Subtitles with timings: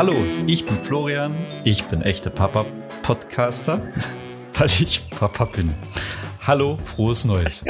[0.00, 3.82] Hallo, ich bin Florian, ich bin echter Papa-Podcaster,
[4.54, 5.74] weil ich Papa bin.
[6.46, 7.66] Hallo, frohes Neues.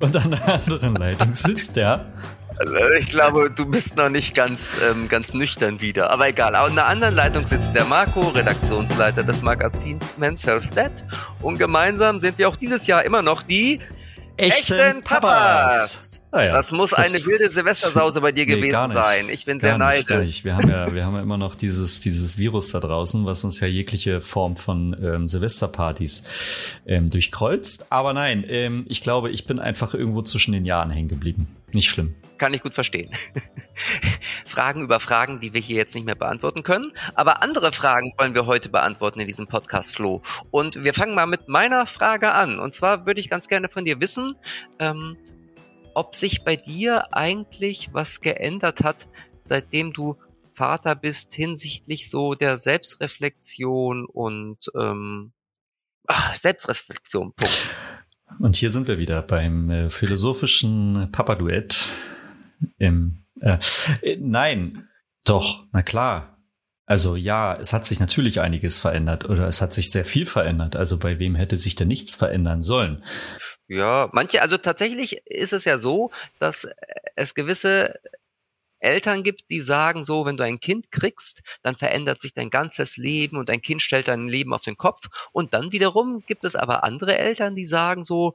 [0.00, 2.12] Und an der anderen Leitung sitzt der.
[2.58, 6.10] Also, ich glaube, du bist noch nicht ganz, ähm, ganz nüchtern wieder.
[6.10, 6.54] Aber egal.
[6.54, 11.04] An der anderen Leitung sitzt der Marco, Redaktionsleiter des Magazins Men's Health Net.
[11.40, 13.80] Und gemeinsam sind wir auch dieses Jahr immer noch die
[14.36, 15.96] echten, echten Papas.
[15.96, 16.22] Papas.
[16.30, 19.28] Ah ja, das muss das eine wilde Silvestersause bei dir nee, gewesen sein.
[19.28, 20.44] Ich bin sehr neidisch.
[20.44, 23.60] Wir haben ja, wir haben ja immer noch dieses, dieses Virus da draußen, was uns
[23.60, 26.24] ja jegliche Form von ähm, Silvesterpartys
[26.86, 27.86] ähm, durchkreuzt.
[27.90, 31.48] Aber nein, ähm, ich glaube, ich bin einfach irgendwo zwischen den Jahren hängen geblieben.
[31.72, 33.10] Nicht schlimm kann ich gut verstehen.
[34.46, 36.92] Fragen über Fragen, die wir hier jetzt nicht mehr beantworten können.
[37.14, 40.22] Aber andere Fragen wollen wir heute beantworten in diesem Podcast, Flo.
[40.50, 42.58] Und wir fangen mal mit meiner Frage an.
[42.58, 44.34] Und zwar würde ich ganz gerne von dir wissen,
[44.78, 45.16] ähm,
[45.94, 49.08] ob sich bei dir eigentlich was geändert hat,
[49.42, 50.16] seitdem du
[50.52, 55.32] Vater bist hinsichtlich so der Selbstreflexion und ähm,
[56.06, 57.32] ach, Selbstreflexion.
[57.34, 57.70] Punkt.
[58.38, 61.88] Und hier sind wir wieder beim äh, philosophischen Papa-Duett
[62.78, 63.58] im, äh,
[64.02, 64.88] äh, nein,
[65.24, 66.38] doch, na klar.
[66.86, 70.76] Also ja, es hat sich natürlich einiges verändert oder es hat sich sehr viel verändert.
[70.76, 73.04] Also bei wem hätte sich denn nichts verändern sollen?
[73.66, 76.68] Ja, manche, also tatsächlich ist es ja so, dass
[77.16, 77.98] es gewisse
[78.78, 82.96] Eltern gibt, die sagen so, wenn du ein Kind kriegst, dann verändert sich dein ganzes
[82.96, 85.08] Leben und dein Kind stellt dein Leben auf den Kopf.
[85.32, 88.34] Und dann wiederum gibt es aber andere Eltern, die sagen so,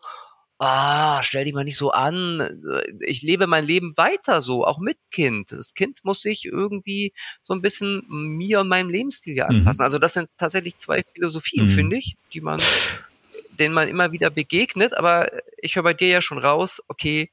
[0.62, 2.62] ah, stell dich mal nicht so an,
[3.00, 5.52] ich lebe mein Leben weiter so, auch mit Kind.
[5.52, 9.42] Das Kind muss sich irgendwie so ein bisschen mir und meinem Lebensstil mhm.
[9.42, 9.80] anpassen.
[9.80, 9.86] Mhm.
[9.86, 11.70] Also das sind tatsächlich zwei Philosophien, mhm.
[11.70, 12.60] finde ich, die man,
[13.58, 14.96] denen man immer wieder begegnet.
[14.96, 17.32] Aber ich höre bei dir ja schon raus, okay,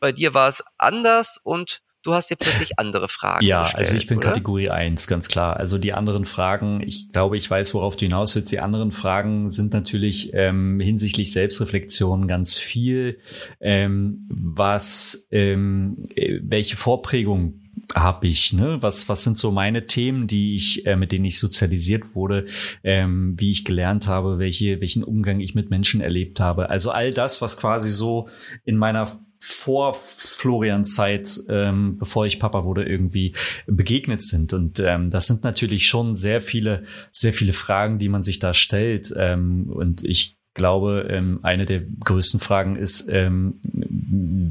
[0.00, 3.78] bei dir war es anders und du hast dir plötzlich andere Fragen ja, gestellt.
[3.78, 4.28] Also ich bin oder?
[4.28, 5.56] Kategorie eins, ganz klar.
[5.56, 8.52] Also die anderen Fragen, ich glaube, ich weiß, worauf du hinaus willst.
[8.52, 13.18] Die anderen Fragen sind natürlich ähm, hinsichtlich Selbstreflexion ganz viel.
[13.60, 17.60] Ähm, was, ähm, äh, welche Vorprägung
[17.94, 18.78] habe ich, ne?
[18.80, 22.46] Was, was sind so meine Themen, die ich, äh, mit denen ich sozialisiert wurde,
[22.84, 26.68] ähm, wie ich gelernt habe, welche, welchen Umgang ich mit Menschen erlebt habe.
[26.68, 28.28] Also all das, was quasi so
[28.64, 29.10] in meiner
[29.40, 33.34] vor Florians Zeit, ähm, bevor ich Papa wurde, irgendwie
[33.66, 34.52] begegnet sind.
[34.52, 38.54] Und ähm, das sind natürlich schon sehr viele, sehr viele Fragen, die man sich da
[38.54, 39.12] stellt.
[39.16, 43.60] Ähm, und ich glaube, ähm, eine der größten Fragen ist, ähm,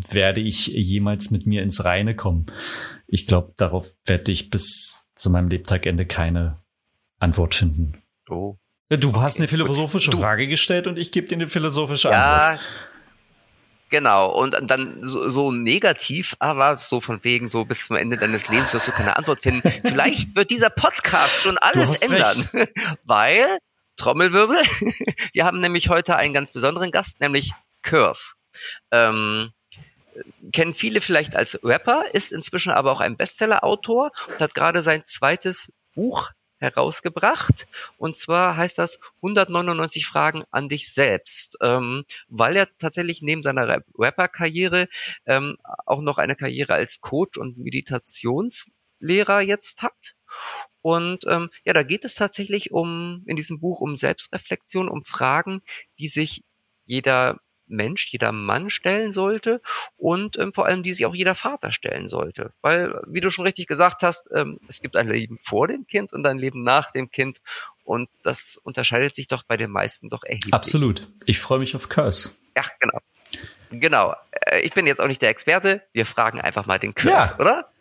[0.09, 2.47] werde ich jemals mit mir ins Reine kommen?
[3.07, 6.57] Ich glaube, darauf werde ich bis zu meinem Lebtagende keine
[7.19, 8.01] Antwort finden.
[8.29, 8.57] Oh.
[8.89, 9.19] Du okay.
[9.19, 10.19] hast eine philosophische du.
[10.19, 12.65] Frage gestellt und ich gebe dir eine philosophische ja, Antwort.
[13.89, 18.49] Genau, und dann so, so negativ, aber so von wegen, so bis zum Ende deines
[18.49, 19.69] Lebens wirst du keine Antwort finden.
[19.81, 22.73] Vielleicht wird dieser Podcast schon alles ändern, recht.
[23.05, 23.59] weil,
[23.95, 24.61] Trommelwirbel,
[25.33, 28.33] wir haben nämlich heute einen ganz besonderen Gast, nämlich Curse.
[28.91, 29.53] Ähm,
[30.51, 35.03] kennen viele vielleicht als Rapper, ist inzwischen aber auch ein Bestseller-Autor und hat gerade sein
[35.05, 37.67] zweites Buch herausgebracht.
[37.97, 43.81] Und zwar heißt das 199 Fragen an dich selbst, ähm, weil er tatsächlich neben seiner
[43.97, 44.87] Rapper-Karriere
[45.25, 50.15] ähm, auch noch eine Karriere als Coach und Meditationslehrer jetzt hat.
[50.81, 55.61] Und ähm, ja, da geht es tatsächlich um in diesem Buch um Selbstreflexion, um Fragen,
[55.99, 56.43] die sich
[56.83, 59.61] jeder Mensch, jeder Mann stellen sollte
[59.97, 62.51] und ähm, vor allem die sich auch jeder Vater stellen sollte.
[62.61, 66.13] Weil, wie du schon richtig gesagt hast, ähm, es gibt ein Leben vor dem Kind
[66.13, 67.41] und ein Leben nach dem Kind
[67.83, 70.53] und das unterscheidet sich doch bei den meisten doch erheblich.
[70.53, 71.07] Absolut.
[71.25, 72.31] Ich freue mich auf Curse.
[72.55, 72.99] Ja, genau.
[73.69, 74.15] Genau.
[74.31, 75.83] Äh, ich bin jetzt auch nicht der Experte.
[75.93, 77.39] Wir fragen einfach mal den Curse, ja.
[77.39, 77.71] oder?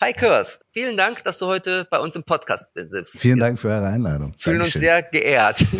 [0.00, 3.18] Hi Kurs, vielen Dank, dass du heute bei uns im Podcast bist.
[3.18, 4.32] Vielen Dank für eure Einladung.
[4.38, 4.80] Fühlen Dankeschön.
[4.80, 5.64] uns sehr geehrt.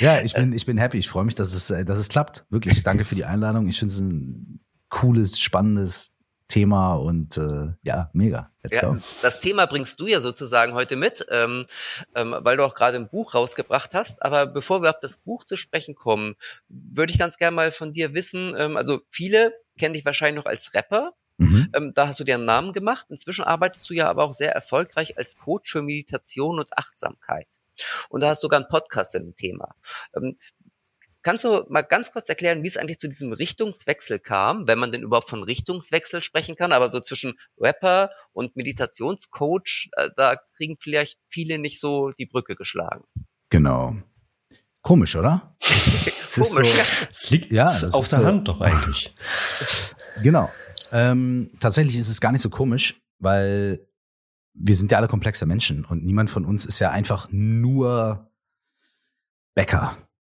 [0.00, 0.98] Ja, ich bin, ich bin happy.
[0.98, 2.46] Ich freue mich, dass es, äh, dass es klappt.
[2.50, 3.66] Wirklich, danke für die Einladung.
[3.66, 4.60] Ich finde es ein
[4.90, 6.12] cooles, spannendes
[6.46, 8.52] Thema und äh, ja, mega.
[8.62, 8.98] Let's ja, go.
[9.22, 11.66] Das Thema bringst du ja sozusagen heute mit, ähm,
[12.14, 14.22] ähm, weil du auch gerade ein Buch rausgebracht hast.
[14.22, 16.36] Aber bevor wir auf das Buch zu sprechen kommen,
[16.68, 20.48] würde ich ganz gerne mal von dir wissen, ähm, also viele kennen dich wahrscheinlich noch
[20.48, 21.12] als Rapper.
[21.38, 21.70] Mhm.
[21.74, 23.06] Ähm, da hast du dir einen Namen gemacht.
[23.10, 27.48] Inzwischen arbeitest du ja aber auch sehr erfolgreich als Coach für Meditation und Achtsamkeit.
[28.08, 29.74] Und da hast du sogar einen Podcast zu dem Thema.
[30.14, 30.36] Ähm,
[31.22, 34.92] kannst du mal ganz kurz erklären, wie es eigentlich zu diesem Richtungswechsel kam, wenn man
[34.92, 40.76] denn überhaupt von Richtungswechsel sprechen kann, aber so zwischen Rapper und Meditationscoach, äh, da kriegen
[40.80, 43.04] vielleicht viele nicht so die Brücke geschlagen.
[43.50, 43.96] Genau.
[44.82, 45.56] Komisch, oder?
[45.60, 46.84] es Komisch, so, ja.
[47.10, 49.14] Es liegt ja, auf der so, Hand doch eigentlich.
[50.22, 50.50] Genau.
[50.92, 53.86] Ähm, tatsächlich ist es gar nicht so komisch, weil
[54.54, 58.30] wir sind ja alle komplexe Menschen und niemand von uns ist ja einfach nur
[59.54, 59.96] Bäcker,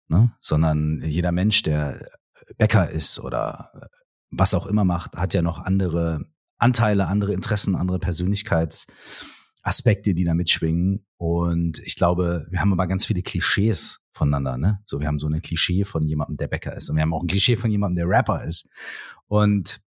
[0.08, 0.36] ne?
[0.40, 2.10] sondern jeder Mensch, der
[2.58, 3.90] Bäcker ist oder
[4.32, 6.26] was auch immer macht, hat ja noch andere
[6.58, 11.06] Anteile, andere Interessen, andere Persönlichkeitsaspekte, die da mitschwingen.
[11.18, 14.58] Und ich glaube, wir haben aber ganz viele Klischees voneinander.
[14.58, 14.82] Ne?
[14.86, 16.90] So, wir haben so eine Klischee von jemandem, der Bäcker ist.
[16.90, 18.70] Und wir haben auch ein Klischee von jemandem, der Rapper ist.
[19.28, 19.82] Und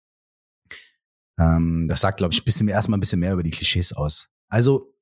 [1.40, 3.92] ähm, das sagt, glaube ich, ein bisschen mehr, erstmal ein bisschen mehr über die Klischees
[3.92, 4.28] aus.
[4.48, 4.94] Also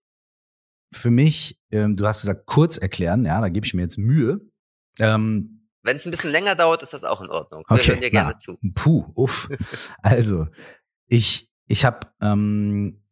[0.92, 4.40] für mich, ähm, du hast gesagt, kurz erklären, ja, da gebe ich mir jetzt Mühe.
[4.98, 7.64] Ähm, Wenn es ein bisschen länger dauert, ist das auch in Ordnung.
[7.68, 8.58] Wir okay, hören dir gerne na, zu.
[8.74, 9.48] Puh, uff.
[10.02, 10.46] Also,
[11.06, 13.02] ich, ich habe ähm,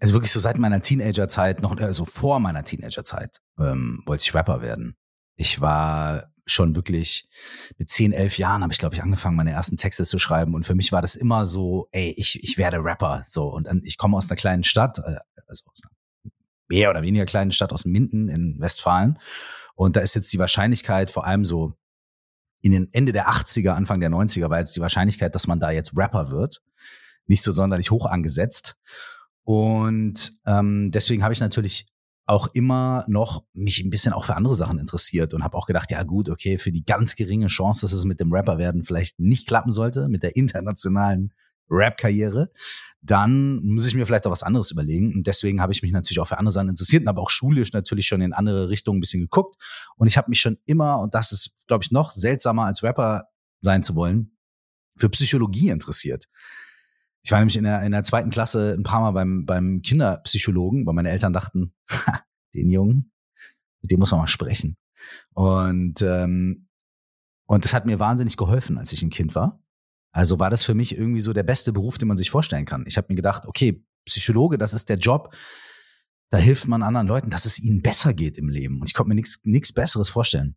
[0.00, 4.62] also wirklich so seit meiner Teenagerzeit, noch also vor meiner Teenagerzeit, ähm, wollte ich Rapper
[4.62, 4.96] werden.
[5.36, 7.28] Ich war schon wirklich
[7.78, 10.54] mit 10, 11 Jahren habe ich, glaube ich, angefangen, meine ersten Texte zu schreiben.
[10.54, 13.22] Und für mich war das immer so, ey, ich, ich werde Rapper.
[13.26, 15.16] So, und dann, ich komme aus einer kleinen Stadt, äh,
[15.46, 15.92] also aus einer
[16.68, 19.18] mehr oder weniger kleinen Stadt aus Minden in Westfalen.
[19.74, 21.74] Und da ist jetzt die Wahrscheinlichkeit, vor allem so
[22.62, 25.70] in den Ende der 80er, Anfang der 90er, war jetzt die Wahrscheinlichkeit, dass man da
[25.70, 26.62] jetzt Rapper wird,
[27.26, 28.76] nicht so sonderlich hoch angesetzt.
[29.42, 31.86] Und ähm, deswegen habe ich natürlich
[32.26, 35.90] auch immer noch mich ein bisschen auch für andere Sachen interessiert und habe auch gedacht,
[35.90, 39.18] ja gut, okay, für die ganz geringe Chance, dass es mit dem Rapper werden vielleicht
[39.18, 41.32] nicht klappen sollte, mit der internationalen
[41.70, 42.50] Rap-Karriere,
[43.02, 45.14] dann muss ich mir vielleicht auch was anderes überlegen.
[45.14, 47.72] Und deswegen habe ich mich natürlich auch für andere Sachen interessiert und habe auch schulisch
[47.72, 49.56] natürlich schon in andere Richtungen ein bisschen geguckt.
[49.96, 53.24] Und ich habe mich schon immer, und das ist, glaube ich, noch seltsamer als Rapper
[53.60, 54.36] sein zu wollen,
[54.96, 56.26] für Psychologie interessiert.
[57.22, 60.86] Ich war nämlich in der, in der zweiten Klasse ein paar Mal beim, beim Kinderpsychologen,
[60.86, 61.74] weil meine Eltern dachten,
[62.54, 63.12] den Jungen,
[63.82, 64.76] mit dem muss man mal sprechen.
[65.34, 66.68] Und, ähm,
[67.46, 69.62] und das hat mir wahnsinnig geholfen, als ich ein Kind war.
[70.12, 72.84] Also war das für mich irgendwie so der beste Beruf, den man sich vorstellen kann.
[72.86, 75.34] Ich habe mir gedacht, okay, Psychologe, das ist der Job,
[76.30, 78.80] da hilft man anderen Leuten, dass es ihnen besser geht im Leben.
[78.80, 80.56] Und ich konnte mir nichts Besseres vorstellen.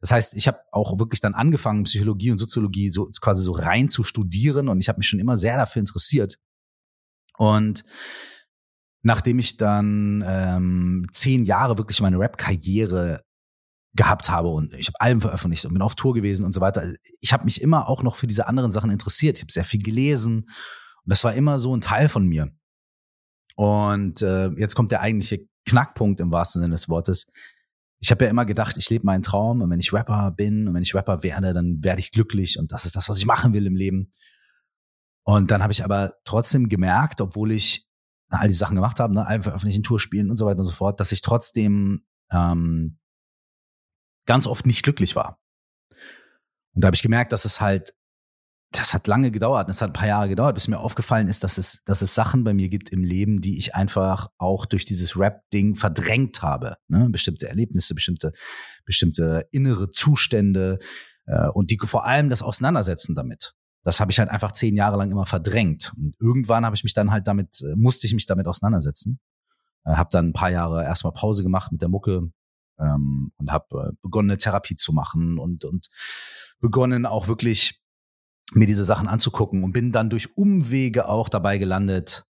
[0.00, 3.88] Das heißt, ich habe auch wirklich dann angefangen, Psychologie und Soziologie so quasi so rein
[3.88, 6.38] zu studieren und ich habe mich schon immer sehr dafür interessiert.
[7.36, 7.84] Und
[9.02, 13.22] nachdem ich dann ähm, zehn Jahre wirklich meine Rap-Karriere
[13.94, 16.84] gehabt habe und ich habe Alben veröffentlicht und bin auf Tour gewesen und so weiter.
[17.20, 19.38] Ich habe mich immer auch noch für diese anderen Sachen interessiert.
[19.38, 22.50] Ich habe sehr viel gelesen und das war immer so ein Teil von mir.
[23.56, 27.26] Und äh, jetzt kommt der eigentliche Knackpunkt im wahrsten Sinne des Wortes
[28.00, 30.74] ich habe ja immer gedacht, ich lebe meinen Traum und wenn ich Rapper bin und
[30.74, 33.52] wenn ich Rapper werde, dann werde ich glücklich und das ist das, was ich machen
[33.52, 34.10] will im Leben.
[35.22, 37.86] Und dann habe ich aber trotzdem gemerkt, obwohl ich
[38.30, 40.72] all die Sachen gemacht habe, ne, Alben veröffentlichen, Tour spielen und so weiter und so
[40.72, 42.98] fort, dass ich trotzdem ähm,
[44.26, 45.38] ganz oft nicht glücklich war.
[46.74, 47.94] Und da habe ich gemerkt, dass es halt
[48.72, 51.58] das hat lange gedauert, das hat ein paar Jahre gedauert, bis mir aufgefallen ist, dass
[51.58, 55.18] es, dass es Sachen bei mir gibt im Leben, die ich einfach auch durch dieses
[55.18, 56.76] Rap-Ding verdrängt habe.
[56.86, 57.08] Ne?
[57.10, 58.32] Bestimmte Erlebnisse, bestimmte,
[58.84, 60.78] bestimmte innere Zustände
[61.26, 63.54] äh, und die vor allem das Auseinandersetzen damit.
[63.82, 65.92] Das habe ich halt einfach zehn Jahre lang immer verdrängt.
[65.96, 69.18] Und irgendwann habe ich mich dann halt damit, äh, musste ich mich damit auseinandersetzen.
[69.84, 72.30] Äh, habe dann ein paar Jahre erstmal Pause gemacht mit der Mucke
[72.78, 75.88] ähm, und habe äh, begonnen, eine Therapie zu machen und, und
[76.60, 77.79] begonnen auch wirklich
[78.52, 82.24] mir diese Sachen anzugucken und bin dann durch Umwege auch dabei gelandet,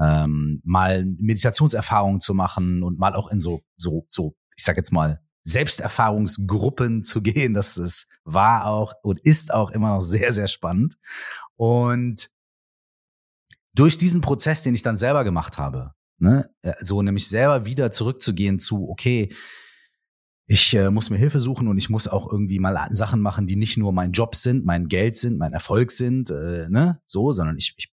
[0.00, 4.92] ähm, mal Meditationserfahrungen zu machen und mal auch in so, so, so, ich sag jetzt
[4.92, 7.54] mal, Selbsterfahrungsgruppen zu gehen.
[7.54, 10.96] Das ist, war auch und ist auch immer noch sehr, sehr spannend.
[11.56, 12.30] Und
[13.74, 17.90] durch diesen Prozess, den ich dann selber gemacht habe, ne, äh, so nämlich selber wieder
[17.90, 19.32] zurückzugehen zu, okay,
[20.46, 23.56] ich äh, muss mir Hilfe suchen und ich muss auch irgendwie mal Sachen machen, die
[23.56, 27.56] nicht nur mein Job sind, mein Geld sind, mein Erfolg sind, äh, ne, so, sondern
[27.56, 27.90] ich, ich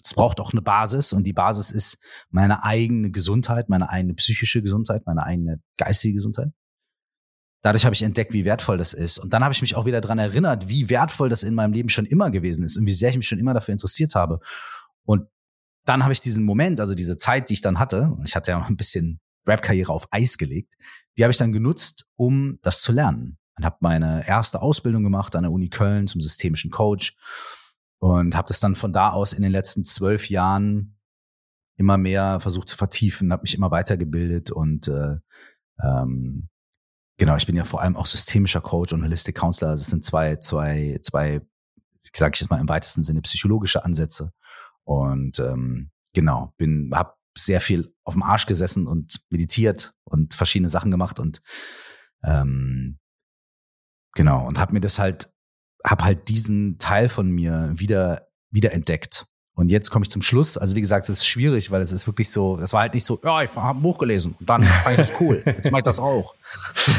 [0.00, 1.98] es braucht auch eine Basis und die Basis ist
[2.30, 6.52] meine eigene Gesundheit, meine eigene psychische Gesundheit, meine eigene geistige Gesundheit.
[7.62, 9.18] Dadurch habe ich entdeckt, wie wertvoll das ist.
[9.18, 11.88] Und dann habe ich mich auch wieder dran erinnert, wie wertvoll das in meinem Leben
[11.88, 14.38] schon immer gewesen ist und wie sehr ich mich schon immer dafür interessiert habe.
[15.04, 15.26] Und
[15.84, 18.64] dann habe ich diesen Moment, also diese Zeit, die ich dann hatte, ich hatte ja
[18.64, 20.74] ein bisschen Rap-Karriere auf Eis gelegt.
[21.16, 23.38] Die habe ich dann genutzt, um das zu lernen.
[23.56, 27.16] Und habe meine erste Ausbildung gemacht an der Uni Köln zum systemischen Coach
[27.98, 30.98] und habe das dann von da aus in den letzten zwölf Jahren
[31.76, 35.16] immer mehr versucht zu vertiefen, habe mich immer weitergebildet und äh,
[35.82, 36.48] ähm,
[37.18, 39.72] genau, ich bin ja vor allem auch systemischer Coach und Holistic Counselor.
[39.72, 41.40] Das sind zwei, zwei, zwei,
[42.14, 44.32] sage ich jetzt mal im weitesten Sinne psychologische Ansätze
[44.84, 50.68] und ähm, genau, bin, habe sehr viel auf dem Arsch gesessen und meditiert und verschiedene
[50.68, 51.42] Sachen gemacht und
[52.22, 52.98] ähm,
[54.14, 55.30] genau und habe mir das halt
[55.84, 60.58] habe halt diesen Teil von mir wieder wieder entdeckt und jetzt komme ich zum Schluss.
[60.58, 63.06] Also wie gesagt, es ist schwierig, weil es ist wirklich so, das war halt nicht
[63.06, 65.42] so, ja, ich habe ein Buch gelesen und dann fand ich das cool.
[65.46, 66.34] Jetzt mache ich das auch.
[66.74, 66.92] So.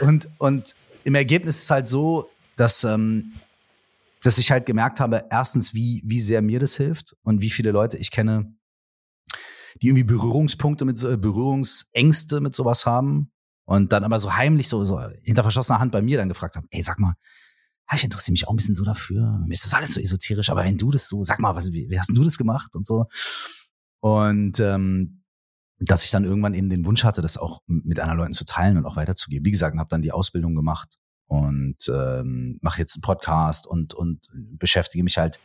[0.00, 3.32] Und, und im Ergebnis ist es halt so, dass, ähm,
[4.22, 7.72] dass ich halt gemerkt habe, erstens, wie, wie sehr mir das hilft und wie viele
[7.72, 8.54] Leute ich kenne,
[9.82, 13.30] die irgendwie Berührungspunkte mit Berührungsängste mit sowas haben
[13.64, 16.66] und dann aber so heimlich so, so hinter verschlossener Hand bei mir dann gefragt haben,
[16.70, 17.14] ey, sag mal,
[17.94, 19.38] ich interessiere mich auch ein bisschen so dafür.
[19.46, 21.88] Mir ist das alles so esoterisch, aber wenn du das so, sag mal, was, wie,
[21.88, 23.06] wie hast du das gemacht und so.
[24.00, 25.22] Und ähm,
[25.78, 28.78] dass ich dann irgendwann eben den Wunsch hatte, das auch mit anderen Leuten zu teilen
[28.78, 29.44] und auch weiterzugeben.
[29.44, 34.28] Wie gesagt, habe dann die Ausbildung gemacht und ähm, mache jetzt einen Podcast und und
[34.32, 35.38] beschäftige mich halt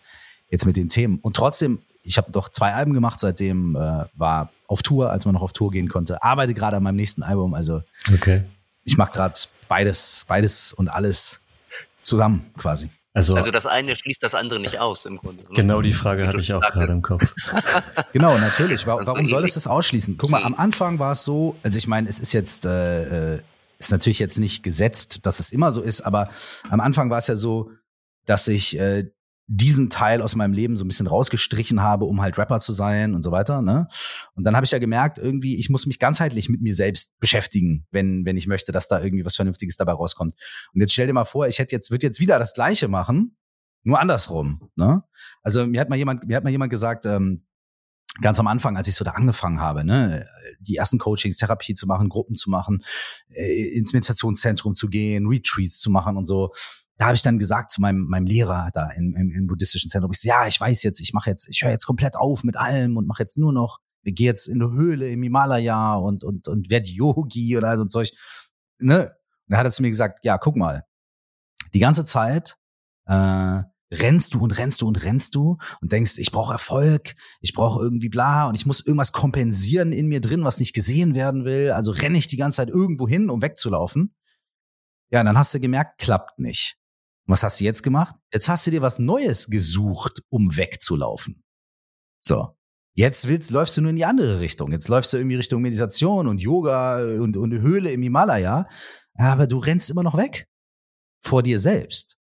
[0.50, 1.19] jetzt mit den Themen.
[1.19, 5.34] Und trotzdem, ich habe doch zwei Alben gemacht, seitdem äh, war auf Tour, als man
[5.34, 6.24] noch auf Tour gehen konnte.
[6.24, 7.81] Arbeite gerade an meinem nächsten Album, also
[8.13, 8.43] okay.
[8.84, 11.41] ich mache gerade beides, beides und alles
[12.03, 12.89] zusammen quasi.
[13.13, 15.43] Also, also das eine schließt das andere nicht aus im Grunde.
[15.43, 15.50] Ne?
[15.53, 17.34] Genau die Frage hatte ich auch gerade im Kopf.
[18.13, 18.88] genau, natürlich.
[18.88, 20.17] Warum, warum soll es das ausschließen?
[20.17, 23.41] Guck mal, am Anfang war es so, also ich meine, es ist jetzt, äh, äh,
[23.79, 26.29] ist natürlich jetzt nicht gesetzt, dass es immer so ist, aber
[26.70, 27.72] am Anfang war es ja so,
[28.25, 29.10] dass ich äh,
[29.53, 33.13] diesen Teil aus meinem Leben so ein bisschen rausgestrichen habe, um halt Rapper zu sein
[33.13, 33.62] und so weiter.
[33.62, 33.88] Ne?
[34.34, 37.86] Und dann habe ich ja gemerkt, irgendwie, ich muss mich ganzheitlich mit mir selbst beschäftigen,
[37.91, 40.36] wenn, wenn ich möchte, dass da irgendwie was Vernünftiges dabei rauskommt.
[40.74, 43.36] Und jetzt stell dir mal vor, ich hätte jetzt, würde jetzt wieder das Gleiche machen,
[43.84, 44.70] nur andersrum.
[44.75, 45.03] Ne?
[45.43, 47.46] Also mir hat mal jemand, mir hat mal jemand gesagt, ähm,
[48.19, 50.27] ganz am Anfang, als ich so da angefangen habe, ne,
[50.59, 52.83] die ersten Coachings, Therapie zu machen, Gruppen zu machen,
[53.29, 56.51] äh, ins Meditationszentrum zu gehen, Retreats zu machen und so
[57.01, 60.11] da habe ich dann gesagt zu meinem, meinem Lehrer da im, im, im buddhistischen Zentrum,
[60.11, 62.57] ich so, ja, ich weiß jetzt, ich mache jetzt, ich höre jetzt komplett auf mit
[62.57, 66.23] allem und mache jetzt nur noch, ich gehe jetzt in eine Höhle im Himalaya und,
[66.23, 68.11] und, und werde Yogi oder so ein Zeug.
[68.77, 69.05] Ne?
[69.05, 70.83] Und da hat er zu mir gesagt, ja, guck mal,
[71.73, 72.57] die ganze Zeit
[73.07, 77.53] äh, rennst du und rennst du und rennst du und denkst, ich brauche Erfolg, ich
[77.53, 81.45] brauche irgendwie bla und ich muss irgendwas kompensieren in mir drin, was nicht gesehen werden
[81.45, 81.71] will.
[81.71, 84.15] Also renne ich die ganze Zeit irgendwo hin, um wegzulaufen.
[85.12, 86.77] Ja, und dann hast du gemerkt, klappt nicht.
[87.27, 88.15] Und was hast du jetzt gemacht?
[88.33, 91.43] Jetzt hast du dir was Neues gesucht, um wegzulaufen.
[92.21, 92.55] So.
[92.93, 94.71] Jetzt willst, läufst du nur in die andere Richtung.
[94.71, 98.67] Jetzt läufst du irgendwie Richtung Meditation und Yoga und, und Höhle im Himalaya.
[99.15, 100.48] Aber du rennst immer noch weg.
[101.24, 102.17] Vor dir selbst.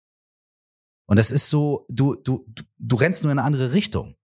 [1.07, 2.47] Und das ist so, du, du,
[2.79, 4.17] du rennst nur in eine andere Richtung.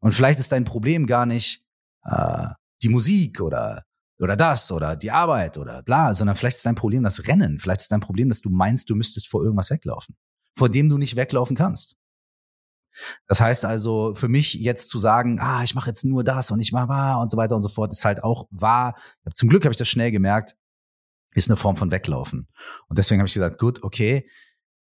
[0.00, 1.64] Und vielleicht ist dein Problem gar nicht
[2.04, 2.48] äh,
[2.82, 3.84] die Musik oder
[4.18, 7.58] oder das oder die Arbeit oder bla, sondern vielleicht ist dein Problem das Rennen.
[7.58, 10.16] Vielleicht ist dein Problem, dass du meinst, du müsstest vor irgendwas weglaufen,
[10.56, 11.96] vor dem du nicht weglaufen kannst.
[13.28, 16.60] Das heißt also, für mich jetzt zu sagen, ah, ich mache jetzt nur das und
[16.60, 18.94] ich mache wahr und so weiter und so fort, ist halt auch wahr.
[19.34, 20.56] Zum Glück habe ich das schnell gemerkt,
[21.34, 22.48] ist eine Form von Weglaufen.
[22.88, 24.26] Und deswegen habe ich gesagt, gut, okay,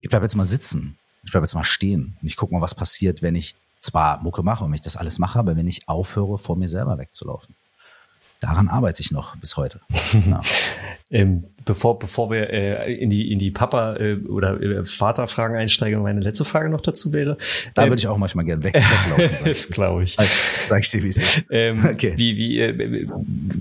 [0.01, 2.75] ich bleib jetzt mal sitzen, ich bleib jetzt mal stehen und ich gucke mal, was
[2.75, 6.37] passiert, wenn ich zwar Mucke mache und ich das alles mache, aber wenn ich aufhöre,
[6.37, 7.55] vor mir selber wegzulaufen
[8.43, 9.79] daran arbeite ich noch bis heute.
[10.27, 10.39] Ja.
[11.13, 16.01] Ähm, bevor, bevor wir äh, in die, in die Papa- äh, oder äh, Vaterfragen einsteigen,
[16.01, 17.37] meine letzte Frage noch dazu wäre.
[17.73, 19.45] Da ähm, würde ich auch manchmal gern weg, weglaufen.
[19.45, 20.17] das glaube ich.
[20.65, 21.45] Sag ich dir, wie es ist.
[21.51, 22.13] Ähm, okay.
[22.17, 23.07] Wie, wie, äh,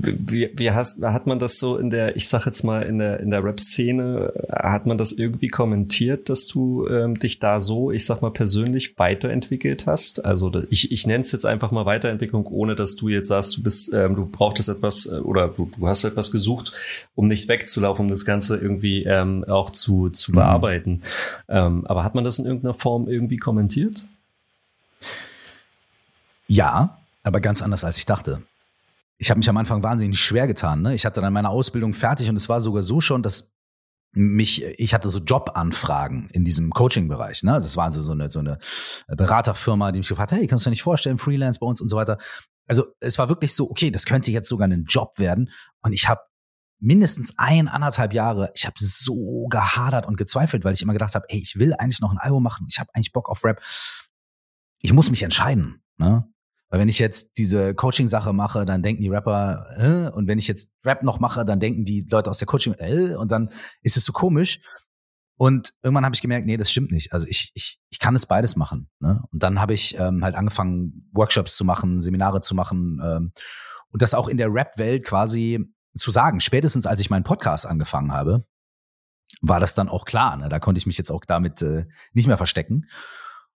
[0.03, 3.21] wie, wie hast, hat man das so in der, ich sag jetzt mal, in der,
[3.21, 8.05] in der Rap-Szene, hat man das irgendwie kommentiert, dass du ähm, dich da so, ich
[8.07, 10.25] sag mal, persönlich weiterentwickelt hast?
[10.25, 13.63] Also ich, ich nenne es jetzt einfach mal Weiterentwicklung, ohne dass du jetzt sagst, du
[13.63, 16.73] bist, ähm, du brauchtest etwas äh, oder du, du hast etwas gesucht,
[17.15, 20.37] um nicht wegzulaufen, um das Ganze irgendwie ähm, auch zu, zu mhm.
[20.37, 21.03] bearbeiten.
[21.49, 24.05] Ähm, aber hat man das in irgendeiner Form irgendwie kommentiert?
[26.47, 28.43] Ja, aber ganz anders als ich dachte.
[29.19, 30.83] Ich habe mich am Anfang wahnsinnig schwer getan.
[30.83, 30.95] Ne?
[30.95, 33.53] Ich hatte dann meine Ausbildung fertig und es war sogar so schon, dass
[34.13, 37.45] mich, ich hatte so Jobanfragen in diesem Coaching-Bereich.
[37.45, 37.53] Ne?
[37.53, 38.59] Das war also so eine, so eine
[39.09, 41.89] Beraterfirma, die mich gefragt hat, hey, kannst du dir nicht vorstellen, Freelance bei uns und
[41.89, 42.19] so weiter.
[42.67, 45.51] Also es war wirklich so, okay, das könnte jetzt sogar ein Job werden.
[45.81, 46.21] Und ich habe
[46.83, 51.27] mindestens ein, anderthalb Jahre, ich habe so gehadert und gezweifelt, weil ich immer gedacht habe,
[51.29, 53.63] ey, ich will eigentlich noch ein Album machen, ich habe eigentlich Bock auf Rap.
[54.81, 55.83] Ich muss mich entscheiden.
[55.97, 56.29] Ne?
[56.69, 60.49] Weil wenn ich jetzt diese Coaching-Sache mache, dann denken die Rapper, äh, und wenn ich
[60.49, 63.51] jetzt Rap noch mache, dann denken die Leute aus der Coaching, äh, und dann
[63.83, 64.61] ist es so komisch.
[65.37, 67.13] Und irgendwann habe ich gemerkt, nee, das stimmt nicht.
[67.13, 68.91] Also ich, ich, ich kann es beides machen.
[68.99, 69.23] Ne?
[69.31, 73.33] Und dann habe ich ähm, halt angefangen, Workshops zu machen, Seminare zu machen ähm,
[73.91, 76.41] und das auch in der Rap-Welt quasi zu sagen.
[76.41, 78.47] Spätestens als ich meinen Podcast angefangen habe,
[79.41, 80.37] war das dann auch klar.
[80.37, 80.49] Ne?
[80.49, 82.87] Da konnte ich mich jetzt auch damit äh, nicht mehr verstecken.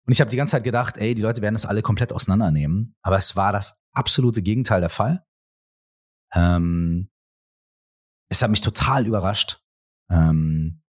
[0.07, 2.95] Und ich habe die ganze Zeit gedacht, ey, die Leute werden das alle komplett auseinandernehmen.
[3.03, 5.25] Aber es war das absolute Gegenteil der Fall.
[6.33, 7.11] Ähm,
[8.29, 9.61] es hat mich total überrascht.
[10.11, 10.83] Ähm,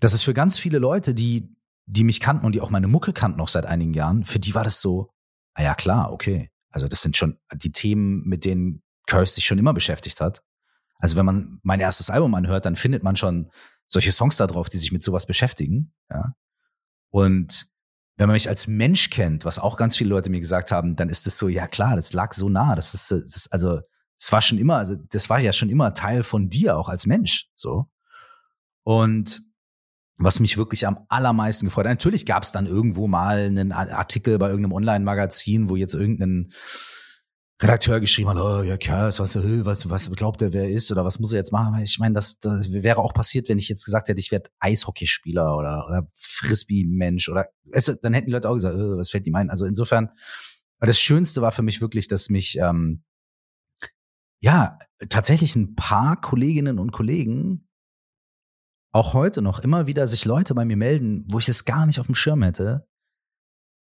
[0.00, 1.54] das ist für ganz viele Leute, die,
[1.86, 4.54] die mich kannten und die auch meine Mucke kannten noch seit einigen Jahren, für die
[4.54, 5.12] war das so,
[5.54, 6.50] ah ja klar, okay.
[6.70, 10.42] Also das sind schon die Themen, mit denen Curse sich schon immer beschäftigt hat.
[10.98, 13.50] Also wenn man mein erstes Album anhört, dann findet man schon
[13.88, 15.92] solche Songs da drauf, die sich mit sowas beschäftigen.
[16.10, 16.34] Ja.
[17.10, 17.66] Und
[18.16, 21.08] wenn man mich als Mensch kennt, was auch ganz viele Leute mir gesagt haben, dann
[21.08, 22.74] ist das so, ja klar, das lag so nah.
[22.74, 23.80] Das ist, das, also,
[24.18, 27.06] das war schon immer, also das war ja schon immer Teil von dir auch als
[27.06, 27.48] Mensch.
[27.54, 27.86] So.
[28.84, 29.42] Und
[30.18, 34.38] was mich wirklich am allermeisten gefreut hat, natürlich gab es dann irgendwo mal einen Artikel
[34.38, 36.52] bei irgendeinem Online-Magazin, wo jetzt irgendein
[37.62, 41.04] Redakteur geschrieben hat, oh, ja, Kers, was, äh, was, was glaubt er, wer ist oder
[41.04, 41.80] was muss er jetzt machen?
[41.82, 45.56] Ich meine, das, das wäre auch passiert, wenn ich jetzt gesagt hätte, ich werde Eishockeyspieler
[45.56, 49.34] oder, oder Frisbee-Mensch oder, weißt dann hätten die Leute auch gesagt, oh, was fällt ihm
[49.36, 49.50] ein?
[49.50, 50.10] Also insofern,
[50.80, 53.04] das Schönste war für mich wirklich, dass mich, ähm,
[54.40, 54.78] ja,
[55.08, 57.68] tatsächlich ein paar Kolleginnen und Kollegen
[58.92, 62.00] auch heute noch immer wieder sich Leute bei mir melden, wo ich es gar nicht
[62.00, 62.86] auf dem Schirm hätte,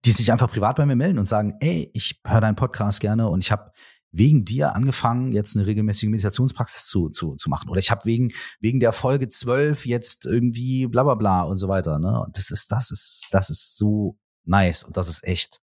[0.05, 3.27] die sich einfach privat bei mir melden und sagen, ey, ich höre deinen Podcast gerne
[3.27, 3.71] und ich habe
[4.11, 7.69] wegen dir angefangen, jetzt eine regelmäßige Meditationspraxis zu, zu, zu machen.
[7.69, 8.31] Oder ich habe wegen,
[8.61, 11.99] wegen der Folge 12 jetzt irgendwie bla bla bla und so weiter.
[11.99, 12.21] Ne?
[12.21, 15.59] Und das ist, das ist, das ist so nice und das ist echt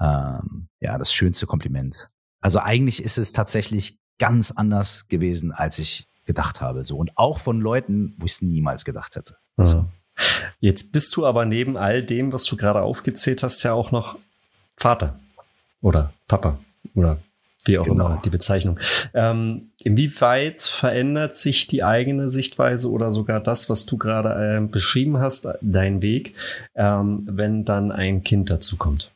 [0.00, 2.08] ähm, ja das schönste Kompliment.
[2.40, 6.84] Also eigentlich ist es tatsächlich ganz anders gewesen, als ich gedacht habe.
[6.84, 6.96] So.
[6.96, 9.36] Und auch von Leuten, wo ich es niemals gedacht hätte.
[9.56, 9.86] Also.
[10.60, 14.18] Jetzt bist du aber neben all dem, was du gerade aufgezählt hast, ja auch noch
[14.76, 15.18] Vater
[15.82, 16.58] oder Papa
[16.94, 17.18] oder
[17.64, 18.06] wie auch genau.
[18.06, 18.78] immer die Bezeichnung.
[19.12, 25.18] Ähm, inwieweit verändert sich die eigene Sichtweise oder sogar das, was du gerade äh, beschrieben
[25.18, 26.34] hast, dein Weg,
[26.74, 29.10] ähm, wenn dann ein Kind dazu kommt?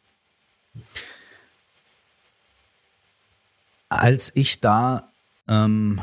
[3.88, 5.08] Als ich da
[5.48, 6.00] ähm,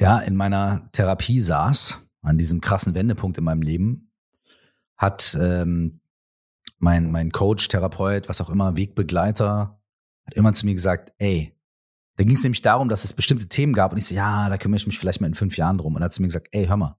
[0.00, 4.12] ja in meiner Therapie saß, an diesem krassen Wendepunkt in meinem Leben,
[4.96, 6.00] hat ähm,
[6.78, 9.80] mein, mein Coach, Therapeut, was auch immer, Wegbegleiter,
[10.24, 11.56] hat immer zu mir gesagt, ey,
[12.16, 14.58] da ging es nämlich darum, dass es bestimmte Themen gab und ich so, ja, da
[14.58, 15.94] kümmere ich mich vielleicht mal in fünf Jahren drum.
[15.94, 16.98] Und er hat zu mir gesagt, ey, hör mal,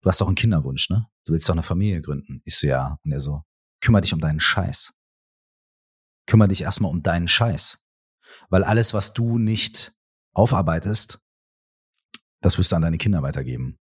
[0.00, 1.06] du hast doch einen Kinderwunsch, ne?
[1.24, 2.40] Du willst doch eine Familie gründen.
[2.44, 2.98] Ich so, ja.
[3.04, 3.42] Und er so,
[3.80, 4.94] kümmere dich um deinen Scheiß.
[6.26, 7.80] Kümmere dich erstmal um deinen Scheiß.
[8.48, 9.94] Weil alles, was du nicht
[10.34, 11.20] aufarbeitest,
[12.40, 13.78] das wirst du an deine Kinder weitergeben.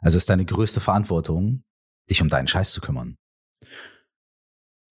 [0.00, 1.64] Also ist deine größte Verantwortung,
[2.08, 3.16] dich um deinen Scheiß zu kümmern.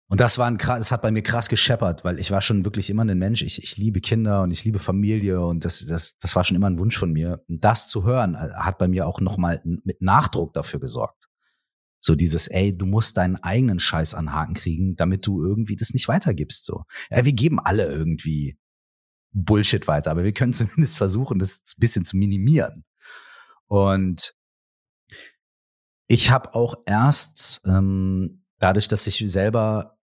[0.07, 2.91] Und das war ein das hat bei mir krass gescheppert, weil ich war schon wirklich
[2.91, 3.41] immer ein Mensch.
[3.41, 6.69] Ich, ich liebe Kinder und ich liebe Familie und das, das, das war schon immer
[6.69, 7.43] ein Wunsch von mir.
[7.47, 11.27] Und das zu hören, äh, hat bei mir auch nochmal mit Nachdruck dafür gesorgt.
[12.01, 15.91] So dieses, ey, du musst deinen eigenen Scheiß an Haken kriegen, damit du irgendwie das
[15.91, 16.65] nicht weitergibst.
[16.65, 18.59] So, ja, wir geben alle irgendwie
[19.31, 22.85] Bullshit weiter, aber wir können zumindest versuchen, das ein bisschen zu minimieren.
[23.65, 24.35] Und
[26.07, 29.95] ich habe auch erst ähm, dadurch, dass ich selber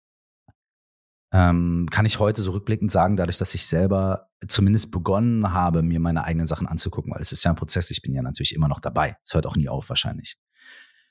[1.33, 5.99] ähm, kann ich heute so rückblickend sagen, dadurch, dass ich selber zumindest begonnen habe, mir
[5.99, 8.69] meine eigenen Sachen anzugucken, weil es ist ja ein Prozess, ich bin ja natürlich immer
[8.69, 9.17] noch dabei.
[9.25, 10.37] Es hört auch nie auf wahrscheinlich.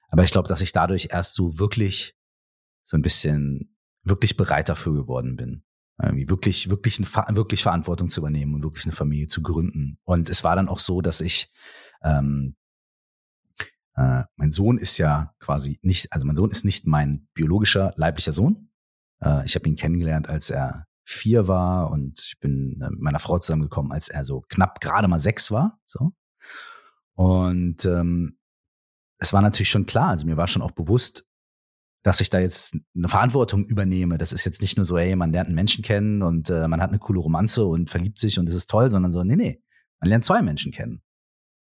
[0.09, 2.15] Aber ich glaube, dass ich dadurch erst so wirklich
[2.83, 5.63] so ein bisschen wirklich bereit dafür geworden bin.
[6.01, 9.97] Irgendwie wirklich, wirklich, ein, wirklich Verantwortung zu übernehmen und wirklich eine Familie zu gründen.
[10.03, 11.51] Und es war dann auch so, dass ich
[12.03, 12.55] ähm,
[13.95, 18.31] äh, mein Sohn ist ja quasi nicht, also mein Sohn ist nicht mein biologischer leiblicher
[18.31, 18.69] Sohn.
[19.21, 23.19] Äh, ich habe ihn kennengelernt, als er vier war und ich bin äh, mit meiner
[23.19, 25.79] Frau zusammengekommen, als er so knapp gerade mal sechs war.
[25.85, 26.13] So.
[27.15, 28.37] Und ähm,
[29.17, 31.25] es war natürlich schon klar, also mir war schon auch bewusst,
[32.03, 34.17] dass ich da jetzt eine Verantwortung übernehme.
[34.17, 36.81] Das ist jetzt nicht nur so, hey, man lernt einen Menschen kennen und äh, man
[36.81, 39.61] hat eine coole Romanze und verliebt sich und das ist toll, sondern so, nee, nee,
[39.99, 41.03] man lernt zwei Menschen kennen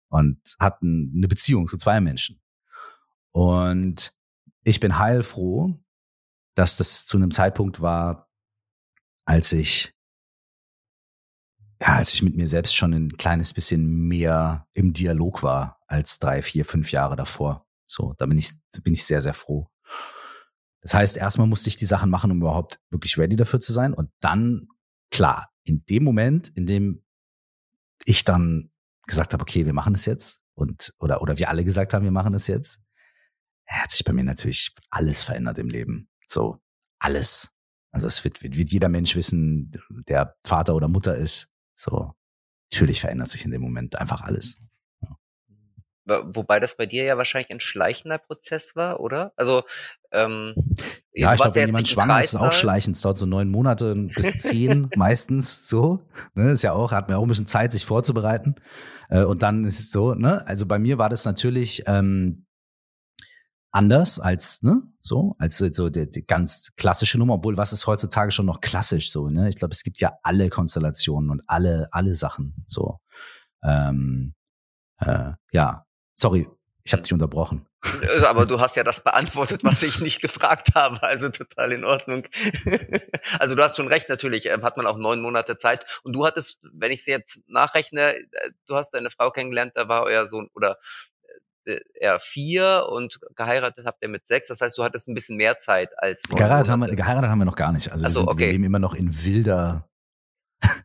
[0.10, 2.42] und hatten eine Beziehung zu zwei Menschen.
[3.32, 4.14] Und
[4.64, 5.80] ich bin heilfroh,
[6.56, 8.30] dass das zu einem Zeitpunkt war,
[9.26, 9.94] als ich
[11.80, 16.20] ja, als ich mit mir selbst schon ein kleines bisschen mehr im Dialog war als
[16.20, 17.68] drei, vier, fünf Jahre davor.
[17.86, 18.52] So, da bin ich,
[18.84, 19.70] bin ich sehr, sehr froh.
[20.82, 23.94] Das heißt, erstmal musste ich die Sachen machen, um überhaupt wirklich ready dafür zu sein.
[23.94, 24.68] Und dann,
[25.12, 27.04] klar, in dem Moment, in dem
[28.06, 28.72] ich dann
[29.08, 32.12] gesagt habe, okay, wir machen es jetzt und oder oder wir alle gesagt haben, wir
[32.12, 32.80] machen es jetzt,
[33.68, 36.10] hat sich bei mir natürlich alles verändert im Leben.
[36.28, 36.60] So
[37.00, 37.54] alles.
[37.92, 39.72] Also es wird, wird, wird jeder Mensch wissen,
[40.08, 41.52] der Vater oder Mutter ist.
[41.76, 42.14] So
[42.72, 44.62] natürlich verändert sich in dem Moment einfach alles.
[46.08, 49.34] Wobei das bei dir ja wahrscheinlich ein schleichender Prozess war, oder?
[49.36, 49.64] Also
[50.12, 50.54] ähm,
[51.14, 52.96] ja, ich glaube, wenn jemand schwanger ist, ist es auch schleichend.
[52.96, 56.02] Es dauert so neun Monate bis zehn meistens so.
[56.34, 58.56] Ne, ist ja auch, hat mir auch ein bisschen Zeit, sich vorzubereiten.
[59.10, 60.48] Äh, und dann ist es so, ne?
[60.48, 62.46] Also bei mir war das natürlich, ähm,
[63.72, 68.32] anders als, ne, so, als so die, die ganz klassische Nummer, obwohl was ist heutzutage
[68.32, 69.50] schon noch klassisch so, ne?
[69.50, 73.00] Ich glaube, es gibt ja alle Konstellationen und alle, alle Sachen so.
[73.64, 74.34] Ähm,
[75.00, 75.86] äh, ja,
[76.18, 76.48] sorry,
[76.84, 77.66] ich habe dich unterbrochen.
[78.02, 81.86] Äh, aber du hast ja das beantwortet, was ich nicht gefragt habe, also total in
[81.86, 82.24] Ordnung.
[83.40, 85.86] also du hast schon recht, natürlich ähm, hat man auch neun Monate Zeit.
[86.04, 88.26] Und du hattest, wenn ich es jetzt nachrechne, äh,
[88.66, 90.78] du hast deine Frau kennengelernt, da war euer Sohn oder
[91.66, 94.48] äh, er vier und geheiratet habt ihr mit sechs.
[94.48, 97.46] Das heißt, du hattest ein bisschen mehr Zeit als geheiratet haben wir, geheiratet haben wir
[97.46, 97.92] noch gar nicht.
[97.92, 98.46] Also, also wir, sind, okay.
[98.46, 99.88] wir leben immer noch in wilder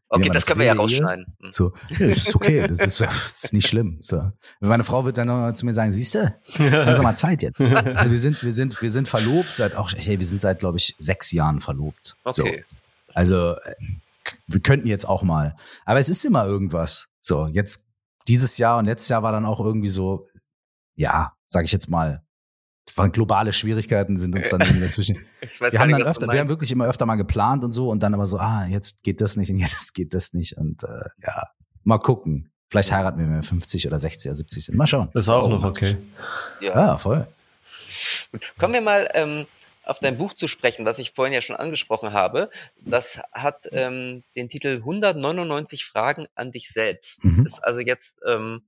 [0.08, 1.26] Okay, das, das können wir ja rausschneiden.
[1.40, 1.52] Hm.
[1.52, 3.98] So, ja, das ist okay, das ist, das ist nicht schlimm.
[4.02, 4.30] So.
[4.60, 7.60] Meine Frau wird dann noch zu mir sagen, siehst du, lass mal Zeit jetzt.
[7.60, 10.76] Also wir sind, wir sind, wir sind verlobt seit auch, hey, wir sind seit, glaube
[10.76, 12.16] ich, sechs Jahren verlobt.
[12.24, 12.64] Okay.
[12.68, 12.76] So.
[13.14, 13.74] Also äh,
[14.46, 15.56] wir könnten jetzt auch mal.
[15.84, 17.08] Aber es ist immer irgendwas.
[17.20, 17.88] So, jetzt
[18.28, 20.28] dieses Jahr und letztes Jahr war dann auch irgendwie so,
[20.94, 22.22] ja, sag ich jetzt mal,
[22.94, 25.18] waren globale Schwierigkeiten sind uns dann dazwischen.
[25.58, 28.14] wir haben dann öfter, wir haben wirklich immer öfter mal geplant und so und dann
[28.14, 31.48] aber so, ah, jetzt geht das nicht und jetzt geht das nicht und äh, ja,
[31.84, 32.50] mal gucken.
[32.68, 34.78] Vielleicht heiraten wir, wenn wir 50 oder 60 oder 70 sind.
[34.78, 35.10] Mal schauen.
[35.12, 35.98] Das ist auch noch okay.
[36.60, 37.26] Ja, ja voll.
[38.58, 39.46] Kommen wir mal ähm,
[39.84, 42.50] auf dein Buch zu sprechen, was ich vorhin ja schon angesprochen habe.
[42.80, 47.22] Das hat ähm, den Titel 199 Fragen an dich selbst.
[47.24, 47.44] Mhm.
[47.44, 48.62] Ist also jetzt ähm,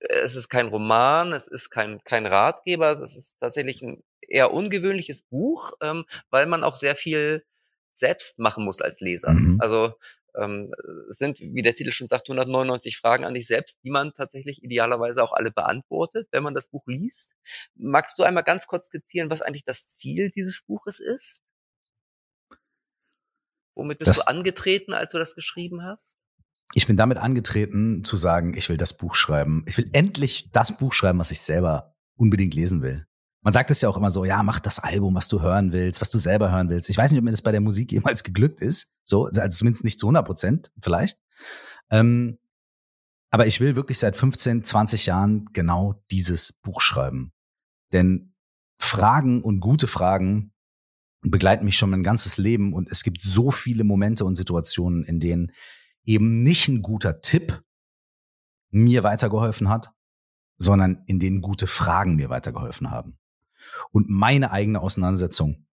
[0.00, 5.22] es ist kein Roman, es ist kein, kein Ratgeber, es ist tatsächlich ein eher ungewöhnliches
[5.22, 7.44] Buch, ähm, weil man auch sehr viel
[7.92, 9.32] selbst machen muss als Leser.
[9.32, 9.58] Mhm.
[9.60, 9.94] Also
[10.36, 10.72] ähm,
[11.08, 14.62] es sind, wie der Titel schon sagt, 199 Fragen an dich selbst, die man tatsächlich
[14.62, 17.34] idealerweise auch alle beantwortet, wenn man das Buch liest.
[17.74, 21.42] Magst du einmal ganz kurz skizzieren, was eigentlich das Ziel dieses Buches ist?
[23.74, 26.18] Womit bist das, du angetreten, als du das geschrieben hast?
[26.72, 29.64] Ich bin damit angetreten zu sagen, ich will das Buch schreiben.
[29.66, 33.06] Ich will endlich das Buch schreiben, was ich selber unbedingt lesen will.
[33.42, 36.00] Man sagt es ja auch immer so, ja, mach das Album, was du hören willst,
[36.00, 36.90] was du selber hören willst.
[36.90, 38.92] Ich weiß nicht, ob mir das bei der Musik jemals geglückt ist.
[39.04, 41.18] So, also zumindest nicht zu 100 Prozent, vielleicht.
[41.90, 42.38] Ähm,
[43.30, 47.32] aber ich will wirklich seit 15, 20 Jahren genau dieses Buch schreiben.
[47.92, 48.34] Denn
[48.80, 50.52] Fragen und gute Fragen
[51.22, 55.20] begleiten mich schon mein ganzes Leben und es gibt so viele Momente und Situationen, in
[55.20, 55.52] denen
[56.10, 57.62] eben nicht ein guter Tipp
[58.70, 59.92] mir weitergeholfen hat,
[60.56, 63.16] sondern in denen gute Fragen mir weitergeholfen haben.
[63.92, 65.66] Und meine eigene Auseinandersetzung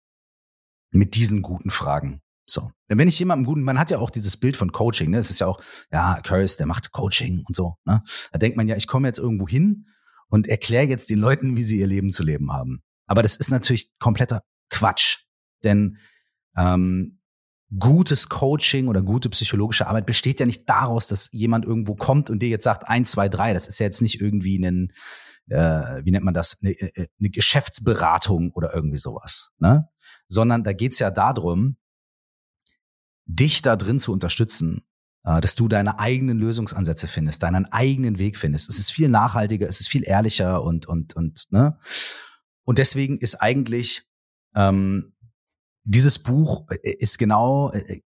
[0.90, 2.22] mit diesen guten Fragen.
[2.46, 2.70] So.
[2.88, 5.18] Denn wenn ich jemandem guten, man hat ja auch dieses Bild von Coaching, ne?
[5.18, 5.60] Es ist ja auch,
[5.92, 8.02] ja, Curse, der macht Coaching und so, ne?
[8.32, 9.86] Da denkt man ja, ich komme jetzt irgendwo hin
[10.28, 12.82] und erkläre jetzt den Leuten, wie sie ihr Leben zu leben haben.
[13.06, 15.24] Aber das ist natürlich kompletter Quatsch.
[15.64, 15.98] Denn
[16.56, 17.17] ähm,
[17.76, 22.40] gutes Coaching oder gute psychologische Arbeit besteht ja nicht daraus, dass jemand irgendwo kommt und
[22.40, 23.52] dir jetzt sagt, eins, zwei, drei.
[23.52, 24.92] Das ist ja jetzt nicht irgendwie ein,
[25.48, 29.50] äh, wie nennt man das, eine, äh, eine Geschäftsberatung oder irgendwie sowas.
[29.58, 29.88] Ne?
[30.28, 31.76] Sondern da geht's ja darum,
[33.26, 34.86] dich da drin zu unterstützen,
[35.24, 38.70] äh, dass du deine eigenen Lösungsansätze findest, deinen eigenen Weg findest.
[38.70, 41.78] Es ist viel nachhaltiger, es ist viel ehrlicher und, und, und, ne?
[42.64, 44.02] Und deswegen ist eigentlich
[44.54, 45.14] ähm,
[45.88, 48.00] dieses Buch äh, ist genau, äh, äh,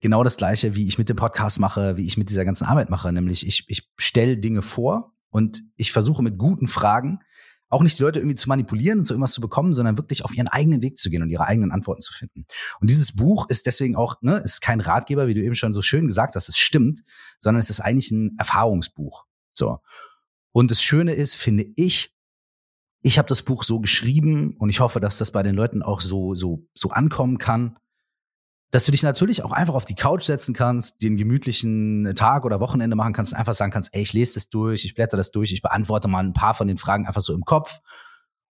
[0.00, 2.90] genau das gleiche, wie ich mit dem Podcast mache, wie ich mit dieser ganzen Arbeit
[2.90, 3.12] mache.
[3.12, 7.20] Nämlich ich, ich stelle Dinge vor und ich versuche mit guten Fragen
[7.70, 10.34] auch nicht die Leute irgendwie zu manipulieren und so irgendwas zu bekommen, sondern wirklich auf
[10.34, 12.44] ihren eigenen Weg zu gehen und ihre eigenen Antworten zu finden.
[12.80, 15.82] Und dieses Buch ist deswegen auch, ne, ist kein Ratgeber, wie du eben schon so
[15.82, 17.02] schön gesagt hast, es stimmt,
[17.38, 19.26] sondern es ist eigentlich ein Erfahrungsbuch.
[19.52, 19.80] So.
[20.52, 22.16] Und das Schöne ist, finde ich,
[23.02, 26.00] ich habe das Buch so geschrieben und ich hoffe, dass das bei den Leuten auch
[26.00, 27.76] so, so, so ankommen kann,
[28.70, 32.60] dass du dich natürlich auch einfach auf die Couch setzen kannst, den gemütlichen Tag oder
[32.60, 35.30] Wochenende machen kannst und einfach sagen kannst, ey, ich lese das durch, ich blätter das
[35.30, 37.78] durch, ich beantworte mal ein paar von den Fragen einfach so im Kopf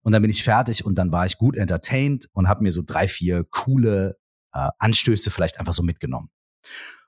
[0.02, 2.83] und dann bin ich fertig und dann war ich gut entertained und habe mir so
[2.87, 4.16] drei, vier coole
[4.52, 6.30] äh, Anstöße vielleicht einfach so mitgenommen.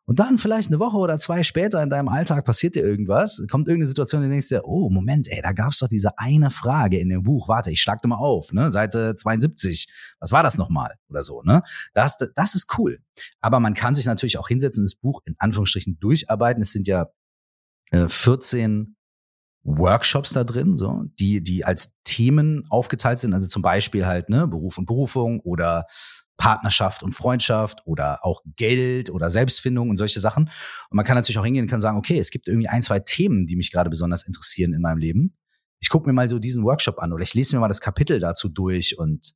[0.09, 3.66] Und dann vielleicht eine Woche oder zwei später in deinem Alltag passiert dir irgendwas, kommt
[3.66, 6.99] irgendeine Situation, und du denkst dir, oh, Moment, ey, da gab's doch diese eine Frage
[6.99, 7.49] in dem Buch.
[7.49, 8.71] Warte, ich schlag da mal auf, ne?
[8.71, 9.88] Seite 72.
[10.21, 10.95] Was war das nochmal?
[11.09, 11.62] Oder so, ne?
[11.92, 13.01] Das, das ist cool.
[13.40, 16.62] Aber man kann sich natürlich auch hinsetzen und das Buch in Anführungsstrichen durcharbeiten.
[16.62, 17.09] Es sind ja
[17.90, 18.96] äh, 14
[19.66, 23.35] Workshops da drin, so, die, die als Themen aufgeteilt sind.
[23.35, 25.87] Also zum Beispiel halt, ne, Beruf und Berufung oder
[26.37, 30.44] Partnerschaft und Freundschaft oder auch Geld oder Selbstfindung und solche Sachen.
[30.44, 33.00] Und man kann natürlich auch hingehen und kann sagen, okay, es gibt irgendwie ein, zwei
[33.00, 35.37] Themen, die mich gerade besonders interessieren in meinem Leben.
[35.81, 38.20] Ich gucke mir mal so diesen Workshop an oder ich lese mir mal das Kapitel
[38.20, 39.33] dazu durch und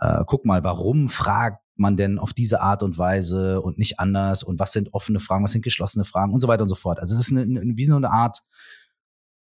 [0.00, 4.42] äh, guck mal, warum fragt man denn auf diese Art und Weise und nicht anders
[4.42, 6.98] und was sind offene Fragen, was sind geschlossene Fragen und so weiter und so fort.
[7.00, 8.38] Also es ist eine, eine, wie so eine Art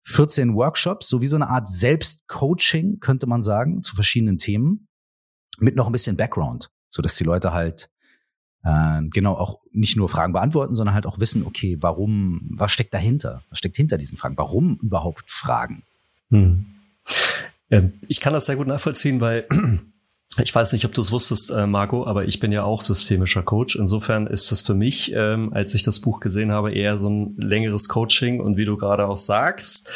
[0.04, 4.88] 14 Workshops, so wie so eine Art Selbstcoaching, könnte man sagen, zu verschiedenen Themen,
[5.60, 7.90] mit noch ein bisschen Background, so dass die Leute halt
[8.64, 12.94] äh, genau auch nicht nur Fragen beantworten, sondern halt auch wissen, okay, warum, was steckt
[12.94, 13.44] dahinter?
[13.50, 14.38] Was steckt hinter diesen Fragen?
[14.38, 15.84] Warum überhaupt Fragen?
[16.30, 16.66] Hm.
[17.70, 19.48] Ähm, ich kann das sehr gut nachvollziehen, weil
[20.42, 23.44] ich weiß nicht, ob du es wusstest, äh, Marco, aber ich bin ja auch systemischer
[23.44, 23.76] Coach.
[23.76, 27.36] Insofern ist das für mich, ähm, als ich das Buch gesehen habe, eher so ein
[27.38, 29.92] längeres Coaching und wie du gerade auch sagst,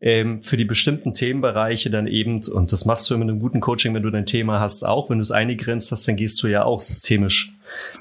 [0.00, 3.94] ähm, für die bestimmten Themenbereiche dann eben, und das machst du mit einem guten Coaching,
[3.94, 6.64] wenn du dein Thema hast, auch, wenn du es eingegrenzt hast, dann gehst du ja
[6.64, 7.55] auch systemisch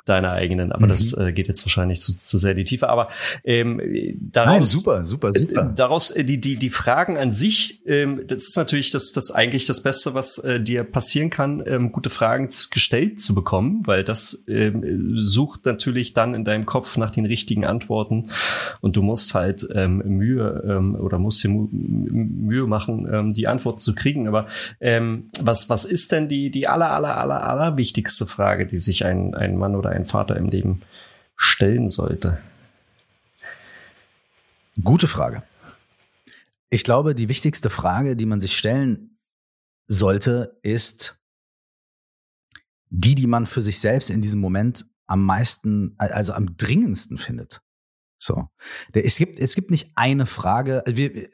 [0.06, 0.72] deiner eigenen.
[0.72, 0.92] Aber mhm.
[0.92, 2.90] das äh, geht jetzt wahrscheinlich zu, zu sehr in die Tiefe.
[2.90, 3.10] Aber
[3.44, 3.82] ähm,
[4.20, 5.70] daraus, Nein, super, super, super.
[5.72, 9.32] Äh, daraus äh, die die die Fragen an sich, ähm, das ist natürlich das das
[9.32, 14.04] eigentlich das Beste, was äh, dir passieren kann, ähm, gute Fragen gestellt zu bekommen, weil
[14.04, 18.28] das ähm, sucht natürlich dann in deinem Kopf nach den richtigen Antworten
[18.82, 23.82] und du musst halt ähm, Mühe ähm, oder musst dir Mühe machen, ähm, die Antwort
[23.82, 24.28] zu kriegen.
[24.28, 24.48] Aber
[24.80, 29.06] ähm, was was ist denn die die aller aller aller aller wichtigste Frage, die sich
[29.06, 30.82] ein ein Mann oder ein Vater im Leben
[31.36, 32.40] stellen sollte?
[34.84, 35.44] Gute Frage.
[36.70, 39.18] Ich glaube, die wichtigste Frage, die man sich stellen
[39.88, 41.22] sollte, ist
[42.90, 47.62] die, die man für sich selbst in diesem Moment am meisten, also am dringendsten findet.
[48.18, 48.50] So.
[48.94, 50.84] Es gibt, es gibt nicht eine Frage.
[50.88, 51.30] Wir,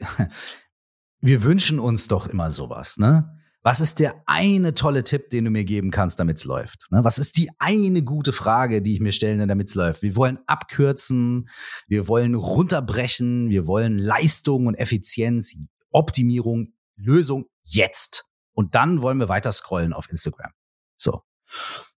[1.20, 3.41] wir wünschen uns doch immer sowas, ne?
[3.64, 6.90] Was ist der eine tolle Tipp, den du mir geben kannst, damit es läuft?
[6.90, 7.04] Ne?
[7.04, 10.02] Was ist die eine gute Frage, die ich mir stellen, damit es läuft?
[10.02, 11.48] Wir wollen abkürzen,
[11.86, 15.54] wir wollen runterbrechen, wir wollen Leistung und Effizienz,
[15.90, 18.28] Optimierung, Lösung jetzt.
[18.52, 20.52] Und dann wollen wir weiter scrollen auf Instagram.
[20.96, 21.22] So.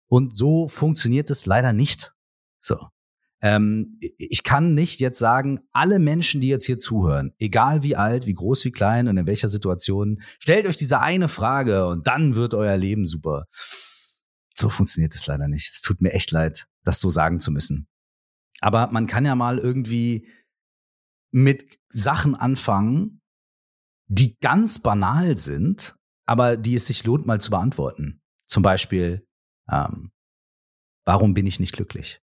[0.08, 2.12] Und so funktioniert es leider nicht.
[2.58, 2.88] So.
[3.42, 8.26] Ähm, ich kann nicht jetzt sagen, alle Menschen, die jetzt hier zuhören, egal wie alt,
[8.26, 12.36] wie groß, wie klein und in welcher Situation, stellt euch diese eine Frage und dann
[12.36, 13.46] wird euer Leben super.
[14.54, 15.68] So funktioniert es leider nicht.
[15.68, 17.88] Es tut mir echt leid, das so sagen zu müssen.
[18.60, 20.28] Aber man kann ja mal irgendwie
[21.32, 23.20] mit Sachen anfangen,
[24.06, 28.20] die ganz banal sind, aber die es sich lohnt, mal zu beantworten.
[28.46, 29.26] Zum Beispiel,
[29.68, 30.12] ähm,
[31.04, 32.20] warum bin ich nicht glücklich?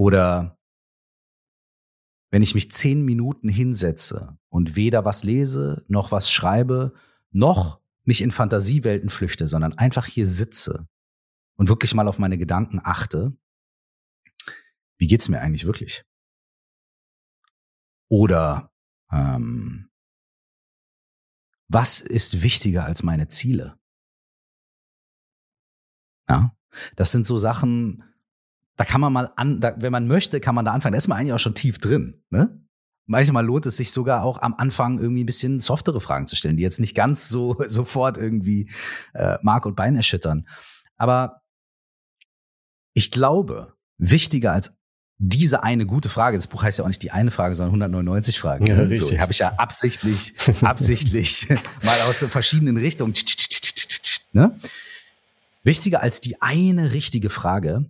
[0.00, 0.58] Oder
[2.30, 6.94] wenn ich mich zehn Minuten hinsetze und weder was lese, noch was schreibe,
[7.32, 10.88] noch mich in Fantasiewelten flüchte, sondern einfach hier sitze
[11.56, 13.36] und wirklich mal auf meine Gedanken achte,
[14.96, 16.06] wie geht's mir eigentlich wirklich?
[18.08, 18.72] Oder
[19.12, 19.90] ähm,
[21.68, 23.78] was ist wichtiger als meine Ziele?
[26.26, 26.56] Ja,
[26.96, 28.09] das sind so Sachen,
[28.80, 30.94] da kann man mal an, da, wenn man möchte, kann man da anfangen.
[30.94, 32.24] Da ist man eigentlich auch schon tief drin.
[32.30, 32.64] Ne?
[33.04, 36.56] Manchmal lohnt es sich sogar auch am Anfang irgendwie ein bisschen softere Fragen zu stellen,
[36.56, 38.70] die jetzt nicht ganz so sofort irgendwie
[39.12, 40.48] äh, Mark und Bein erschüttern.
[40.96, 41.42] Aber
[42.94, 44.74] ich glaube, wichtiger als
[45.18, 48.40] diese eine gute Frage, das Buch heißt ja auch nicht die eine Frage, sondern 199
[48.40, 48.66] Fragen.
[48.66, 48.96] Ja, ne?
[48.96, 51.48] so, habe ich ja absichtlich, absichtlich
[51.82, 53.12] mal aus verschiedenen Richtungen.
[54.32, 54.58] Ne?
[55.64, 57.84] Wichtiger als die eine richtige Frage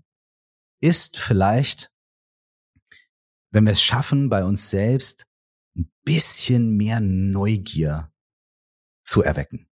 [0.81, 1.93] ist vielleicht,
[3.51, 5.27] wenn wir es schaffen, bei uns selbst
[5.77, 8.13] ein bisschen mehr Neugier
[9.05, 9.69] zu erwecken.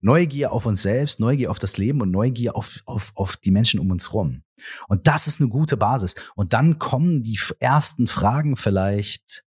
[0.00, 3.78] Neugier auf uns selbst, Neugier auf das Leben und Neugier auf, auf, auf die Menschen
[3.78, 4.42] um uns rum.
[4.88, 6.16] Und das ist eine gute Basis.
[6.34, 9.44] Und dann kommen die ersten Fragen vielleicht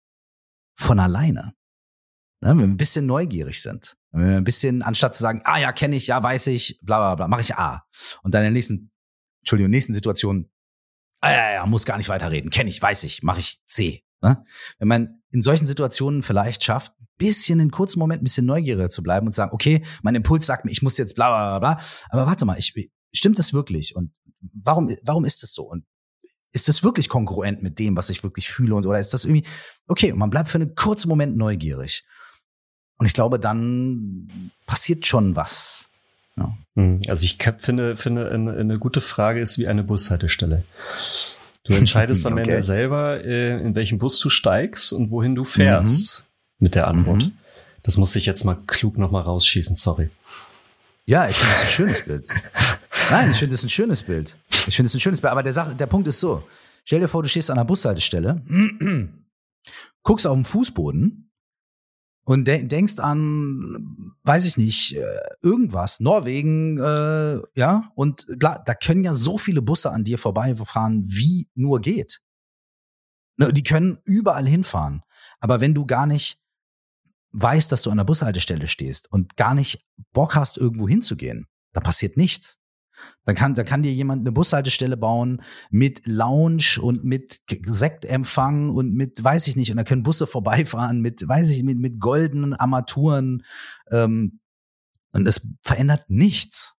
[0.76, 1.54] von alleine.
[2.40, 3.96] Ne, wenn wir ein bisschen neugierig sind.
[4.12, 6.98] Wenn wir ein bisschen, anstatt zu sagen, ah ja, kenne ich, ja, weiß ich, bla
[6.98, 7.84] bla bla, mache ich A.
[8.22, 8.90] Und dann in der nächsten,
[9.42, 10.49] Entschuldigung, nächsten Situation,
[11.20, 14.04] ah, ja, ja, muss gar nicht weiterreden, kenne ich, weiß ich, mache ich C.
[14.22, 14.44] Ne?
[14.78, 18.88] Wenn man in solchen Situationen vielleicht schafft, ein bisschen in kurzen Moment ein bisschen neugieriger
[18.88, 21.58] zu bleiben und zu sagen, okay, mein Impuls sagt mir, ich muss jetzt bla bla
[21.58, 22.74] bla, aber warte mal, ich,
[23.12, 23.94] stimmt das wirklich?
[23.96, 25.64] Und warum, warum ist das so?
[25.64, 25.84] Und
[26.52, 28.74] ist das wirklich kongruent mit dem, was ich wirklich fühle?
[28.74, 29.46] Und, oder ist das irgendwie,
[29.86, 32.04] okay, man bleibt für einen kurzen Moment neugierig.
[32.96, 35.89] Und ich glaube, dann passiert schon was.
[36.36, 36.56] Ja.
[36.76, 40.64] Hm, also ich finde, finde eine, gute Frage ist wie eine Bushaltestelle.
[41.64, 42.42] Du entscheidest am okay.
[42.42, 46.20] Ende selber, äh, in welchen Bus du steigst und wohin du fährst
[46.58, 46.64] mhm.
[46.64, 47.24] mit der Antwort.
[47.24, 47.32] Mhm.
[47.82, 50.10] Das muss ich jetzt mal klug nochmal rausschießen, sorry.
[51.06, 52.28] Ja, ich finde das ein schönes Bild.
[53.10, 54.36] Nein, ich finde das ein schönes Bild.
[54.66, 55.32] Ich finde das ein schönes Bild.
[55.32, 56.44] Aber der, Sache, der Punkt ist so.
[56.84, 58.42] Stell dir vor, du stehst an einer Bushaltestelle,
[60.02, 61.29] guckst auf den Fußboden
[62.30, 68.74] und de denkst an, weiß ich nicht, äh, irgendwas, Norwegen, äh, ja, und klar, da
[68.74, 72.20] können ja so viele Busse an dir vorbeifahren, wie nur geht.
[73.36, 75.02] Ne, die können überall hinfahren.
[75.40, 76.40] Aber wenn du gar nicht
[77.32, 81.80] weißt, dass du an der Bushaltestelle stehst und gar nicht Bock hast, irgendwo hinzugehen, da
[81.80, 82.59] passiert nichts.
[83.24, 88.94] Dann kann, dann kann dir jemand eine Bushaltestelle bauen mit Lounge und mit Sektempfang und
[88.94, 92.54] mit, weiß ich nicht, und da können Busse vorbeifahren mit, weiß ich, mit, mit goldenen
[92.54, 93.44] Armaturen.
[93.90, 94.40] Ähm,
[95.12, 96.76] und es verändert nichts.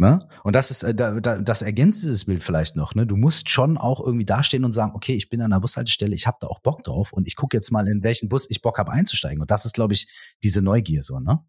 [0.00, 0.20] Ne?
[0.44, 2.94] Und das ist, äh, da, da, das ergänzt dieses Bild vielleicht noch.
[2.94, 3.04] Ne?
[3.04, 6.28] Du musst schon auch irgendwie dastehen und sagen, okay, ich bin an der Bushaltestelle, ich
[6.28, 8.78] habe da auch Bock drauf und ich gucke jetzt mal, in welchen Bus ich Bock
[8.78, 9.40] habe einzusteigen.
[9.40, 10.08] Und das ist, glaube ich,
[10.44, 11.40] diese Neugier so, ne?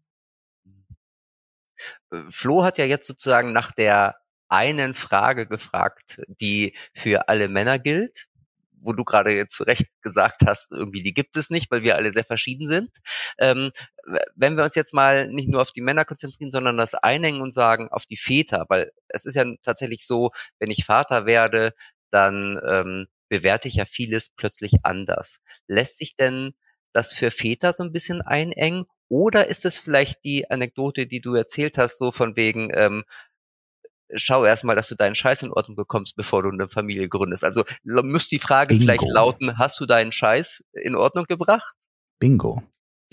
[2.30, 4.16] Flo hat ja jetzt sozusagen nach der
[4.48, 8.26] einen Frage gefragt, die für alle Männer gilt,
[8.82, 12.12] wo du gerade zu Recht gesagt hast, irgendwie die gibt es nicht, weil wir alle
[12.12, 12.90] sehr verschieden sind.
[13.38, 13.70] Ähm,
[14.34, 17.52] wenn wir uns jetzt mal nicht nur auf die Männer konzentrieren, sondern das einhängen und
[17.52, 21.72] sagen auf die Väter, weil es ist ja tatsächlich so, wenn ich Vater werde,
[22.10, 25.40] dann ähm, bewerte ich ja vieles plötzlich anders.
[25.68, 26.54] Lässt sich denn
[26.92, 28.86] das für Väter so ein bisschen einengen?
[29.10, 33.02] Oder ist es vielleicht die Anekdote, die du erzählt hast, so von wegen, ähm,
[34.14, 37.42] schau erstmal, dass du deinen Scheiß in Ordnung bekommst, bevor du eine Familie gründest.
[37.42, 38.82] Also müsste die Frage Bingo.
[38.82, 41.74] vielleicht lauten, hast du deinen Scheiß in Ordnung gebracht?
[42.18, 42.62] Bingo.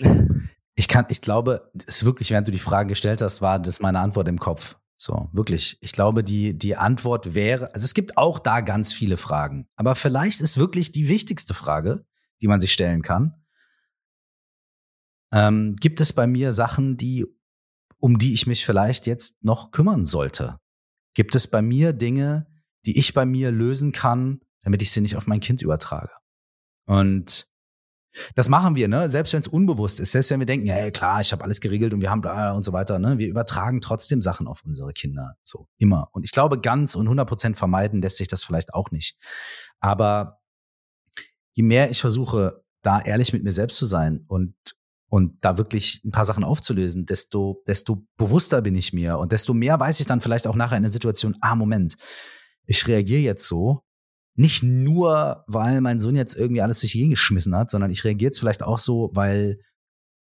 [0.80, 3.80] Ich kann, ich glaube, es ist wirklich, während du die Frage gestellt hast, war das
[3.80, 4.76] meine Antwort im Kopf.
[4.96, 5.76] So, wirklich.
[5.80, 9.66] Ich glaube, die, die Antwort wäre, also es gibt auch da ganz viele Fragen.
[9.74, 12.04] Aber vielleicht ist wirklich die wichtigste Frage,
[12.42, 13.37] die man sich stellen kann.
[15.32, 17.26] Ähm, gibt es bei mir Sachen, die,
[17.98, 20.58] um die ich mich vielleicht jetzt noch kümmern sollte?
[21.14, 22.46] Gibt es bei mir Dinge,
[22.86, 26.12] die ich bei mir lösen kann, damit ich sie nicht auf mein Kind übertrage?
[26.86, 27.50] Und
[28.34, 29.10] das machen wir, ne?
[29.10, 31.92] Selbst wenn es unbewusst ist, selbst wenn wir denken, ja klar, ich habe alles geregelt
[31.92, 33.18] und wir haben da und so weiter, ne?
[33.18, 36.08] Wir übertragen trotzdem Sachen auf unsere Kinder, so immer.
[36.12, 39.16] Und ich glaube, ganz und 100 Prozent vermeiden lässt sich das vielleicht auch nicht.
[39.80, 40.40] Aber
[41.52, 44.54] je mehr ich versuche, da ehrlich mit mir selbst zu sein und
[45.08, 49.54] und da wirklich ein paar Sachen aufzulösen, desto desto bewusster bin ich mir und desto
[49.54, 51.96] mehr weiß ich dann vielleicht auch nachher in der Situation, ah Moment,
[52.64, 53.82] ich reagiere jetzt so,
[54.34, 58.28] nicht nur, weil mein Sohn jetzt irgendwie alles durch die geschmissen hat, sondern ich reagiere
[58.28, 59.58] jetzt vielleicht auch so, weil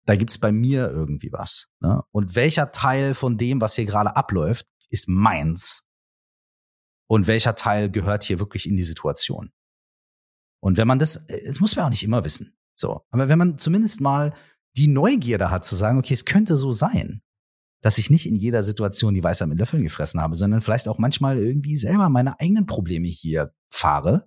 [0.06, 1.68] da gibt's bei mir irgendwie was.
[1.80, 2.02] Ne?
[2.10, 5.84] Und welcher Teil von dem, was hier gerade abläuft, ist meins?
[7.06, 9.52] Und welcher Teil gehört hier wirklich in die Situation?
[10.60, 12.56] Und wenn man das, das muss man auch nicht immer wissen.
[12.74, 13.02] So.
[13.10, 14.34] Aber wenn man zumindest mal
[14.80, 17.20] die Neugierde hat zu sagen, okay, es könnte so sein,
[17.82, 20.96] dass ich nicht in jeder Situation die Weisheit mit Löffeln gefressen habe, sondern vielleicht auch
[20.96, 24.26] manchmal irgendwie selber meine eigenen Probleme hier fahre.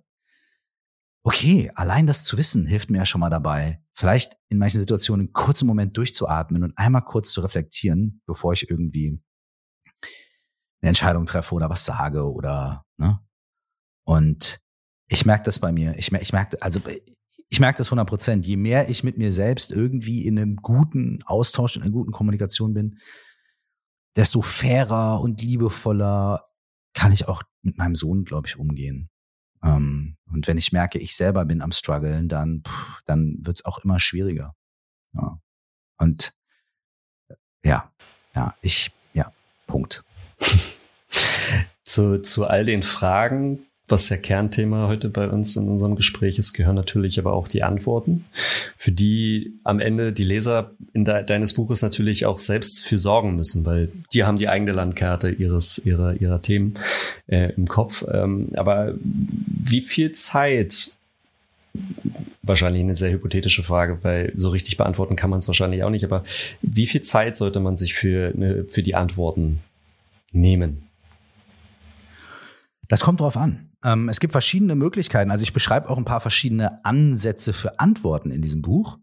[1.24, 5.26] Okay, allein das zu wissen hilft mir ja schon mal dabei, vielleicht in manchen Situationen
[5.26, 9.20] einen kurzen Moment durchzuatmen und einmal kurz zu reflektieren, bevor ich irgendwie
[10.82, 13.18] eine Entscheidung treffe oder was sage oder ne?
[14.06, 14.60] Und
[15.08, 15.98] ich merke das bei mir.
[15.98, 16.80] Ich, ich merke, also
[17.54, 18.46] ich merke das 100 Prozent.
[18.46, 22.74] Je mehr ich mit mir selbst irgendwie in einem guten Austausch, in einer guten Kommunikation
[22.74, 22.98] bin,
[24.16, 26.48] desto fairer und liebevoller
[26.94, 29.08] kann ich auch mit meinem Sohn, glaube ich, umgehen.
[29.62, 33.78] Ähm, und wenn ich merke, ich selber bin am struggeln, dann, pff, dann wird's auch
[33.84, 34.56] immer schwieriger.
[35.12, 35.38] Ja.
[35.98, 36.34] Und
[37.64, 37.88] ja,
[38.34, 39.32] ja, ich, ja,
[39.68, 40.02] Punkt.
[41.84, 46.54] zu, zu all den Fragen was ja Kernthema heute bei uns in unserem Gespräch ist,
[46.54, 48.24] gehören natürlich aber auch die Antworten,
[48.76, 53.36] für die am Ende die Leser in de deines Buches natürlich auch selbst für sorgen
[53.36, 56.74] müssen, weil die haben die eigene Landkarte ihres, ihrer, ihrer Themen
[57.26, 58.04] äh, im Kopf.
[58.10, 60.92] Ähm, aber wie viel Zeit
[62.42, 66.04] wahrscheinlich eine sehr hypothetische Frage, weil so richtig beantworten kann man es wahrscheinlich auch nicht.
[66.04, 66.24] Aber
[66.62, 68.32] wie viel Zeit sollte man sich für,
[68.68, 69.60] für die Antworten
[70.32, 70.88] nehmen?
[72.88, 73.63] Das kommt drauf an.
[73.84, 75.30] Ähm, es gibt verschiedene Möglichkeiten.
[75.30, 78.98] Also ich beschreibe auch ein paar verschiedene Ansätze für Antworten in diesem Buch.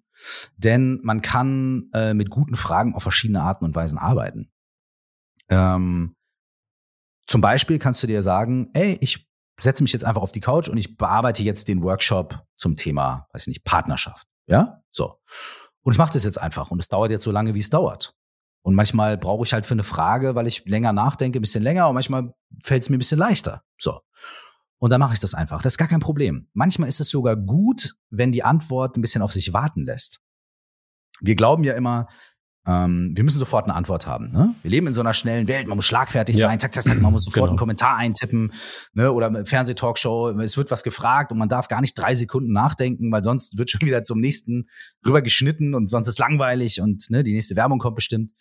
[0.58, 4.52] Denn man kann äh, mit guten Fragen auf verschiedene Arten und Weisen arbeiten.
[5.50, 6.16] Ähm,
[7.28, 9.28] zum Beispiel kannst du dir sagen, ey, ich
[9.60, 13.28] setze mich jetzt einfach auf die Couch und ich bearbeite jetzt den Workshop zum Thema,
[13.32, 14.28] weiß ich nicht, Partnerschaft.
[14.48, 15.20] Ja, so.
[15.82, 18.16] Und ich mache das jetzt einfach und es dauert jetzt so lange, wie es dauert.
[18.64, 21.88] Und manchmal brauche ich halt für eine Frage, weil ich länger nachdenke, ein bisschen länger
[21.88, 23.64] und manchmal fällt es mir ein bisschen leichter.
[23.80, 24.02] So.
[24.82, 25.62] Und dann mache ich das einfach.
[25.62, 26.48] Das ist gar kein Problem.
[26.54, 30.20] Manchmal ist es sogar gut, wenn die Antwort ein bisschen auf sich warten lässt.
[31.20, 32.08] Wir glauben ja immer,
[32.66, 34.32] ähm, wir müssen sofort eine Antwort haben.
[34.32, 34.56] Ne?
[34.64, 36.48] Wir leben in so einer schnellen Welt, man muss schlagfertig ja.
[36.48, 37.50] sein, zack, zack, zack, man muss sofort genau.
[37.50, 38.54] einen Kommentar eintippen
[38.94, 39.12] ne?
[39.12, 43.22] oder Fernsehtalkshow, es wird was gefragt und man darf gar nicht drei Sekunden nachdenken, weil
[43.22, 44.66] sonst wird schon wieder zum nächsten
[45.06, 48.32] rübergeschnitten und sonst ist langweilig und ne, die nächste Werbung kommt bestimmt.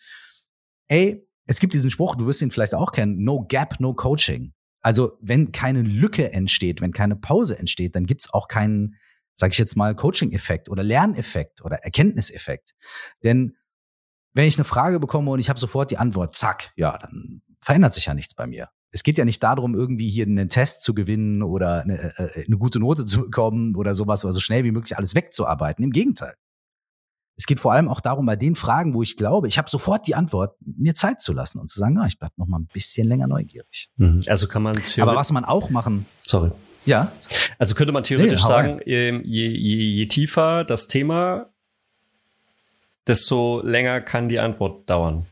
[0.87, 4.53] Ey, es gibt diesen Spruch, du wirst ihn vielleicht auch kennen, no gap, no coaching.
[4.81, 8.95] Also wenn keine Lücke entsteht, wenn keine Pause entsteht, dann gibt's auch keinen,
[9.35, 12.73] sage ich jetzt mal, Coaching-Effekt oder Lerneffekt oder Erkenntniseffekt.
[13.23, 13.55] Denn
[14.33, 17.93] wenn ich eine Frage bekomme und ich habe sofort die Antwort, zack, ja, dann verändert
[17.93, 18.69] sich ja nichts bei mir.
[18.91, 22.57] Es geht ja nicht darum, irgendwie hier einen Test zu gewinnen oder eine, äh, eine
[22.57, 25.83] gute Note zu bekommen oder sowas oder so schnell wie möglich alles wegzuarbeiten.
[25.83, 26.33] Im Gegenteil.
[27.41, 30.05] Es geht vor allem auch darum, bei den Fragen, wo ich glaube, ich habe sofort
[30.05, 32.67] die Antwort, mir Zeit zu lassen und zu sagen, ah, ich bleib noch mal ein
[32.71, 33.89] bisschen länger neugierig.
[33.97, 34.19] Mhm.
[34.27, 36.05] Also kann man Aber was man auch machen.
[36.21, 36.51] Sorry.
[36.85, 37.11] Ja.
[37.57, 41.49] Also könnte man theoretisch nee, sagen, ähm, je, je, je tiefer das Thema,
[43.07, 45.25] desto länger kann die Antwort dauern.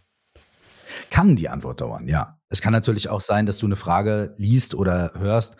[1.12, 2.40] Kann die Antwort dauern, ja.
[2.50, 5.58] Es kann natürlich auch sein, dass du eine Frage liest oder hörst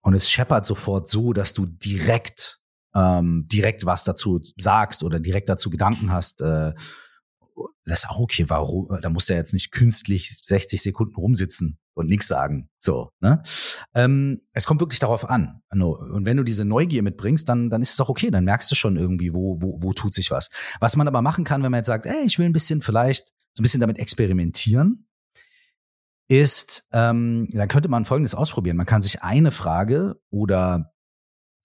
[0.00, 2.58] und es scheppert sofort so, dass du direkt
[2.96, 6.72] ähm, direkt was dazu sagst oder direkt dazu Gedanken hast, äh,
[7.84, 12.08] das ist auch okay, warum, da muss er jetzt nicht künstlich 60 Sekunden rumsitzen und
[12.08, 12.68] nichts sagen.
[12.78, 13.42] So, ne?
[13.94, 15.62] Ähm, es kommt wirklich darauf an.
[15.70, 18.74] Und wenn du diese Neugier mitbringst, dann, dann ist es auch okay, dann merkst du
[18.74, 20.50] schon irgendwie, wo, wo, wo tut sich was.
[20.80, 23.28] Was man aber machen kann, wenn man jetzt sagt, ey, ich will ein bisschen vielleicht
[23.54, 25.06] so ein bisschen damit experimentieren,
[26.28, 28.76] ist, ähm, dann könnte man Folgendes ausprobieren.
[28.76, 30.92] Man kann sich eine Frage oder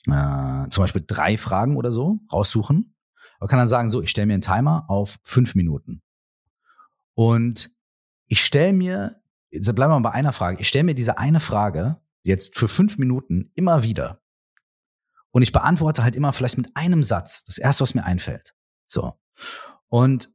[0.08, 2.96] äh, zum Beispiel drei Fragen oder so raussuchen.
[3.40, 6.02] Man kann dann sagen, so, ich stelle mir einen Timer auf fünf Minuten.
[7.14, 7.76] Und
[8.28, 9.22] ich stelle mir,
[9.52, 12.98] bleiben wir mal bei einer Frage, ich stelle mir diese eine Frage jetzt für fünf
[12.98, 14.22] Minuten immer wieder.
[15.32, 18.54] Und ich beantworte halt immer vielleicht mit einem Satz, das erste, was mir einfällt.
[18.86, 19.14] So.
[19.88, 20.30] Und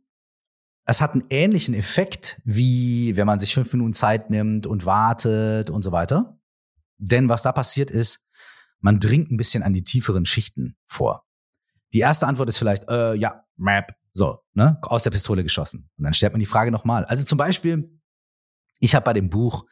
[0.86, 5.70] es hat einen ähnlichen Effekt, wie wenn man sich fünf Minuten Zeit nimmt und wartet
[5.70, 6.38] und so weiter.
[6.98, 8.25] Denn was da passiert ist,
[8.80, 11.24] man dringt ein bisschen an die tieferen Schichten vor.
[11.92, 15.90] Die erste Antwort ist vielleicht, äh, ja, Map, so, ne, aus der Pistole geschossen.
[15.96, 17.04] Und dann stellt man die Frage nochmal.
[17.04, 17.90] Also zum Beispiel,
[18.80, 19.64] ich habe bei dem Buch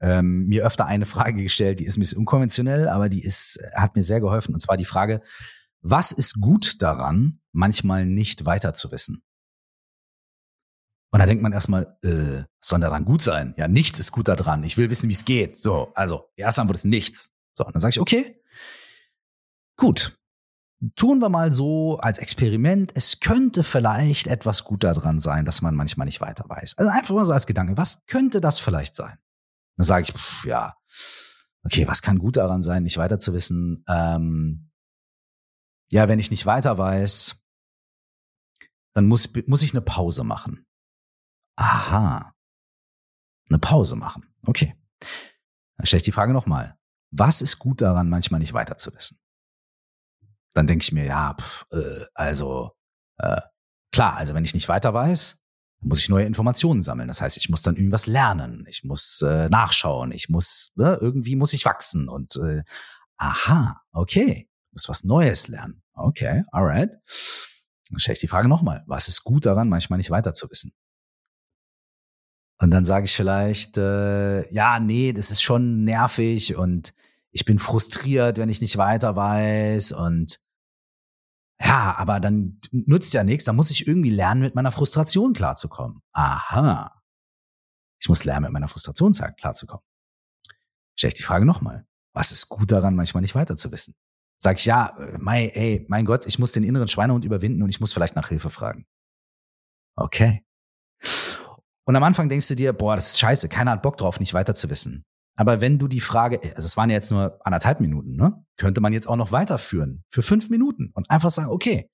[0.00, 3.96] ähm, mir öfter eine Frage gestellt, die ist ein bisschen unkonventionell, aber die ist, hat
[3.96, 4.54] mir sehr geholfen.
[4.54, 5.22] Und zwar die Frage,
[5.80, 9.22] was ist gut daran, manchmal nicht weiter zu wissen?
[11.10, 13.54] Und da denkt man erstmal, äh, soll daran gut sein?
[13.58, 14.64] Ja, nichts ist gut daran.
[14.64, 15.58] Ich will wissen, wie es geht.
[15.58, 17.32] So, also, die erste Antwort ist nichts.
[17.52, 18.41] So, und dann sage ich, okay,
[19.82, 20.16] Gut,
[20.94, 25.74] tun wir mal so als Experiment, es könnte vielleicht etwas gut daran sein, dass man
[25.74, 26.78] manchmal nicht weiter weiß.
[26.78, 29.18] Also einfach mal so als Gedanke, was könnte das vielleicht sein?
[29.76, 30.76] Dann sage ich, pff, ja,
[31.64, 33.84] okay, was kann gut daran sein, nicht weiter zu wissen?
[33.88, 34.70] Ähm,
[35.90, 37.42] ja, wenn ich nicht weiter weiß,
[38.94, 40.64] dann muss, muss ich eine Pause machen.
[41.58, 42.32] Aha.
[43.48, 44.32] Eine Pause machen.
[44.46, 44.76] Okay.
[45.76, 46.78] Dann stelle ich die Frage nochmal.
[47.10, 49.18] Was ist gut daran, manchmal nicht weiter zu wissen?
[50.54, 52.72] Dann denke ich mir, ja, pff, äh, also
[53.18, 53.40] äh,
[53.92, 55.38] klar, also wenn ich nicht weiter weiß,
[55.80, 57.08] muss ich neue Informationen sammeln.
[57.08, 61.36] Das heißt, ich muss dann irgendwas lernen, ich muss äh, nachschauen, ich muss, ne, irgendwie
[61.36, 62.62] muss ich wachsen und äh,
[63.16, 65.82] aha, okay, muss was Neues lernen.
[65.94, 66.96] Okay, alright.
[67.90, 70.72] Dann stelle ich die Frage nochmal, was ist gut daran, manchmal nicht weiter zu wissen?
[72.58, 76.94] Und dann sage ich vielleicht, äh, ja, nee, das ist schon nervig und
[77.32, 80.38] ich bin frustriert, wenn ich nicht weiter weiß und
[81.60, 86.02] ja, aber dann nützt ja nichts, dann muss ich irgendwie lernen, mit meiner Frustration klarzukommen.
[86.12, 87.00] Aha.
[88.00, 89.84] Ich muss lernen, mit meiner Frustration klarzukommen.
[90.96, 91.86] Stell ich die Frage nochmal.
[92.14, 93.94] Was ist gut daran, manchmal nicht weiter zu wissen?
[94.38, 97.80] Sag ich, ja, mein, ey, mein Gott, ich muss den inneren Schweinehund überwinden und ich
[97.80, 98.86] muss vielleicht nach Hilfe fragen.
[99.94, 100.44] Okay.
[101.84, 104.34] Und am Anfang denkst du dir, boah, das ist scheiße, keiner hat Bock drauf, nicht
[104.34, 105.04] weiter zu wissen.
[105.36, 108.44] Aber wenn du die Frage, also es waren ja jetzt nur anderthalb Minuten, ne?
[108.56, 111.90] Könnte man jetzt auch noch weiterführen für fünf Minuten und einfach sagen, okay,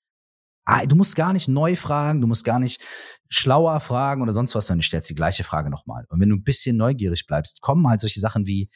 [0.65, 2.83] ah, du musst gar nicht neu fragen, du musst gar nicht
[3.31, 6.05] schlauer fragen oder sonst was, sondern du stellst die gleiche Frage nochmal.
[6.09, 8.69] Und wenn du ein bisschen neugierig bleibst, kommen halt solche Sachen wie,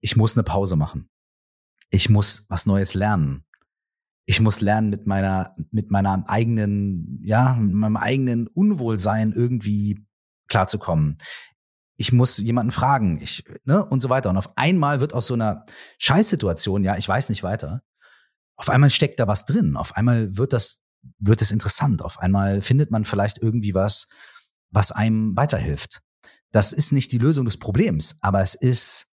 [0.00, 1.10] ich muss eine Pause machen.
[1.90, 3.44] Ich muss was Neues lernen.
[4.26, 10.06] Ich muss lernen, mit meiner, mit meiner eigenen, ja, mit meinem eigenen Unwohlsein irgendwie
[10.46, 11.18] klarzukommen
[12.00, 14.30] ich muss jemanden fragen, ich, ne, und so weiter.
[14.30, 15.66] Und auf einmal wird aus so einer
[15.98, 17.82] Scheißsituation, ja, ich weiß nicht weiter,
[18.56, 19.76] auf einmal steckt da was drin.
[19.76, 20.80] Auf einmal wird das,
[21.18, 22.00] wird es interessant.
[22.00, 24.08] Auf einmal findet man vielleicht irgendwie was,
[24.70, 26.00] was einem weiterhilft.
[26.52, 29.10] Das ist nicht die Lösung des Problems, aber es ist,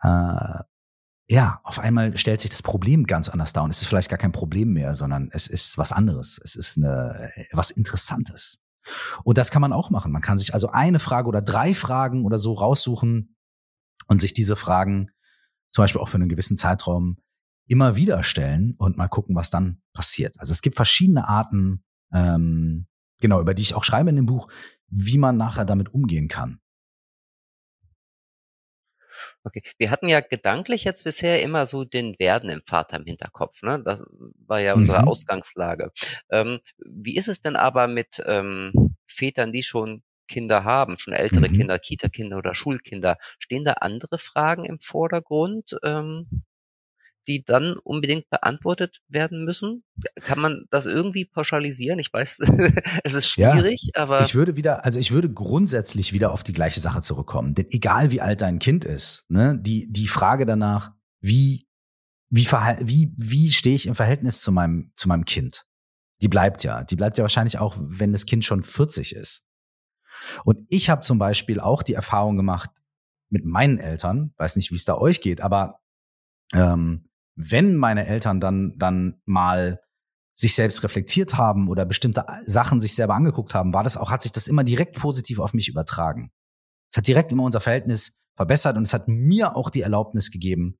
[0.00, 0.60] äh,
[1.28, 4.18] ja, auf einmal stellt sich das Problem ganz anders dar und es ist vielleicht gar
[4.18, 6.40] kein Problem mehr, sondern es ist was anderes.
[6.44, 8.63] Es ist eine, was Interessantes.
[9.22, 10.12] Und das kann man auch machen.
[10.12, 13.36] Man kann sich also eine Frage oder drei Fragen oder so raussuchen
[14.06, 15.10] und sich diese Fragen
[15.72, 17.18] zum Beispiel auch für einen gewissen Zeitraum
[17.66, 20.38] immer wieder stellen und mal gucken, was dann passiert.
[20.38, 21.82] Also es gibt verschiedene Arten,
[22.12, 22.86] ähm,
[23.20, 24.48] genau, über die ich auch schreibe in dem Buch,
[24.88, 26.60] wie man nachher damit umgehen kann.
[29.44, 33.62] Okay, wir hatten ja gedanklich jetzt bisher immer so den werdenden Vater im Hinterkopf.
[33.62, 33.82] Ne?
[33.84, 34.04] Das
[34.46, 35.08] war ja unsere mhm.
[35.08, 35.92] Ausgangslage.
[36.30, 41.48] Ähm, wie ist es denn aber mit ähm, Vätern, die schon Kinder haben, schon ältere
[41.50, 41.58] mhm.
[41.58, 43.18] Kinder, Kita-Kinder oder Schulkinder?
[43.38, 45.76] Stehen da andere Fragen im Vordergrund?
[45.84, 46.44] Ähm,
[47.26, 49.84] die dann unbedingt beantwortet werden müssen?
[50.22, 51.98] Kann man das irgendwie pauschalisieren?
[51.98, 52.40] Ich weiß,
[53.04, 54.22] es ist schwierig, ja, aber.
[54.22, 57.54] Ich würde wieder, also ich würde grundsätzlich wieder auf die gleiche Sache zurückkommen.
[57.54, 61.66] Denn egal wie alt dein Kind ist, ne, die, die Frage danach, wie,
[62.30, 65.64] wie, wie, wie stehe ich im Verhältnis zu meinem, zu meinem Kind?
[66.22, 66.84] Die bleibt ja.
[66.84, 69.46] Die bleibt ja wahrscheinlich auch, wenn das Kind schon 40 ist.
[70.44, 72.70] Und ich habe zum Beispiel auch die Erfahrung gemacht
[73.30, 75.80] mit meinen Eltern, weiß nicht, wie es da euch geht, aber
[76.52, 79.80] ähm, wenn meine Eltern dann, dann mal
[80.34, 84.22] sich selbst reflektiert haben oder bestimmte Sachen sich selber angeguckt haben, war das auch, hat
[84.22, 86.32] sich das immer direkt positiv auf mich übertragen.
[86.92, 90.78] Es hat direkt immer unser Verhältnis verbessert und es hat mir auch die Erlaubnis gegeben,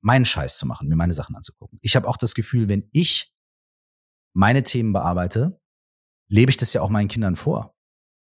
[0.00, 1.78] meinen Scheiß zu machen, mir meine Sachen anzugucken.
[1.82, 3.34] Ich habe auch das Gefühl, wenn ich
[4.34, 5.60] meine Themen bearbeite,
[6.28, 7.74] lebe ich das ja auch meinen Kindern vor.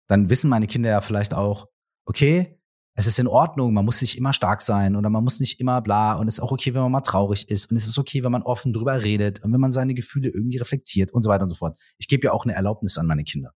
[0.08, 1.68] Dann wissen meine Kinder ja vielleicht auch,
[2.06, 2.59] okay,
[3.00, 5.82] es ist in Ordnung, man muss nicht immer stark sein oder man muss nicht immer
[5.82, 8.26] bla und es ist auch okay, wenn man mal traurig ist und es ist okay,
[8.26, 11.44] wenn man offen drüber redet und wenn man seine Gefühle irgendwie reflektiert und so weiter
[11.44, 11.78] und so fort.
[11.98, 13.54] Ich gebe ja auch eine Erlaubnis an meine Kinder.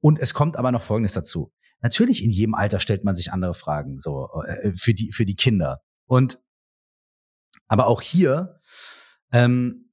[0.00, 1.50] Und es kommt aber noch Folgendes dazu.
[1.80, 5.36] Natürlich in jedem Alter stellt man sich andere Fragen so äh, für die für die
[5.36, 6.42] Kinder und
[7.68, 8.60] aber auch hier
[9.32, 9.85] ähm,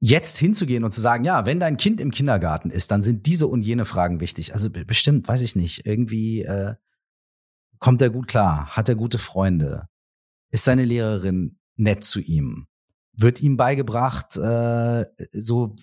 [0.00, 3.48] jetzt hinzugehen und zu sagen, ja, wenn dein Kind im Kindergarten ist, dann sind diese
[3.48, 4.54] und jene Fragen wichtig.
[4.54, 6.74] Also bestimmt, weiß ich nicht, irgendwie äh,
[7.78, 9.88] kommt er gut klar, hat er gute Freunde,
[10.50, 12.68] ist seine Lehrerin nett zu ihm,
[13.12, 15.74] wird ihm beigebracht, äh, so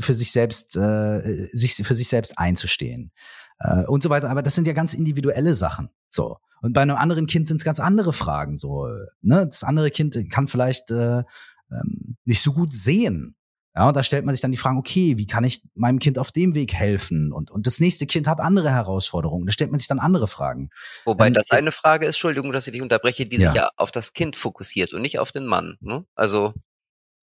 [0.00, 3.12] für sich selbst, äh, sich für sich selbst einzustehen
[3.60, 4.28] äh, und so weiter.
[4.30, 5.88] Aber das sind ja ganz individuelle Sachen.
[6.08, 6.38] So.
[6.60, 8.56] Und bei einem anderen Kind sind es ganz andere Fragen.
[8.56, 8.88] So,
[9.20, 11.24] ne, das andere Kind kann vielleicht äh,
[11.70, 13.36] ähm, nicht so gut sehen
[13.76, 16.16] ja, und da stellt man sich dann die Frage, okay, wie kann ich meinem Kind
[16.18, 17.32] auf dem Weg helfen?
[17.32, 19.46] Und, und das nächste Kind hat andere Herausforderungen.
[19.46, 20.70] Da stellt man sich dann andere Fragen.
[21.04, 23.50] Wobei ähm, das eine Frage ist, Entschuldigung, dass ich dich unterbreche, die ja.
[23.50, 25.76] sich ja auf das Kind fokussiert und nicht auf den Mann.
[25.80, 26.04] Ne?
[26.14, 26.54] Also.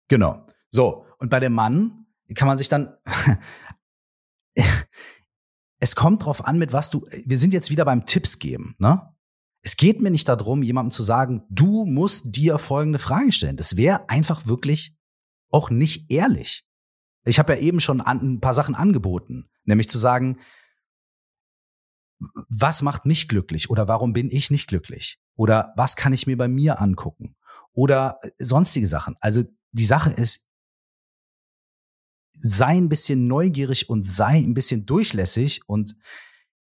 [0.09, 0.43] Genau.
[0.73, 1.07] So.
[1.19, 2.97] Und bei dem Mann kann man sich dann,
[5.79, 9.09] es kommt drauf an, mit was du, wir sind jetzt wieder beim Tipps geben, ne?
[9.67, 13.57] Es geht mir nicht darum, jemandem zu sagen, du musst dir folgende Fragen stellen.
[13.57, 14.95] Das wäre einfach wirklich
[15.55, 16.67] auch nicht ehrlich.
[17.25, 20.41] Ich habe ja eben schon an, ein paar Sachen angeboten, nämlich zu sagen,
[22.49, 26.37] was macht mich glücklich oder warum bin ich nicht glücklich oder was kann ich mir
[26.37, 27.37] bei mir angucken
[27.73, 29.17] oder äh, sonstige Sachen.
[29.21, 30.49] Also die Sache ist,
[32.33, 35.95] sei ein bisschen neugierig und sei ein bisschen durchlässig und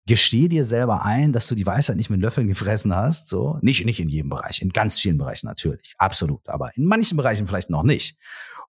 [0.06, 3.58] gesteh dir selber ein, dass du die Weisheit nicht mit Löffeln gefressen hast, so.
[3.62, 7.46] Nicht, nicht in jedem Bereich, in ganz vielen Bereichen natürlich, absolut, aber in manchen Bereichen
[7.46, 8.18] vielleicht noch nicht.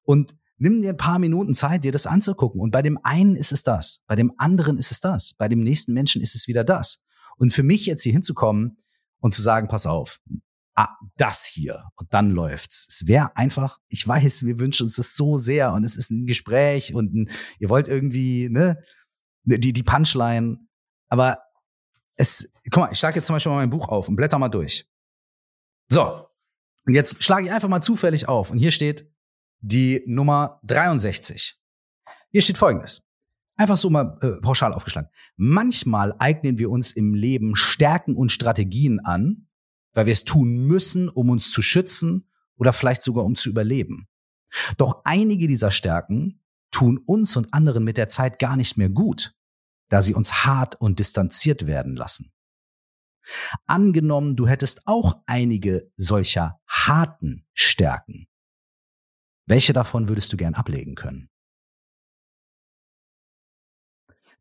[0.04, 2.62] Und nimm dir ein paar Minuten Zeit, dir das anzugucken.
[2.62, 5.60] Und bei dem einen ist es das, bei dem anderen ist es das, bei dem
[5.60, 7.02] nächsten Menschen ist es wieder das.
[7.38, 8.78] Und für mich jetzt hier hinzukommen
[9.20, 10.20] und zu sagen, pass auf,
[10.76, 12.88] ah, das hier und dann läuft's.
[12.90, 16.26] Es wäre einfach, ich weiß, wir wünschen uns das so sehr und es ist ein
[16.26, 17.30] Gespräch und ein,
[17.60, 18.82] ihr wollt irgendwie, ne,
[19.44, 20.58] die, die Punchline,
[21.10, 21.40] aber
[22.16, 24.50] es, guck mal, ich schlage jetzt zum Beispiel mal mein Buch auf und blätter mal
[24.50, 24.88] durch.
[25.90, 26.28] So.
[26.86, 29.13] Und jetzt schlage ich einfach mal zufällig auf und hier steht
[29.64, 31.58] die Nummer 63.
[32.30, 33.08] Hier steht folgendes.
[33.56, 35.10] Einfach so mal äh, pauschal aufgeschlagen.
[35.38, 39.48] Manchmal eignen wir uns im Leben Stärken und Strategien an,
[39.94, 44.08] weil wir es tun müssen, um uns zu schützen oder vielleicht sogar um zu überleben.
[44.78, 49.34] Doch einige dieser Stärken tun uns und anderen mit der Zeit gar nicht mehr gut,
[49.90, 52.34] da sie uns hart und distanziert werden lassen.
[53.66, 58.28] Angenommen, du hättest auch einige solcher harten Stärken.
[59.46, 61.30] Welche davon würdest du gern ablegen können?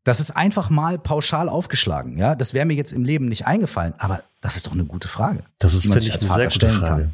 [0.03, 2.35] Das ist einfach mal pauschal aufgeschlagen, ja.
[2.35, 5.45] Das wäre mir jetzt im Leben nicht eingefallen, aber das ist doch eine gute Frage.
[5.59, 7.11] Das ist, finde ich, eine sehr gute Frage.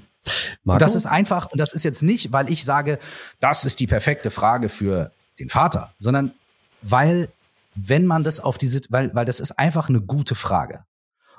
[0.65, 2.99] Und das ist einfach, und das ist jetzt nicht, weil ich sage,
[3.39, 6.33] das ist die perfekte Frage für den Vater, sondern
[6.81, 7.29] weil,
[7.75, 10.83] wenn man das auf diese, weil, weil das ist einfach eine gute Frage.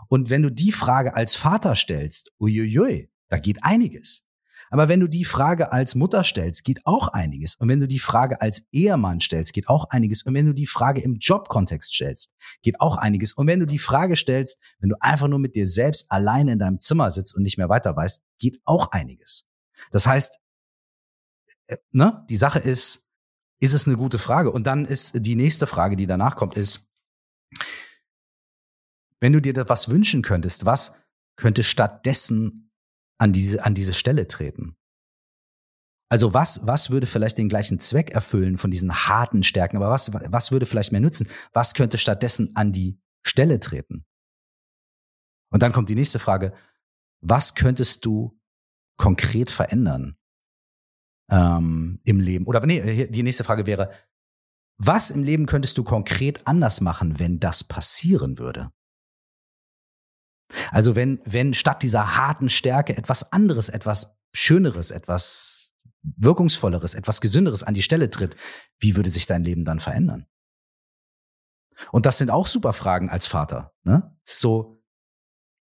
[0.09, 4.27] Und wenn du die Frage als Vater stellst, uiuiui, da geht einiges.
[4.71, 7.57] Aber wenn du die Frage als Mutter stellst, geht auch einiges.
[7.57, 10.23] Und wenn du die Frage als Ehemann stellst, geht auch einiges.
[10.23, 13.33] Und wenn du die Frage im Jobkontext stellst, geht auch einiges.
[13.33, 16.61] Und wenn du die Frage stellst, wenn du einfach nur mit dir selbst alleine in
[16.61, 19.51] deinem Zimmer sitzt und nicht mehr weiter weißt, geht auch einiges.
[19.91, 20.39] Das heißt,
[21.67, 23.09] äh, ne, die Sache ist,
[23.59, 24.53] ist es eine gute Frage?
[24.53, 26.89] Und dann ist die nächste Frage, die danach kommt, ist,
[29.19, 30.97] wenn du dir was wünschen könntest, was
[31.37, 32.70] könnte stattdessen
[33.21, 34.77] an diese, an diese Stelle treten?
[36.11, 40.13] Also was, was würde vielleicht den gleichen Zweck erfüllen von diesen harten Stärken, aber was,
[40.13, 41.29] was würde vielleicht mehr nützen?
[41.53, 44.05] Was könnte stattdessen an die Stelle treten?
[45.53, 46.53] Und dann kommt die nächste Frage.
[47.21, 48.41] Was könntest du
[48.97, 50.17] konkret verändern
[51.31, 52.47] ähm, im Leben?
[52.47, 53.93] Oder nee, die nächste Frage wäre,
[54.79, 58.73] was im Leben könntest du konkret anders machen, wenn das passieren würde?
[60.71, 67.63] Also wenn, wenn statt dieser harten Stärke etwas anderes, etwas Schöneres, etwas Wirkungsvolleres, etwas Gesünderes
[67.63, 68.37] an die Stelle tritt,
[68.79, 70.27] wie würde sich dein Leben dann verändern?
[71.93, 73.73] Und das sind auch super Fragen als Vater.
[73.85, 74.15] Ne?
[74.25, 74.83] So,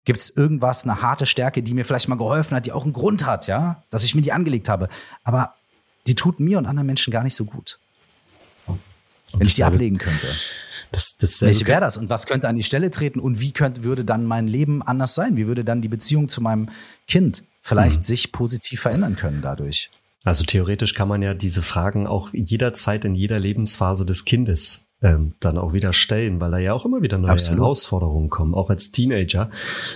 [0.06, 2.94] gibt es irgendwas, eine harte Stärke, die mir vielleicht mal geholfen hat, die auch einen
[2.94, 4.90] Grund hat, ja, dass ich mir die angelegt habe.
[5.24, 5.56] Aber
[6.08, 7.80] die tut mir und anderen Menschen gar nicht so gut.
[9.34, 10.28] Wenn ich die ablegen könnte.
[10.92, 11.98] Das, das Welche wäre das?
[11.98, 13.20] Und was könnte an die Stelle treten?
[13.20, 15.38] Und wie könnte, würde dann mein Leben anders sein?
[15.38, 16.70] Wie würde dann die Beziehung zu meinem
[17.08, 18.04] Kind vielleicht mhm.
[18.04, 19.92] sich positiv verändern können dadurch?
[20.24, 25.34] Also theoretisch kann man ja diese Fragen auch jederzeit in jeder Lebensphase des Kindes ähm,
[25.40, 27.62] dann auch wieder stellen, weil da ja auch immer wieder neue Absolut.
[27.62, 28.54] Herausforderungen kommen.
[28.54, 29.50] Auch als Teenager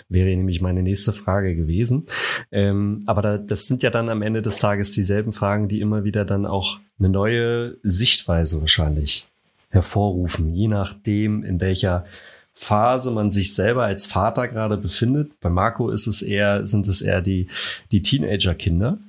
[0.08, 2.06] wäre nämlich meine nächste Frage gewesen.
[2.52, 6.06] Ähm, aber da, das sind ja dann am Ende des Tages dieselben Fragen, die immer
[6.06, 9.28] wieder dann auch eine neue Sichtweise wahrscheinlich
[9.74, 12.06] hervorrufen, je nachdem, in welcher
[12.54, 15.32] Phase man sich selber als Vater gerade befindet.
[15.42, 17.48] Bei Marco ist es eher, sind es eher die,
[17.92, 19.00] die Teenager-Kinder,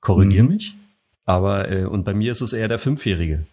[0.00, 0.48] Korrigier mhm.
[0.48, 0.74] mich.
[1.24, 3.46] Aber, äh, und bei mir ist es eher der Fünfjährige.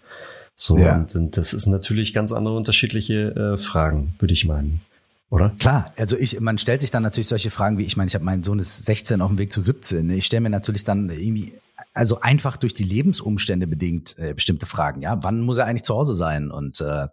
[0.55, 0.95] So, ja.
[0.95, 4.81] und, und das ist natürlich ganz andere unterschiedliche äh, Fragen, würde ich meinen.
[5.29, 5.53] Oder?
[5.59, 8.25] Klar, also ich, man stellt sich dann natürlich solche Fragen wie, ich meine, ich habe
[8.25, 10.07] meinen Sohn ist 16 auf dem Weg zu 17.
[10.07, 10.15] Ne?
[10.15, 11.53] Ich stelle mir natürlich dann irgendwie,
[11.95, 15.01] also einfach durch die Lebensumstände bedingt äh, bestimmte Fragen.
[15.01, 17.07] Ja, wann muss er eigentlich zu Hause sein und äh,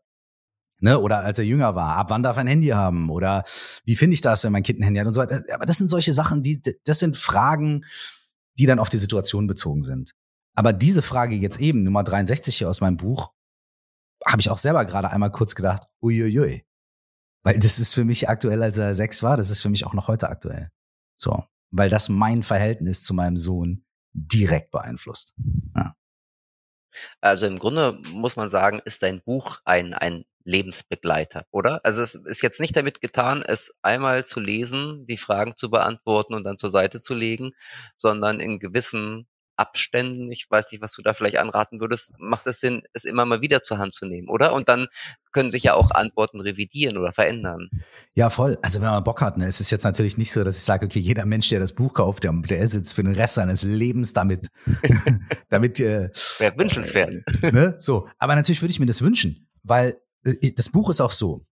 [0.81, 3.45] ne, oder als er jünger war, ab wann darf er ein Handy haben oder
[3.85, 5.43] wie finde ich das, wenn mein Kind ein Handy hat und so weiter.
[5.55, 7.85] Aber das sind solche Sachen, die, das sind Fragen,
[8.59, 10.15] die dann auf die Situation bezogen sind.
[10.55, 13.33] Aber diese Frage jetzt eben, Nummer 63 hier aus meinem Buch,
[14.27, 16.65] habe ich auch selber gerade einmal kurz gedacht, uiuiui.
[17.45, 19.95] Weil das ist für mich aktuell, als er sechs war, das ist für mich auch
[19.95, 20.71] noch heute aktuell.
[21.17, 21.45] So.
[21.71, 25.35] Weil das mein Verhältnis zu meinem Sohn direkt beeinflusst.
[25.77, 25.95] Ja.
[27.21, 31.81] Also im Grunde muss man sagen, ist dein Buch ein, ein Lebensbegleiter, oder?
[31.85, 36.35] Also es ist jetzt nicht damit getan, es einmal zu lesen, die Fragen zu beantworten
[36.35, 37.53] und dann zur Seite zu legen,
[37.97, 42.61] sondern in gewissen Abständen, ich weiß nicht, was du da vielleicht anraten würdest, macht es
[42.61, 44.53] Sinn, es immer mal wieder zur Hand zu nehmen, oder?
[44.55, 44.89] Und dann
[45.33, 47.71] können sich ja auch Antworten revidieren oder verändern.
[48.15, 48.59] Ja, voll.
[48.63, 50.87] Also wenn man Bock hat, ne, es ist jetzt natürlich nicht so, dass ich sage,
[50.87, 54.13] okay, jeder Mensch, der das Buch kauft, der, der sitzt für den Rest seines Lebens
[54.13, 54.49] damit,
[55.49, 57.13] damit äh, wäre wünschenswert.
[57.43, 57.75] Äh, ne?
[57.79, 61.47] So, aber natürlich würde ich mir das wünschen, weil äh, das Buch ist auch so.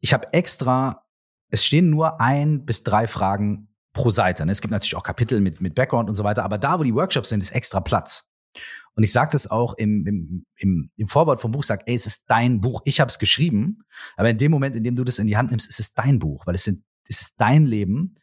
[0.00, 1.04] Ich habe extra,
[1.50, 4.46] es stehen nur ein bis drei Fragen pro Seite.
[4.46, 4.52] Ne?
[4.52, 6.94] Es gibt natürlich auch Kapitel mit, mit Background und so weiter, aber da, wo die
[6.94, 8.26] Workshops sind, ist extra Platz.
[8.94, 12.06] Und ich sage das auch im, im, im, im Vorwort vom Buch, sag, ey, es
[12.06, 13.82] ist dein Buch, ich habe es geschrieben,
[14.16, 16.18] aber in dem Moment, in dem du das in die Hand nimmst, ist es dein
[16.18, 18.16] Buch, weil es, sind, es ist dein Leben,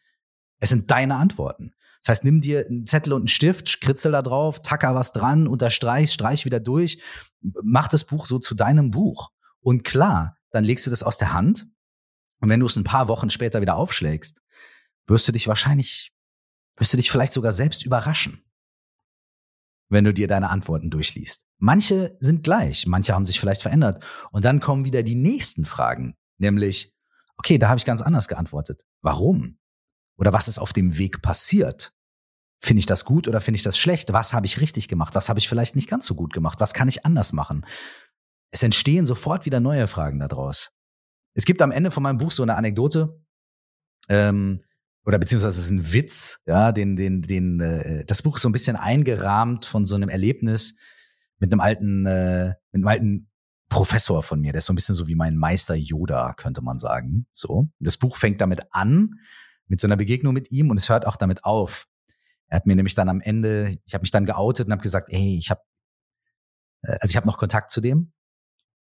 [0.60, 1.72] es sind deine Antworten.
[2.02, 5.48] Das heißt, nimm dir einen Zettel und einen Stift, kritzel da drauf, tacker was dran,
[5.48, 7.02] unterstreich, streich wieder durch,
[7.40, 9.30] mach das Buch so zu deinem Buch.
[9.60, 11.66] Und klar, dann legst du das aus der Hand.
[12.40, 14.42] Und wenn du es ein paar Wochen später wieder aufschlägst,
[15.06, 16.12] wirst du dich wahrscheinlich,
[16.76, 18.44] wirst du dich vielleicht sogar selbst überraschen,
[19.88, 21.46] wenn du dir deine Antworten durchliest.
[21.58, 24.04] Manche sind gleich, manche haben sich vielleicht verändert.
[24.30, 26.94] Und dann kommen wieder die nächsten Fragen, nämlich,
[27.36, 28.84] okay, da habe ich ganz anders geantwortet.
[29.02, 29.58] Warum?
[30.16, 31.92] Oder was ist auf dem Weg passiert?
[32.60, 34.12] Finde ich das gut oder finde ich das schlecht?
[34.12, 35.14] Was habe ich richtig gemacht?
[35.14, 36.60] Was habe ich vielleicht nicht ganz so gut gemacht?
[36.60, 37.64] Was kann ich anders machen?
[38.50, 40.70] Es entstehen sofort wieder neue Fragen daraus.
[41.34, 43.22] Es gibt am Ende von meinem Buch so eine Anekdote,
[44.08, 44.64] ähm,
[45.04, 48.48] oder beziehungsweise es ist ein Witz, ja, den, den, den, äh, das Buch ist so
[48.48, 50.76] ein bisschen eingerahmt von so einem Erlebnis
[51.38, 53.30] mit einem alten, äh, mit einem alten
[53.68, 54.52] Professor von mir.
[54.52, 57.26] Der ist so ein bisschen so wie mein Meister Yoda, könnte man sagen.
[57.30, 57.68] So.
[57.78, 59.14] Das Buch fängt damit an,
[59.66, 61.86] mit so einer Begegnung mit ihm und es hört auch damit auf.
[62.48, 65.10] Er hat mir nämlich dann am Ende, ich habe mich dann geoutet und habe gesagt,
[65.10, 65.60] ey, ich habe,
[66.82, 68.12] äh, also ich habe noch Kontakt zu dem.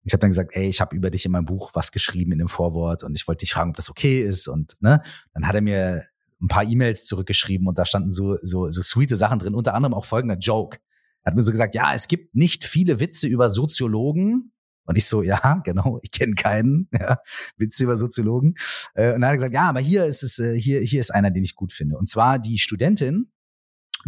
[0.05, 2.39] Ich habe dann gesagt, ey, ich habe über dich in meinem Buch was geschrieben in
[2.39, 5.03] dem Vorwort und ich wollte dich fragen, ob das okay ist und ne,
[5.33, 6.05] dann hat er mir
[6.45, 9.95] ein paar E-Mails zurückgeschrieben und da standen so, so, so sweete Sachen drin, unter anderem
[9.95, 10.79] auch folgender Joke.
[11.23, 14.53] Er hat mir so gesagt, ja, es gibt nicht viele Witze über Soziologen.
[14.87, 17.19] Und ich so, ja, genau, ich kenne keinen ja,
[17.57, 18.57] Witze über Soziologen.
[18.95, 21.11] Äh, und dann hat er gesagt, ja, aber hier ist es, äh, hier, hier ist
[21.11, 21.97] einer, den ich gut finde.
[21.97, 23.33] Und zwar die Studentin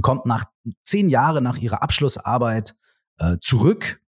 [0.02, 0.44] kommt nach
[0.82, 2.74] zehn Jahren nach ihrer Abschlussarbeit
[3.18, 4.02] äh, zurück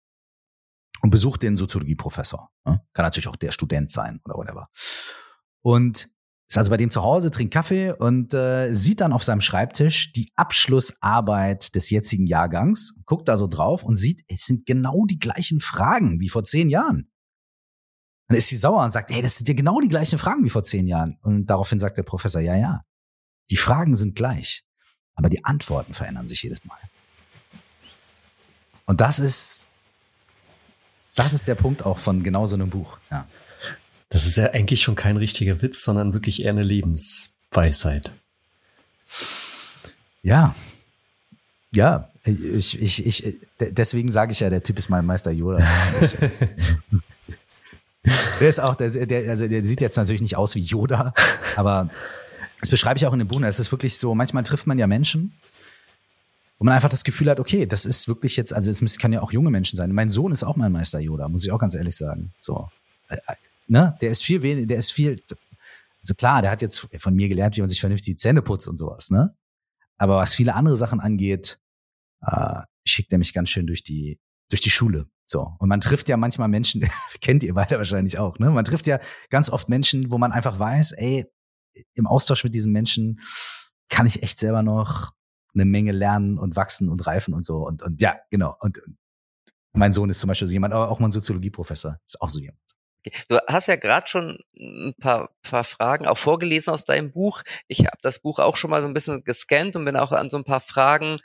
[1.06, 2.50] und besucht den Soziologieprofessor.
[2.64, 2.80] Ne?
[2.92, 4.68] Kann natürlich auch der Student sein oder whatever.
[5.62, 6.08] Und
[6.48, 10.12] ist also bei dem zu Hause, trinkt Kaffee und äh, sieht dann auf seinem Schreibtisch
[10.12, 15.20] die Abschlussarbeit des jetzigen Jahrgangs, guckt da so drauf und sieht, es sind genau die
[15.20, 17.08] gleichen Fragen wie vor zehn Jahren.
[18.28, 20.50] Dann ist sie sauer und sagt, ey, das sind ja genau die gleichen Fragen wie
[20.50, 21.18] vor zehn Jahren.
[21.22, 22.82] Und daraufhin sagt der Professor, ja, ja,
[23.50, 24.64] die Fragen sind gleich,
[25.14, 26.78] aber die Antworten verändern sich jedes Mal.
[28.86, 29.65] Und das ist,
[31.16, 33.26] das ist der Punkt auch von genau so einem Buch, ja.
[34.08, 38.12] Das ist ja eigentlich schon kein richtiger Witz, sondern wirklich eher eine Lebensweisheit.
[40.22, 40.54] Ja.
[41.72, 45.58] Ja, ich, ich, ich, deswegen sage ich ja, der Typ ist mein Meister Yoda.
[48.40, 51.12] der ist auch, der, der, also der sieht jetzt natürlich nicht aus wie Yoda,
[51.56, 51.90] aber
[52.60, 53.40] das beschreibe ich auch in dem Buch.
[53.42, 55.34] Es ist wirklich so, manchmal trifft man ja Menschen,
[56.58, 59.20] wo man einfach das Gefühl hat, okay, das ist wirklich jetzt, also es kann ja
[59.22, 59.92] auch junge Menschen sein.
[59.92, 62.32] Mein Sohn ist auch mein Meister Yoda, muss ich auch ganz ehrlich sagen.
[62.40, 62.68] So,
[63.66, 65.22] ne, der ist viel weniger, der ist viel,
[66.00, 68.68] also klar, der hat jetzt von mir gelernt, wie man sich vernünftig die Zähne putzt
[68.68, 69.34] und sowas, ne?
[69.98, 71.58] Aber was viele andere Sachen angeht,
[72.20, 74.18] äh, schickt er mich ganz schön durch die,
[74.50, 75.08] durch die Schule.
[75.26, 75.54] So.
[75.58, 76.86] Und man trifft ja manchmal Menschen,
[77.20, 78.50] kennt ihr beide wahrscheinlich auch, ne?
[78.50, 78.98] Man trifft ja
[79.30, 81.26] ganz oft Menschen, wo man einfach weiß, ey,
[81.94, 83.20] im Austausch mit diesen Menschen
[83.88, 85.12] kann ich echt selber noch
[85.56, 87.66] eine Menge lernen und wachsen und reifen und so.
[87.66, 88.56] Und, und ja, genau.
[88.60, 88.80] Und
[89.72, 92.60] mein Sohn ist zum Beispiel so jemand, aber auch mein Soziologieprofessor ist auch so jemand.
[93.28, 97.42] Du hast ja gerade schon ein paar, paar Fragen auch vorgelesen aus deinem Buch.
[97.68, 100.30] Ich habe das Buch auch schon mal so ein bisschen gescannt und bin auch an
[100.30, 101.16] so ein paar Fragen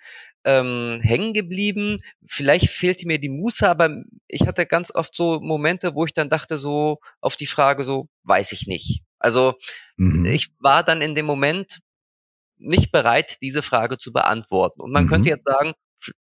[0.43, 1.97] ähm, hängen geblieben.
[2.27, 3.89] Vielleicht fehlte mir die Muße, aber
[4.27, 8.09] ich hatte ganz oft so Momente, wo ich dann dachte so auf die Frage so,
[8.23, 9.01] weiß ich nicht.
[9.17, 9.55] Also
[9.97, 10.25] mhm.
[10.25, 11.79] ich war dann in dem Moment
[12.61, 14.81] nicht bereit, diese Frage zu beantworten.
[14.81, 15.09] Und man mhm.
[15.09, 15.73] könnte jetzt sagen,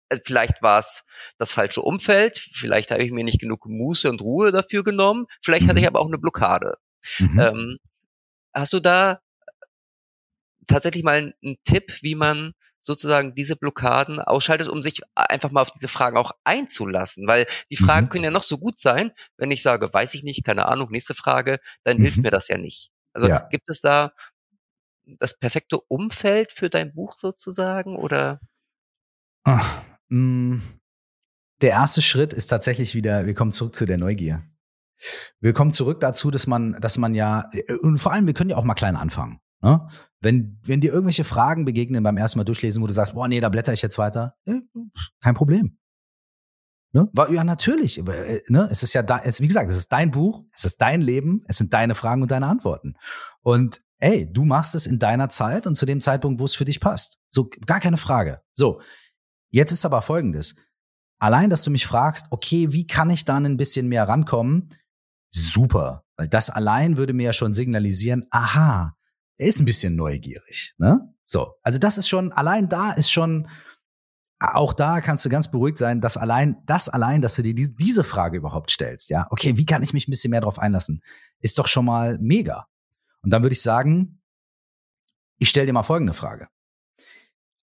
[0.09, 1.05] äh, vielleicht war es
[1.39, 5.64] das falsche Umfeld, vielleicht habe ich mir nicht genug Muße und Ruhe dafür genommen, vielleicht
[5.64, 5.68] mhm.
[5.68, 5.89] hatte ich mhm.
[5.89, 6.78] aber auch eine Blockade.
[7.18, 7.41] Mhm.
[7.41, 7.78] Ähm,
[8.53, 9.20] hast du da
[10.66, 15.72] tatsächlich mal einen Tipp, wie man sozusagen diese Blockaden ausschaltet, um sich einfach mal auf
[15.72, 17.26] diese Fragen auch einzulassen?
[17.26, 18.11] Weil die Fragen mhm.
[18.11, 21.14] können ja noch so gut sein, wenn ich sage, weiß ich nicht, keine Ahnung, nächste
[21.14, 22.24] Frage, dann hilft mhm.
[22.24, 22.91] mir das ja nicht.
[23.12, 23.49] Also ja.
[23.51, 24.12] gibt es da
[25.07, 28.41] das perfekte Umfeld für dein Buch sozusagen oder?
[29.45, 30.59] Ach, Mm,
[31.61, 34.43] der erste Schritt ist tatsächlich wieder, wir kommen zurück zu der Neugier.
[35.41, 38.51] Wir kommen zurück dazu, dass man, dass man ja, äh, und vor allem, wir können
[38.51, 39.41] ja auch mal klein anfangen.
[39.63, 39.87] Ne?
[40.21, 43.41] Wenn, wenn dir irgendwelche Fragen begegnen beim ersten Mal durchlesen, wo du sagst, boah, nee,
[43.41, 44.61] da blätter ich jetzt weiter, äh,
[45.21, 45.79] kein Problem.
[46.93, 47.11] Ne?
[47.31, 47.99] Ja, natürlich.
[47.99, 48.69] Äh, ne?
[48.71, 51.45] Es ist ja da, es, wie gesagt, es ist dein Buch, es ist dein Leben,
[51.47, 52.95] es sind deine Fragen und deine Antworten.
[53.43, 56.65] Und ey, du machst es in deiner Zeit und zu dem Zeitpunkt, wo es für
[56.65, 57.19] dich passt.
[57.31, 58.43] So, gar keine Frage.
[58.55, 58.81] So,
[59.57, 60.57] Jetzt ist aber folgendes.
[61.19, 64.69] Allein, dass du mich fragst, okay, wie kann ich da ein bisschen mehr rankommen?
[65.31, 66.05] Super.
[66.17, 68.95] Weil das allein würde mir ja schon signalisieren, aha,
[69.39, 71.13] er ist ein bisschen neugierig, ne?
[71.25, 71.55] So.
[71.63, 73.49] Also das ist schon, allein da ist schon,
[74.39, 78.05] auch da kannst du ganz beruhigt sein, dass allein, das allein, dass du dir diese
[78.05, 81.03] Frage überhaupt stellst, ja, okay, wie kann ich mich ein bisschen mehr darauf einlassen,
[81.41, 82.67] ist doch schon mal mega.
[83.27, 84.22] Und dann würde ich sagen,
[85.39, 86.47] ich stelle dir mal folgende Frage.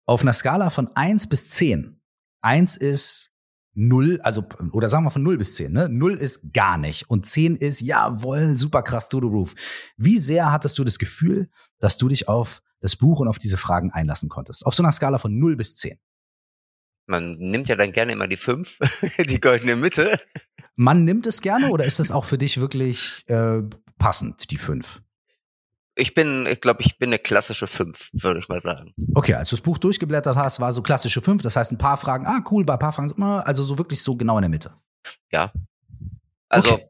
[0.06, 2.00] Auf einer Skala von eins bis zehn.
[2.40, 3.30] Eins ist
[3.72, 5.72] null, also, oder sagen wir von null bis zehn.
[5.72, 5.88] ne?
[5.88, 7.08] Null ist gar nicht.
[7.08, 9.54] Und zehn ist, jawohl, super krass, the roof.
[9.96, 11.48] Wie sehr hattest du das Gefühl,
[11.78, 14.66] dass du dich auf das Buch und auf diese Fragen einlassen konntest?
[14.66, 15.96] Auf so einer Skala von null bis zehn.
[17.06, 18.78] Man nimmt ja dann gerne immer die fünf,
[19.28, 20.18] die goldene Mitte.
[20.74, 23.62] Man nimmt es gerne oder ist das auch für dich wirklich äh,
[23.96, 25.00] passend, die fünf?
[25.94, 28.94] Ich bin, ich glaube, ich bin eine klassische fünf, würde ich mal sagen.
[29.14, 31.42] Okay, als du das Buch durchgeblättert hast, war so klassische fünf.
[31.42, 34.16] Das heißt, ein paar Fragen, ah, cool, bei ein paar Fragen, also so wirklich so
[34.16, 34.74] genau in der Mitte.
[35.30, 35.52] Ja.
[36.48, 36.88] Also, okay.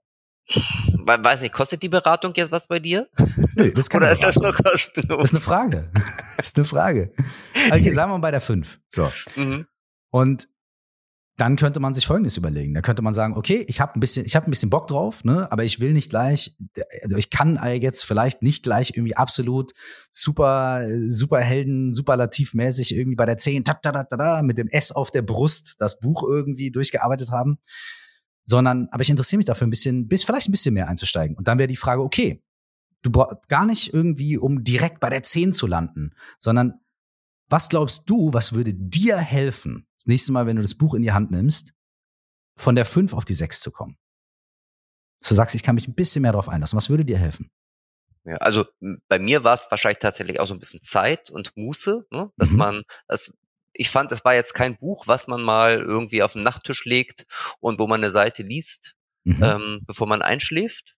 [1.05, 3.09] weiß nicht, kostet die Beratung jetzt was bei dir?
[3.57, 5.30] Nö, das kann Oder ist das nur kostenlos?
[5.30, 5.90] Das ist eine Frage.
[6.36, 7.12] Das ist eine Frage.
[7.70, 8.80] Okay, sagen wir mal bei der fünf.
[8.88, 9.12] So.
[9.36, 9.66] Mhm.
[10.11, 10.48] Und
[11.43, 12.72] dann könnte man sich Folgendes überlegen.
[12.72, 15.24] Da könnte man sagen, okay, ich habe ein bisschen, ich habe ein bisschen Bock drauf,
[15.24, 16.57] ne, aber ich will nicht gleich,
[17.03, 19.72] also ich kann jetzt vielleicht nicht gleich irgendwie absolut
[20.12, 24.93] super, super Helden, superlativmäßig irgendwie bei der 10 ta, ta, ta, ta, mit dem S
[24.93, 27.59] auf der Brust das Buch irgendwie durchgearbeitet haben,
[28.45, 31.36] sondern, aber ich interessiere mich dafür ein bisschen, bis vielleicht ein bisschen mehr einzusteigen.
[31.36, 32.40] Und dann wäre die Frage, okay,
[33.03, 36.74] du brauchst gar nicht irgendwie, um direkt bei der 10 zu landen, sondern
[37.49, 41.03] was glaubst du, was würde dir helfen, das nächste Mal, wenn du das Buch in
[41.03, 41.74] die Hand nimmst,
[42.57, 43.96] von der 5 auf die 6 zu kommen?
[45.20, 46.76] Dass du sagst, ich kann mich ein bisschen mehr darauf einlassen.
[46.76, 47.53] Was würde dir helfen?
[48.24, 48.66] Ja, also
[49.07, 52.32] bei mir war es wahrscheinlich tatsächlich auch so ein bisschen Zeit und Muße, ne?
[52.36, 52.59] dass mhm.
[52.59, 53.32] man, das,
[53.72, 57.26] ich fand, es war jetzt kein Buch, was man mal irgendwie auf den Nachttisch legt
[57.61, 59.40] und wo man eine Seite liest, mhm.
[59.40, 60.96] ähm, bevor man einschläft,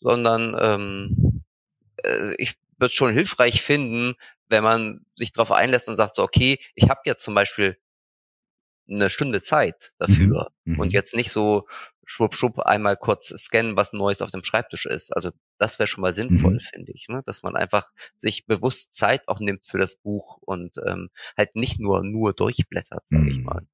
[0.00, 1.44] sondern ähm,
[2.04, 4.14] äh, ich würde es schon hilfreich finden,
[4.48, 7.78] wenn man sich darauf einlässt und sagt so, okay, ich habe jetzt zum Beispiel
[8.90, 10.78] eine Stunde Zeit dafür mhm.
[10.78, 10.92] und mhm.
[10.92, 11.66] jetzt nicht so
[12.04, 15.14] schwupp, schwupp einmal kurz scannen, was Neues auf dem Schreibtisch ist.
[15.14, 16.60] Also das wäre schon mal sinnvoll, mhm.
[16.60, 17.22] finde ich, ne?
[17.24, 21.78] dass man einfach sich bewusst Zeit auch nimmt für das Buch und ähm, halt nicht
[21.78, 23.28] nur nur durchblättert, sage mhm.
[23.28, 23.66] ich mal.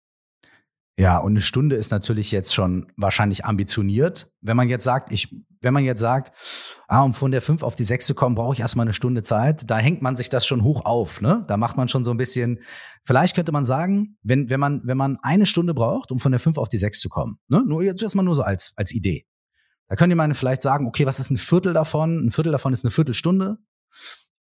[0.98, 4.30] Ja, und eine Stunde ist natürlich jetzt schon wahrscheinlich ambitioniert.
[4.40, 5.28] Wenn man jetzt sagt, ich,
[5.60, 6.32] wenn man jetzt sagt,
[6.88, 9.22] ah, um von der fünf auf die sechs zu kommen, brauche ich erstmal eine Stunde
[9.22, 11.44] Zeit, da hängt man sich das schon hoch auf, ne?
[11.48, 12.60] Da macht man schon so ein bisschen,
[13.04, 16.38] vielleicht könnte man sagen, wenn, wenn man, wenn man eine Stunde braucht, um von der
[16.38, 17.62] fünf auf die sechs zu kommen, ne?
[17.66, 19.26] Nur jetzt erstmal nur so als, als Idee.
[19.88, 22.26] Da könnte man vielleicht sagen, okay, was ist ein Viertel davon?
[22.26, 23.58] Ein Viertel davon ist eine Viertelstunde.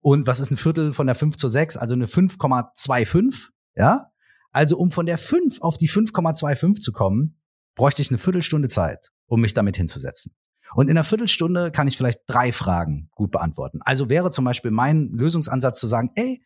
[0.01, 1.77] Und was ist ein Viertel von der fünf zur sechs?
[1.77, 4.11] Also eine 5,25, ja?
[4.55, 7.41] Also um von der 5 auf die 5,25 zu kommen,
[7.75, 10.33] bräuchte ich eine Viertelstunde Zeit, um mich damit hinzusetzen.
[10.75, 13.81] Und in einer Viertelstunde kann ich vielleicht drei Fragen gut beantworten.
[13.83, 16.43] Also wäre zum Beispiel mein Lösungsansatz zu sagen, ey,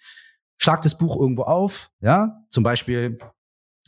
[0.57, 3.19] schlag das Buch irgendwo auf, ja, zum Beispiel,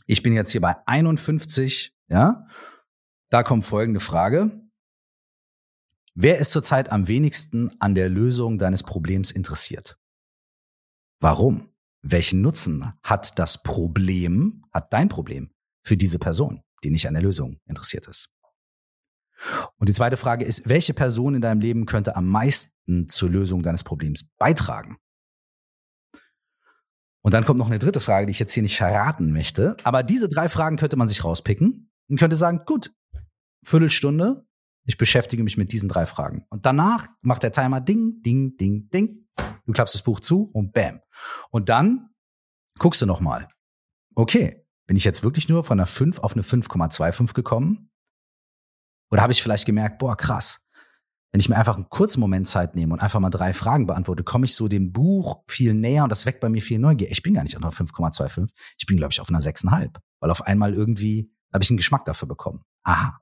[0.05, 2.45] ich bin jetzt hier bei 51, ja,
[3.29, 4.51] da kommt folgende Frage.
[6.13, 9.97] Wer ist zurzeit am wenigsten an der Lösung deines Problems interessiert?
[11.19, 11.70] Warum?
[12.01, 15.51] Welchen Nutzen hat das Problem, hat dein Problem
[15.83, 18.33] für diese Person, die nicht an der Lösung interessiert ist?
[19.77, 23.63] Und die zweite Frage ist, welche Person in deinem Leben könnte am meisten zur Lösung
[23.63, 24.97] deines Problems beitragen?
[27.23, 29.77] Und dann kommt noch eine dritte Frage, die ich jetzt hier nicht verraten möchte.
[29.83, 32.91] Aber diese drei Fragen könnte man sich rauspicken und könnte sagen, gut,
[33.63, 34.45] Viertelstunde,
[34.85, 36.45] ich beschäftige mich mit diesen drei Fragen.
[36.49, 39.20] Und danach macht der Timer Ding, Ding, Ding, Ding.
[39.65, 41.01] Du klappst das Buch zu und bam.
[41.49, 42.09] Und dann
[42.77, 43.47] guckst du noch mal.
[44.15, 47.89] Okay, bin ich jetzt wirklich nur von einer 5 auf eine 5,25 gekommen?
[49.11, 50.65] Oder habe ich vielleicht gemerkt, boah, krass.
[51.31, 54.23] Wenn ich mir einfach einen kurzen Moment Zeit nehme und einfach mal drei Fragen beantworte,
[54.23, 57.09] komme ich so dem Buch viel näher und das weckt bei mir viel Neugier.
[57.09, 58.51] Ich bin gar nicht auf einer 5,25.
[58.77, 59.95] Ich bin, glaube ich, auf einer 6,5.
[60.19, 62.63] Weil auf einmal irgendwie habe ich einen Geschmack dafür bekommen.
[62.83, 63.19] Aha.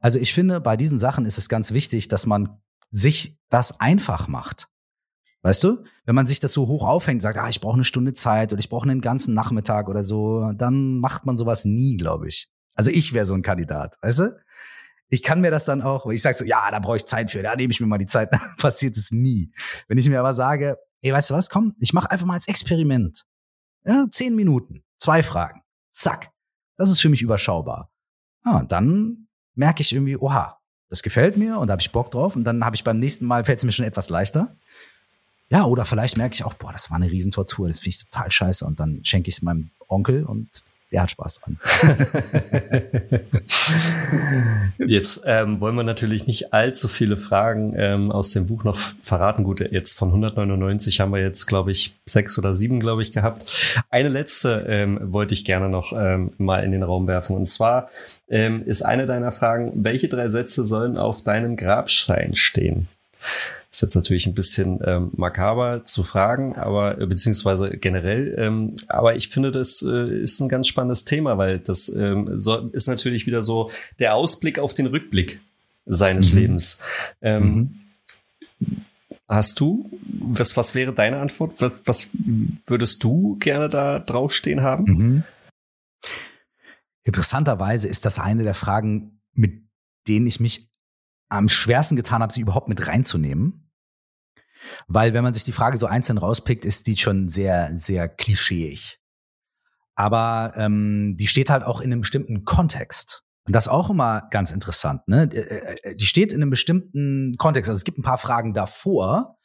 [0.00, 2.60] Also ich finde, bei diesen Sachen ist es ganz wichtig, dass man
[2.90, 4.68] sich das einfach macht.
[5.46, 5.84] Weißt du?
[6.04, 8.58] Wenn man sich das so hoch aufhängt, sagt, ah, ich brauche eine Stunde Zeit oder
[8.58, 12.50] ich brauche einen ganzen Nachmittag oder so, dann macht man sowas nie, glaube ich.
[12.74, 14.40] Also ich wäre so ein Kandidat, weißt du?
[15.08, 17.44] Ich kann mir das dann auch, ich sage so, ja, da brauche ich Zeit für,
[17.44, 19.52] da nehme ich mir mal die Zeit, passiert es nie.
[19.86, 22.48] Wenn ich mir aber sage, ey, weißt du was, komm, ich mache einfach mal als
[22.48, 23.22] Experiment.
[23.84, 26.32] Ja, zehn Minuten, zwei Fragen, zack.
[26.76, 27.92] Das ist für mich überschaubar.
[28.42, 32.10] Ah, und dann merke ich irgendwie, oha, das gefällt mir und da habe ich Bock
[32.10, 34.56] drauf und dann habe ich beim nächsten Mal fällt es mir schon etwas leichter.
[35.48, 38.30] Ja, oder vielleicht merke ich auch, boah, das war eine Riesentortur, das finde ich total
[38.30, 38.64] scheiße.
[38.64, 40.48] Und dann schenke ich es meinem Onkel und
[40.92, 41.58] der hat Spaß dran.
[44.78, 49.42] jetzt ähm, wollen wir natürlich nicht allzu viele Fragen ähm, aus dem Buch noch verraten.
[49.42, 53.52] Gut, jetzt von 199 haben wir jetzt, glaube ich, sechs oder sieben, glaube ich, gehabt.
[53.90, 57.34] Eine letzte ähm, wollte ich gerne noch ähm, mal in den Raum werfen.
[57.34, 57.90] Und zwar
[58.28, 62.86] ähm, ist eine deiner Fragen, welche drei Sätze sollen auf deinem Grabstein stehen?
[63.76, 68.34] Ist jetzt natürlich ein bisschen ähm, makaber zu fragen, aber äh, beziehungsweise generell.
[68.38, 72.70] Ähm, aber ich finde, das äh, ist ein ganz spannendes Thema, weil das ähm, so,
[72.70, 75.42] ist natürlich wieder so der Ausblick auf den Rückblick
[75.84, 76.38] seines mhm.
[76.38, 76.80] Lebens.
[77.20, 77.78] Ähm,
[78.58, 78.80] mhm.
[79.28, 81.52] Hast du, was, was wäre deine Antwort?
[81.58, 82.10] Was, was
[82.66, 84.84] würdest du gerne da draufstehen haben?
[84.84, 85.22] Mhm.
[87.04, 89.60] Interessanterweise ist das eine der Fragen, mit
[90.08, 90.70] denen ich mich
[91.28, 93.65] am schwersten getan habe, sie überhaupt mit reinzunehmen.
[94.88, 98.98] Weil wenn man sich die Frage so einzeln rauspickt, ist die schon sehr, sehr klischeeig.
[99.94, 103.22] Aber ähm, die steht halt auch in einem bestimmten Kontext.
[103.46, 105.06] Und das auch immer ganz interessant.
[105.08, 105.28] Ne?
[105.32, 107.70] Äh, äh, die steht in einem bestimmten Kontext.
[107.70, 109.36] Also es gibt ein paar Fragen davor,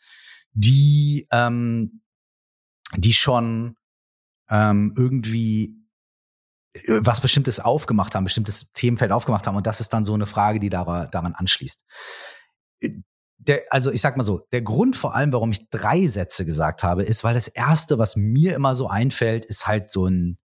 [0.54, 2.02] die, ähm,
[2.96, 3.76] die schon
[4.50, 5.78] ähm, irgendwie
[6.74, 9.56] äh, was Bestimmtes aufgemacht haben, bestimmtes Themenfeld aufgemacht haben.
[9.56, 11.86] Und das ist dann so eine Frage, die daran anschließt
[13.48, 16.84] der, also ich sag mal so, der Grund vor allem, warum ich drei Sätze gesagt
[16.84, 20.38] habe, ist, weil das erste, was mir immer so einfällt, ist halt so ein,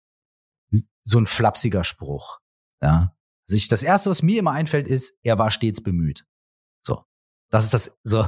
[1.02, 2.40] so ein flapsiger Spruch.
[2.82, 3.14] Ja.
[3.48, 6.26] Also ich, das erste, was mir immer einfällt, ist, er war stets bemüht.
[6.82, 7.04] So.
[7.50, 8.26] Das ist das, so,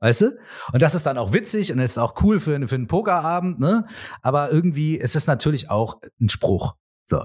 [0.00, 0.38] weißt du?
[0.72, 3.86] Und das ist dann auch witzig und ist auch cool für, für einen Pokerabend, ne?
[4.22, 6.76] Aber irgendwie ist es natürlich auch ein Spruch.
[7.06, 7.24] So.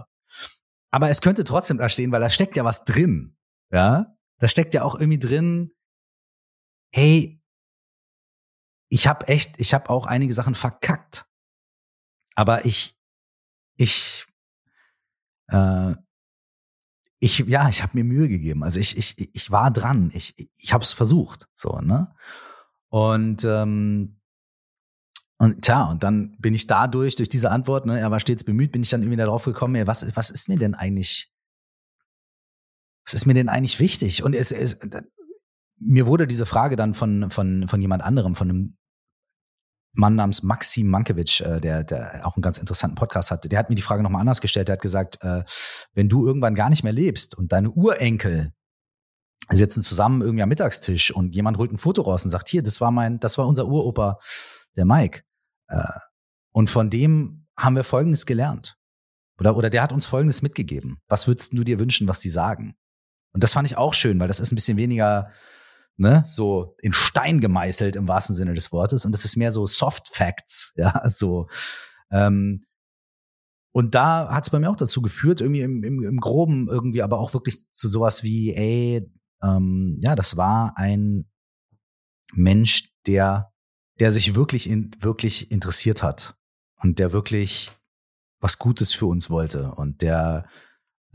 [0.92, 3.36] Aber es könnte trotzdem da stehen, weil da steckt ja was drin.
[3.72, 4.16] Ja.
[4.40, 5.72] Da steckt ja auch irgendwie drin,
[6.96, 7.42] hey,
[8.88, 11.28] ich habe echt, ich habe auch einige Sachen verkackt.
[12.36, 12.98] Aber ich,
[13.76, 14.26] ich,
[15.48, 15.96] äh,
[17.20, 18.64] ich, ja, ich habe mir Mühe gegeben.
[18.64, 20.10] Also ich, ich, ich war dran.
[20.14, 21.50] Ich, ich habe es versucht.
[21.54, 22.16] So, ne?
[22.88, 24.22] Und ähm,
[25.38, 28.72] und tja, und dann bin ich dadurch, durch diese Antwort, ne, er war stets bemüht,
[28.72, 31.30] bin ich dann irgendwie darauf gekommen, ey, was, was ist mir denn eigentlich,
[33.06, 34.24] was ist mir denn eigentlich wichtig?
[34.24, 34.80] Und es, es
[35.86, 38.78] mir wurde diese Frage dann von, von, von jemand anderem, von einem
[39.94, 43.70] Mann namens Maxim Mankiewicz, äh, der, der auch einen ganz interessanten Podcast hatte, der hat
[43.70, 44.68] mir die Frage nochmal anders gestellt.
[44.68, 45.44] Der hat gesagt, äh,
[45.94, 48.52] wenn du irgendwann gar nicht mehr lebst und deine Urenkel
[49.50, 52.82] sitzen zusammen irgendwie am Mittagstisch und jemand holt ein Foto raus und sagt, hier, das
[52.82, 54.20] war mein, das war unser Uropa,
[54.76, 55.22] der Mike.
[55.68, 55.84] Äh,
[56.52, 58.78] und von dem haben wir Folgendes gelernt.
[59.40, 60.98] Oder, oder der hat uns Folgendes mitgegeben.
[61.08, 62.76] Was würdest du dir wünschen, was die sagen?
[63.34, 65.30] Und das fand ich auch schön, weil das ist ein bisschen weniger
[65.98, 69.06] ne, so in Stein gemeißelt im wahrsten Sinne des Wortes.
[69.06, 71.48] Und das ist mehr so Soft Facts, ja, so.
[72.12, 72.62] Ähm,
[73.72, 77.02] und da hat es bei mir auch dazu geführt, irgendwie im, im, im Groben irgendwie,
[77.02, 79.12] aber auch wirklich zu sowas wie, ey,
[79.44, 81.30] ähm, ja, das war ein
[82.34, 83.52] Mensch, der,
[84.00, 86.38] der sich wirklich, in, wirklich interessiert hat
[86.82, 87.72] und der wirklich
[88.40, 90.48] was Gutes für uns wollte und der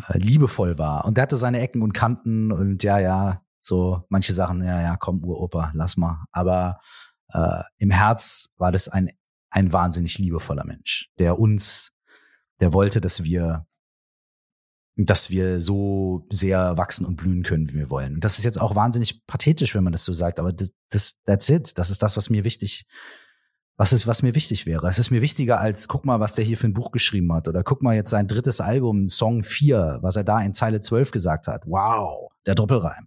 [0.08, 4.32] äh, liebevoll war und der hatte seine Ecken und Kanten und ja, ja, so manche
[4.32, 6.24] Sachen, ja, ja, komm, Uropa, lass mal.
[6.32, 6.80] Aber
[7.32, 9.10] äh, im Herz war das ein,
[9.50, 11.92] ein wahnsinnig liebevoller Mensch, der uns,
[12.60, 13.66] der wollte, dass wir,
[14.96, 18.14] dass wir so sehr wachsen und blühen können, wie wir wollen.
[18.14, 21.20] Und das ist jetzt auch wahnsinnig pathetisch, wenn man das so sagt, aber das, das,
[21.24, 21.78] that's it.
[21.78, 22.86] Das ist das, was mir wichtig,
[23.76, 24.86] was ist, was mir wichtig wäre.
[24.88, 27.48] Es ist mir wichtiger als, guck mal, was der hier für ein Buch geschrieben hat.
[27.48, 31.10] Oder guck mal jetzt sein drittes Album, Song 4, was er da in Zeile 12
[31.12, 31.62] gesagt hat.
[31.66, 33.06] Wow, der Doppelreim.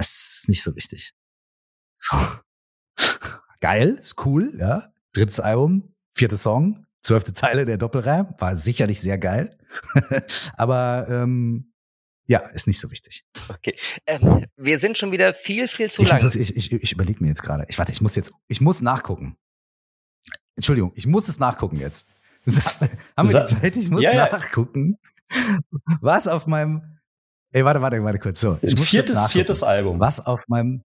[0.00, 1.12] Das ist nicht so wichtig.
[1.98, 2.16] So.
[3.60, 4.94] Geil, ist cool, ja.
[5.12, 9.58] Drittes Album, vierte Song, zwölfte Zeile der Doppelreim, war sicherlich sehr geil.
[10.56, 11.74] Aber ähm,
[12.26, 13.26] ja, ist nicht so wichtig.
[13.50, 13.76] Okay.
[14.06, 16.26] Ähm, wir sind schon wieder viel, viel zu lang.
[16.34, 17.66] Ich, ich, ich überlege mir jetzt gerade.
[17.68, 19.36] Ich warte, ich muss jetzt, ich muss nachgucken.
[20.56, 22.08] Entschuldigung, ich muss es nachgucken jetzt.
[23.18, 23.76] Haben wir die Zeit?
[23.76, 24.96] Ich muss ja, nachgucken.
[26.00, 26.99] Was auf meinem
[27.52, 28.40] Ey, warte, warte, warte kurz.
[28.40, 29.98] So, viertes, viertes Album.
[30.00, 30.82] Was auf meinem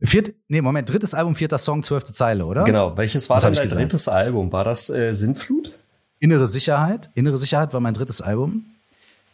[0.00, 2.64] Viert, nee, Moment, drittes Album, vierter Song, zwölfte Zeile, oder?
[2.64, 2.96] Genau.
[2.96, 3.74] Welches war Was dein gesagt?
[3.74, 4.52] drittes Album?
[4.52, 5.72] War das äh, Sinnflut?
[6.18, 7.10] Innere Sicherheit.
[7.14, 8.66] Innere Sicherheit war mein drittes Album.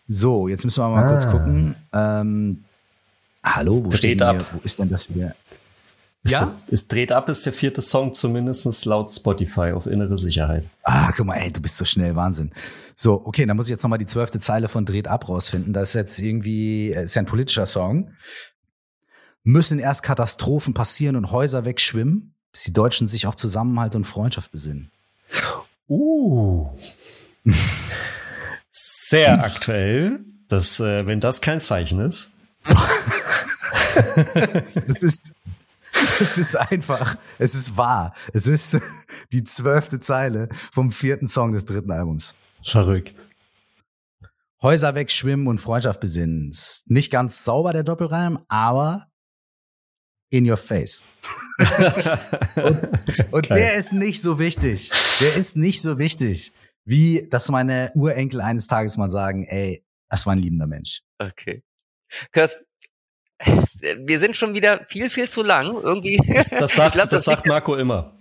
[0.06, 1.08] So, jetzt müssen wir mal ah.
[1.08, 1.74] kurz gucken.
[1.92, 2.64] Ähm,
[3.42, 4.44] hallo, wo steht ab?
[4.52, 5.34] Wo ist denn das hier?
[6.22, 6.54] Ja?
[6.70, 10.64] Es, dreht ab, ist der vierte Song, zumindest laut Spotify auf innere Sicherheit.
[10.82, 12.52] Ah, guck mal, ey, du bist so schnell, Wahnsinn.
[12.94, 15.72] So, okay, dann muss ich jetzt nochmal die zwölfte Zeile von Dreht ab rausfinden.
[15.72, 18.12] Das ist jetzt irgendwie, ist ja ein politischer Song.
[19.44, 24.52] Müssen erst Katastrophen passieren und Häuser wegschwimmen, bis die Deutschen sich auf Zusammenhalt und Freundschaft
[24.52, 24.90] besinnen.
[25.88, 26.68] Uh.
[28.70, 30.20] Sehr aktuell.
[30.48, 32.32] Das, äh, wenn das kein Zeichen ist.
[34.86, 35.32] das ist
[36.20, 38.14] es ist einfach, es ist wahr.
[38.32, 38.78] Es ist
[39.32, 42.34] die zwölfte Zeile vom vierten Song des dritten Albums.
[42.62, 43.14] Verrückt.
[44.62, 46.52] Häuser wegschwimmen und Freundschaft besinnen.
[46.86, 49.10] Nicht ganz sauber der Doppelreim, aber
[50.28, 51.04] in your face.
[52.56, 54.90] und, und der ist nicht so wichtig.
[55.20, 56.52] Der ist nicht so wichtig,
[56.84, 61.02] wie dass meine Urenkel eines Tages mal sagen, ey, das war ein liebender Mensch.
[61.18, 61.62] Okay.
[62.32, 62.56] Kurs,
[63.98, 65.74] wir sind schon wieder viel, viel zu lang.
[65.74, 66.18] Irgendwie.
[66.34, 68.16] Das, das sagt, glaub, das, das sagt Marco immer.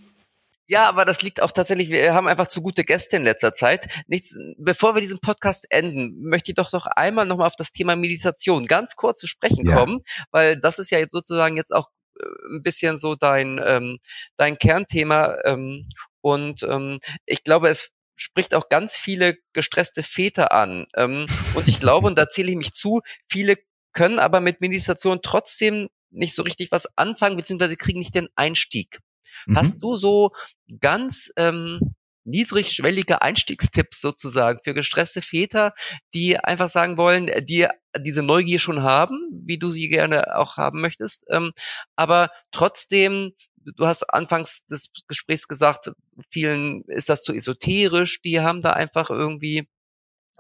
[0.69, 3.87] Ja, aber das liegt auch tatsächlich, wir haben einfach zu gute Gäste in letzter Zeit.
[4.05, 7.95] Nichts, bevor wir diesen Podcast enden, möchte ich doch doch einmal nochmal auf das Thema
[7.95, 9.75] Meditation ganz kurz zu sprechen ja.
[9.75, 11.89] kommen, weil das ist ja jetzt sozusagen jetzt auch
[12.19, 13.97] äh, ein bisschen so dein, ähm,
[14.37, 15.37] dein Kernthema.
[15.43, 15.87] Ähm,
[16.21, 20.85] und ähm, ich glaube, es spricht auch ganz viele gestresste Väter an.
[20.95, 23.55] Ähm, und ich glaube, und da zähle ich mich zu, viele
[23.99, 28.99] können aber mit Meditation trotzdem nicht so richtig was anfangen, beziehungsweise kriegen nicht den Einstieg.
[29.45, 29.57] Mhm.
[29.57, 30.31] Hast du so
[30.79, 31.81] ganz ähm,
[32.23, 35.73] niedrigschwellige Einstiegstipps sozusagen für gestresste Väter,
[36.13, 40.79] die einfach sagen wollen, die diese Neugier schon haben, wie du sie gerne auch haben
[40.79, 41.51] möchtest, ähm,
[41.97, 43.33] aber trotzdem
[43.75, 45.91] du hast anfangs des Gesprächs gesagt,
[46.31, 49.67] vielen ist das zu esoterisch, die haben da einfach irgendwie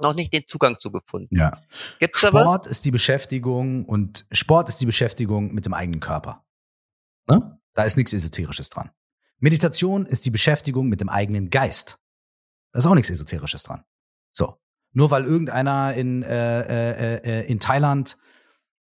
[0.01, 1.35] noch nicht den Zugang zu gefunden.
[1.35, 1.59] Ja.
[1.99, 2.67] Gibt's Sport da was?
[2.67, 6.43] ist die Beschäftigung und Sport ist die Beschäftigung mit dem eigenen Körper.
[7.27, 7.59] Ne?
[7.73, 8.91] Da ist nichts Esoterisches dran.
[9.39, 11.99] Meditation ist die Beschäftigung mit dem eigenen Geist.
[12.71, 13.83] Da ist auch nichts Esoterisches dran.
[14.31, 14.57] So.
[14.91, 18.17] Nur weil irgendeiner in, äh, äh, äh, in Thailand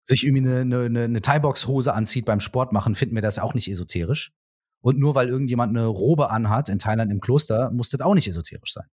[0.04, 3.68] sich irgendwie eine, eine, eine Thai-Box-Hose anzieht beim Sport machen, finden wir das auch nicht
[3.68, 4.32] esoterisch.
[4.80, 8.26] Und nur weil irgendjemand eine Robe anhat in Thailand im Kloster, muss das auch nicht
[8.26, 8.86] esoterisch sein.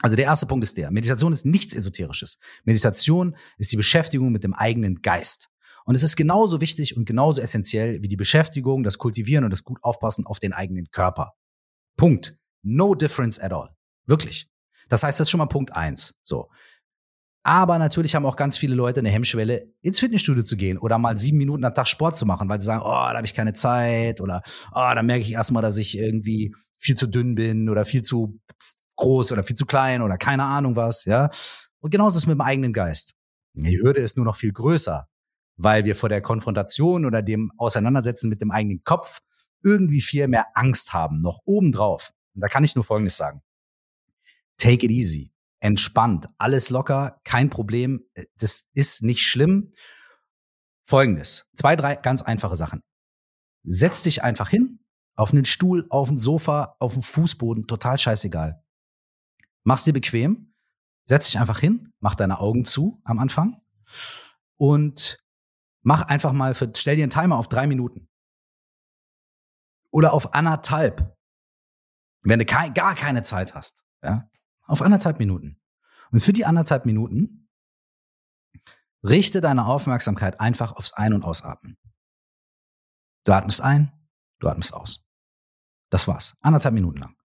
[0.00, 0.90] Also der erste Punkt ist der.
[0.90, 2.38] Meditation ist nichts Esoterisches.
[2.64, 5.48] Meditation ist die Beschäftigung mit dem eigenen Geist.
[5.84, 9.62] Und es ist genauso wichtig und genauso essentiell wie die Beschäftigung, das Kultivieren und das
[9.62, 11.34] gut aufpassen auf den eigenen Körper.
[11.96, 12.38] Punkt.
[12.62, 13.70] No difference at all.
[14.06, 14.50] Wirklich.
[14.88, 16.18] Das heißt, das ist schon mal Punkt eins.
[16.22, 16.50] So.
[17.44, 21.16] Aber natürlich haben auch ganz viele Leute eine Hemmschwelle, ins Fitnessstudio zu gehen oder mal
[21.16, 23.52] sieben Minuten am Tag Sport zu machen, weil sie sagen, oh, da habe ich keine
[23.52, 24.42] Zeit oder
[24.72, 28.40] oh, da merke ich erstmal, dass ich irgendwie viel zu dünn bin oder viel zu
[28.96, 31.30] groß oder viel zu klein oder keine Ahnung was, ja.
[31.80, 33.14] Und genauso ist es mit dem eigenen Geist.
[33.54, 35.08] Die Hürde ist nur noch viel größer,
[35.56, 39.20] weil wir vor der Konfrontation oder dem Auseinandersetzen mit dem eigenen Kopf
[39.62, 42.12] irgendwie viel mehr Angst haben, noch obendrauf.
[42.34, 43.42] Und da kann ich nur Folgendes sagen.
[44.58, 48.04] Take it easy entspannt, alles locker, kein Problem,
[48.38, 49.72] das ist nicht schlimm.
[50.84, 52.82] Folgendes, zwei, drei ganz einfache Sachen.
[53.64, 54.78] Setz dich einfach hin,
[55.16, 58.62] auf einen Stuhl, auf ein Sofa, auf den Fußboden, total scheißegal.
[59.66, 60.54] Mach's dir bequem,
[61.06, 63.60] setz dich einfach hin, mach deine Augen zu am Anfang
[64.56, 65.26] und
[65.82, 68.08] mach einfach mal für, stell dir einen Timer auf drei Minuten.
[69.90, 71.18] Oder auf anderthalb.
[72.22, 74.30] Wenn du kein, gar keine Zeit hast, ja,
[74.66, 75.60] auf anderthalb Minuten.
[76.12, 77.48] Und für die anderthalb Minuten
[79.02, 81.76] richte deine Aufmerksamkeit einfach aufs Ein- und Ausatmen.
[83.24, 83.90] Du atmest ein,
[84.38, 85.04] du atmest aus.
[85.90, 86.36] Das war's.
[86.40, 87.15] Anderthalb Minuten lang.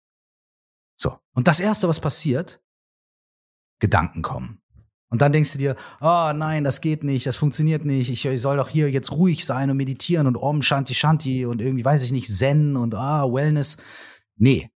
[1.01, 1.17] So.
[1.33, 2.61] Und das erste, was passiert,
[3.79, 4.61] Gedanken kommen.
[5.09, 8.41] Und dann denkst du dir, oh nein, das geht nicht, das funktioniert nicht, ich, ich
[8.41, 12.03] soll doch hier jetzt ruhig sein und meditieren und Om Shanti Shanti und irgendwie, weiß
[12.03, 13.77] ich nicht, Zen und ah, Wellness.
[14.35, 14.69] Nee.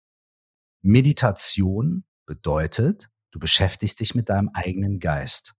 [0.81, 5.55] Meditation bedeutet, du beschäftigst dich mit deinem eigenen Geist.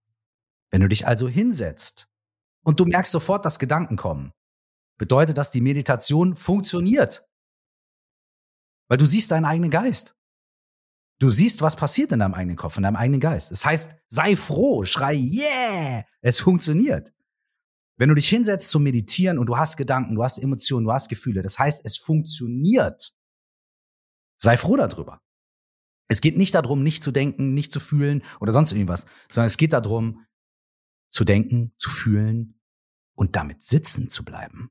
[0.72, 2.10] Wenn du dich also hinsetzt
[2.64, 4.34] und du merkst sofort, dass Gedanken kommen,
[4.98, 7.30] bedeutet das, die Meditation funktioniert.
[8.90, 10.16] Weil du siehst deinen eigenen Geist.
[11.20, 13.52] Du siehst, was passiert in deinem eigenen Kopf, in deinem eigenen Geist.
[13.52, 17.14] Das heißt, sei froh, schrei, yeah, es funktioniert.
[17.98, 21.08] Wenn du dich hinsetzt zum Meditieren und du hast Gedanken, du hast Emotionen, du hast
[21.08, 23.14] Gefühle, das heißt, es funktioniert.
[24.38, 25.22] Sei froh darüber.
[26.10, 29.58] Es geht nicht darum, nicht zu denken, nicht zu fühlen oder sonst irgendwas, sondern es
[29.58, 30.26] geht darum,
[31.10, 32.60] zu denken, zu fühlen
[33.16, 34.70] und damit sitzen zu bleiben.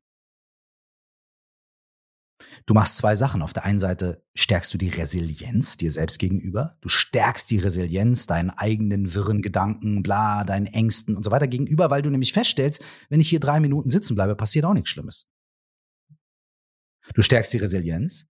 [2.67, 3.43] Du machst zwei Sachen.
[3.43, 6.79] Auf der einen Seite stärkst du die Resilienz dir selbst gegenüber.
[6.81, 11.91] Du stärkst die Resilienz deinen eigenen wirren Gedanken, bla, deinen Ängsten und so weiter gegenüber,
[11.91, 15.29] weil du nämlich feststellst, wenn ich hier drei Minuten sitzen bleibe, passiert auch nichts Schlimmes.
[17.13, 18.27] Du stärkst die Resilienz.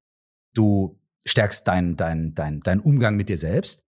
[0.53, 3.85] Du stärkst deinen dein, dein, dein Umgang mit dir selbst.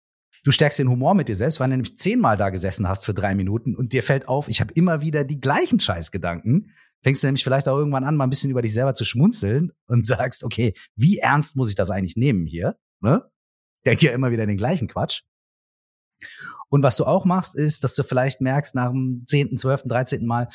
[0.46, 3.16] Du stärkst den Humor mit dir selbst, weil du nämlich zehnmal da gesessen hast für
[3.16, 6.70] drei Minuten und dir fällt auf, ich habe immer wieder die gleichen Scheißgedanken.
[7.02, 9.72] Fängst du nämlich vielleicht auch irgendwann an, mal ein bisschen über dich selber zu schmunzeln
[9.88, 12.78] und sagst, okay, wie ernst muss ich das eigentlich nehmen hier?
[13.02, 13.28] Ne?
[13.88, 15.24] Denk ja immer wieder den gleichen Quatsch.
[16.70, 20.28] Und was du auch machst, ist, dass du vielleicht merkst nach dem zehnten, zwölften, dreizehnten
[20.28, 20.48] Mal,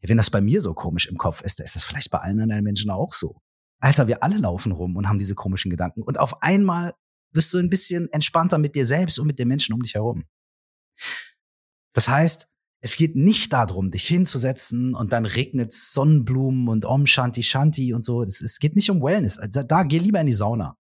[0.00, 2.64] wenn das bei mir so komisch im Kopf ist, ist das vielleicht bei allen anderen
[2.64, 3.42] Menschen auch so.
[3.78, 6.02] Alter, wir alle laufen rum und haben diese komischen Gedanken.
[6.02, 6.94] Und auf einmal
[7.32, 10.24] bist du ein bisschen entspannter mit dir selbst und mit den Menschen um dich herum.
[11.94, 12.48] Das heißt,
[12.80, 18.04] es geht nicht darum, dich hinzusetzen und dann regnet Sonnenblumen und Om Shanti Shanti und
[18.04, 18.24] so.
[18.24, 19.40] Das, es geht nicht um Wellness.
[19.50, 20.76] Da, da geh lieber in die Sauna.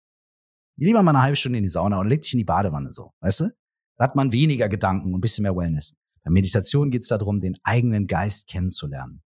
[0.77, 2.93] Geh lieber mal eine halbe Stunde in die Sauna und leg dich in die Badewanne
[2.93, 3.51] so, weißt du?
[3.97, 5.95] Da hat man weniger Gedanken und ein bisschen mehr Wellness.
[6.23, 9.23] Bei Meditation geht es darum, den eigenen Geist kennenzulernen.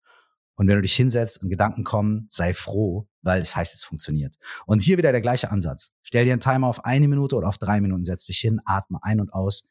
[0.57, 4.37] Und wenn du dich hinsetzt und Gedanken kommen, sei froh, weil es heißt, es funktioniert.
[4.65, 5.91] Und hier wieder der gleiche Ansatz.
[6.01, 8.97] Stell dir einen Timer auf eine Minute oder auf drei Minuten, setz dich hin, atme
[9.03, 9.69] ein und aus.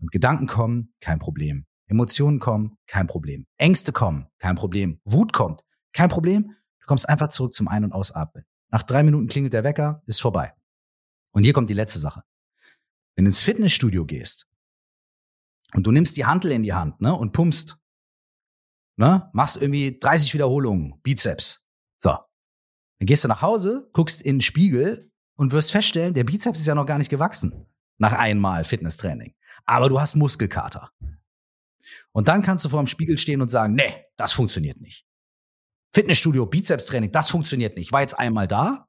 [0.00, 1.64] Und Gedanken kommen, kein Problem.
[1.86, 3.46] Emotionen kommen, kein Problem.
[3.56, 5.00] Ängste kommen, kein Problem.
[5.04, 5.60] Wut kommt,
[5.92, 6.56] kein Problem.
[6.80, 8.44] Du kommst einfach zurück zum Ein- und Ausatmen.
[8.70, 10.52] Nach drei Minuten klingelt der Wecker, ist vorbei.
[11.30, 12.22] Und hier kommt die letzte Sache.
[13.14, 14.48] Wenn du ins Fitnessstudio gehst
[15.74, 17.78] und du nimmst die Hantel in die Hand ne, und pumpst,
[18.96, 21.64] ne, machst irgendwie 30 Wiederholungen, Bizeps.
[21.98, 22.10] So.
[22.98, 26.66] Dann gehst du nach Hause, guckst in den Spiegel und wirst feststellen, der Bizeps ist
[26.66, 27.66] ja noch gar nicht gewachsen.
[27.98, 29.34] Nach einmal Fitnesstraining.
[29.64, 30.90] Aber du hast Muskelkater.
[32.12, 35.06] Und dann kannst du vor dem Spiegel stehen und sagen, nee, das funktioniert nicht.
[35.92, 37.92] Fitnessstudio, Bizepstraining, das funktioniert nicht.
[37.92, 38.86] War jetzt einmal da,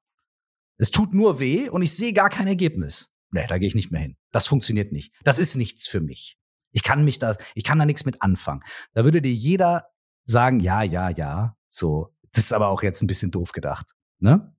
[0.78, 3.14] es tut nur weh und ich sehe gar kein Ergebnis.
[3.32, 4.18] Nee, da gehe ich nicht mehr hin.
[4.32, 5.14] Das funktioniert nicht.
[5.24, 6.38] Das ist nichts für mich.
[6.72, 8.62] Ich kann mich da, ich kann da nichts mit anfangen.
[8.94, 9.90] Da würde dir jeder
[10.28, 12.14] sagen, ja, ja, ja, so.
[12.34, 13.95] Das ist aber auch jetzt ein bisschen doof gedacht.
[14.20, 14.54] Ne?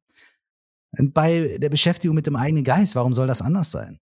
[0.99, 4.01] Und bei der Beschäftigung mit dem eigenen Geist, warum soll das anders sein?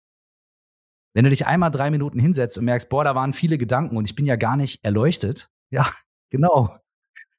[1.13, 4.07] Wenn du dich einmal drei Minuten hinsetzt und merkst, boah, da waren viele Gedanken und
[4.09, 5.91] ich bin ja gar nicht erleuchtet, ja,
[6.31, 6.77] genau.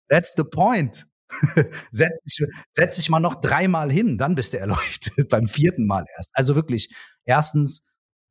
[0.09, 1.07] That's the point.
[1.91, 6.05] setz, dich, setz dich mal noch dreimal hin, dann bist du erleuchtet, beim vierten Mal
[6.17, 6.31] erst.
[6.33, 6.93] Also wirklich,
[7.25, 7.83] erstens,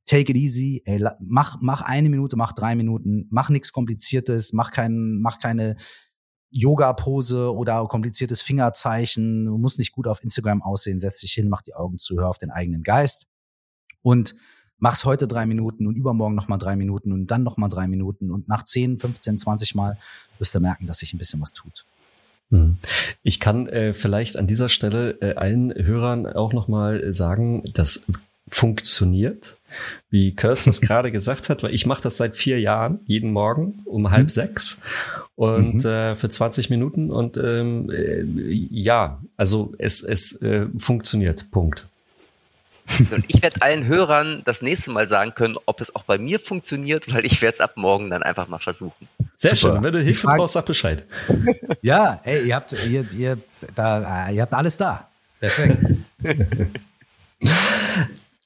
[0.06, 4.70] take it easy, ey, mach, mach eine Minute, mach drei Minuten, mach nichts Kompliziertes, mach
[4.70, 5.76] kein, mach keine
[6.50, 9.44] Yoga-Pose oder kompliziertes Fingerzeichen.
[9.44, 11.00] Du musst nicht gut auf Instagram aussehen.
[11.00, 13.26] Setz dich hin, mach die Augen zu, hör auf den eigenen Geist.
[14.00, 14.36] Und
[14.78, 18.30] mach's heute drei Minuten und übermorgen nochmal drei Minuten und dann nochmal drei Minuten.
[18.30, 19.98] Und nach 10, 15, 20 Mal
[20.38, 21.84] wirst du merken, dass sich ein bisschen was tut.
[22.50, 22.78] Hm.
[23.24, 28.06] Ich kann äh, vielleicht an dieser Stelle äh, allen Hörern auch nochmal sagen, dass
[28.48, 29.58] funktioniert,
[30.10, 33.80] wie Kirsten es gerade gesagt hat, weil ich mache das seit vier Jahren, jeden Morgen
[33.84, 34.30] um halb mhm.
[34.30, 34.80] sechs
[35.34, 35.90] und mhm.
[35.90, 41.88] äh, für 20 Minuten und ähm, äh, ja, also es, es äh, funktioniert, Punkt.
[43.10, 46.38] Und ich werde allen Hörern das nächste Mal sagen können, ob es auch bei mir
[46.38, 49.08] funktioniert, weil ich werde es ab morgen dann einfach mal versuchen.
[49.34, 49.74] Sehr Super.
[49.74, 49.82] schön.
[49.82, 51.04] Wenn du Hilfe brauchst, sag Bescheid.
[51.82, 53.38] Ja, ey, ihr habt, ihr, ihr,
[53.74, 55.08] da, ihr habt alles da.
[55.40, 55.84] Perfekt.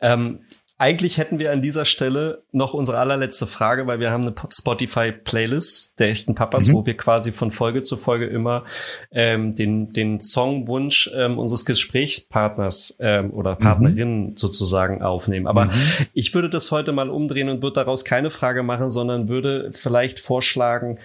[0.00, 0.40] Ähm,
[0.80, 6.00] eigentlich hätten wir an dieser Stelle noch unsere allerletzte Frage, weil wir haben eine Spotify-Playlist
[6.00, 6.72] der echten Papas, mhm.
[6.72, 8.64] wo wir quasi von Folge zu Folge immer
[9.12, 14.36] ähm, den, den Songwunsch ähm, unseres Gesprächspartners ähm, oder Partnerin mhm.
[14.36, 15.46] sozusagen aufnehmen.
[15.46, 15.72] Aber mhm.
[16.14, 20.18] ich würde das heute mal umdrehen und würde daraus keine Frage machen, sondern würde vielleicht
[20.18, 20.98] vorschlagen,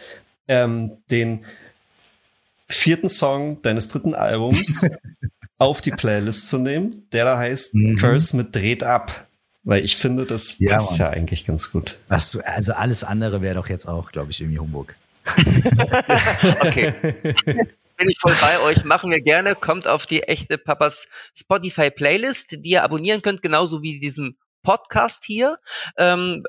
[0.48, 1.44] ähm, den
[2.70, 4.88] vierten Song deines dritten Albums
[5.58, 7.98] auf die Playlist zu nehmen, der da heißt mhm.
[7.98, 9.28] Curse mit Dreht ab.
[9.64, 11.00] Weil ich finde, das ja, passt Mann.
[11.00, 11.98] ja eigentlich ganz gut.
[12.08, 14.94] Was, also alles andere wäre doch jetzt auch, glaube ich, irgendwie Humbug.
[16.60, 16.94] okay.
[17.98, 19.56] Bin ich voll bei euch, machen wir gerne.
[19.56, 25.24] Kommt auf die echte Papas Spotify Playlist, die ihr abonnieren könnt, genauso wie diesen Podcast
[25.26, 25.58] hier.
[25.98, 26.44] Ähm,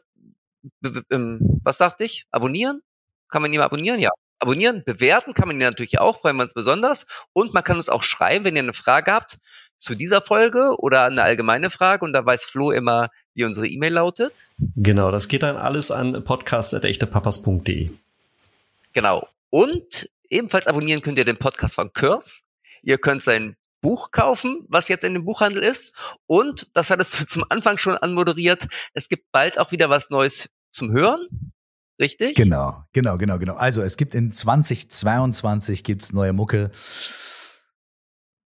[1.11, 2.27] ähm, was sagte ich?
[2.31, 2.83] Abonnieren?
[3.29, 3.99] Kann man ihn abonnieren?
[3.99, 7.07] Ja abonnieren, bewerten kann man ihn natürlich auch, freuen wir uns besonders.
[7.33, 9.39] Und man kann uns auch schreiben, wenn ihr eine Frage habt
[9.79, 12.05] zu dieser Folge oder eine allgemeine Frage.
[12.05, 14.49] Und da weiß Flo immer, wie unsere E-Mail lautet.
[14.77, 17.91] Genau, das geht dann alles an podcast.echtepapas.de.
[18.93, 19.29] Genau.
[19.51, 22.43] Und ebenfalls abonnieren könnt ihr den Podcast von Kurs.
[22.83, 25.95] Ihr könnt sein Buch kaufen, was jetzt in dem Buchhandel ist.
[26.27, 30.51] Und, das hattest du zum Anfang schon anmoderiert, es gibt bald auch wieder was Neues
[30.73, 31.46] zum Hören.
[31.99, 32.37] Richtig?
[32.37, 33.55] Genau, genau, genau, genau.
[33.55, 36.71] Also es gibt in 2022 gibt's neue Mucke.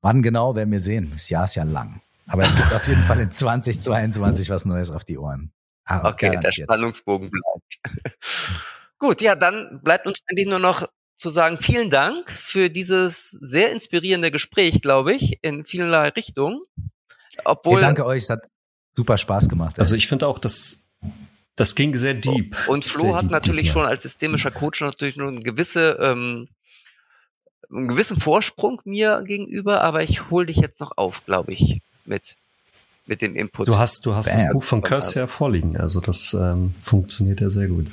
[0.02, 1.10] Wann genau werden wir sehen?
[1.12, 2.00] Das Jahr ist ja lang.
[2.26, 5.52] Aber es gibt auf jeden Fall in 2022 was Neues auf die Ohren.
[5.84, 6.58] Ah, okay, garantiert.
[6.58, 8.06] der Spannungsbogen bleibt.
[8.98, 10.86] Gut, ja, dann bleibt uns eigentlich nur noch
[11.16, 16.60] zu sagen, vielen Dank für dieses sehr inspirierende Gespräch, glaube ich, in vielerlei Richtungen.
[17.44, 17.76] Obwohl.
[17.76, 18.46] Hey, danke euch, es hat
[18.94, 19.78] super Spaß gemacht.
[19.78, 20.89] Also ich finde auch, dass
[21.60, 22.56] das ging sehr deep.
[22.68, 26.48] Und Flo sehr hat deep natürlich schon als systemischer Coach natürlich nur eine gewisse, ähm,
[27.70, 32.36] einen gewissen Vorsprung mir gegenüber, aber ich hole dich jetzt noch auf, glaube ich, mit
[33.06, 33.66] mit dem Input.
[33.66, 34.36] Du hast, du hast Bam.
[34.36, 37.88] das Buch von Curse ja vorliegen, also das ähm, funktioniert ja sehr gut.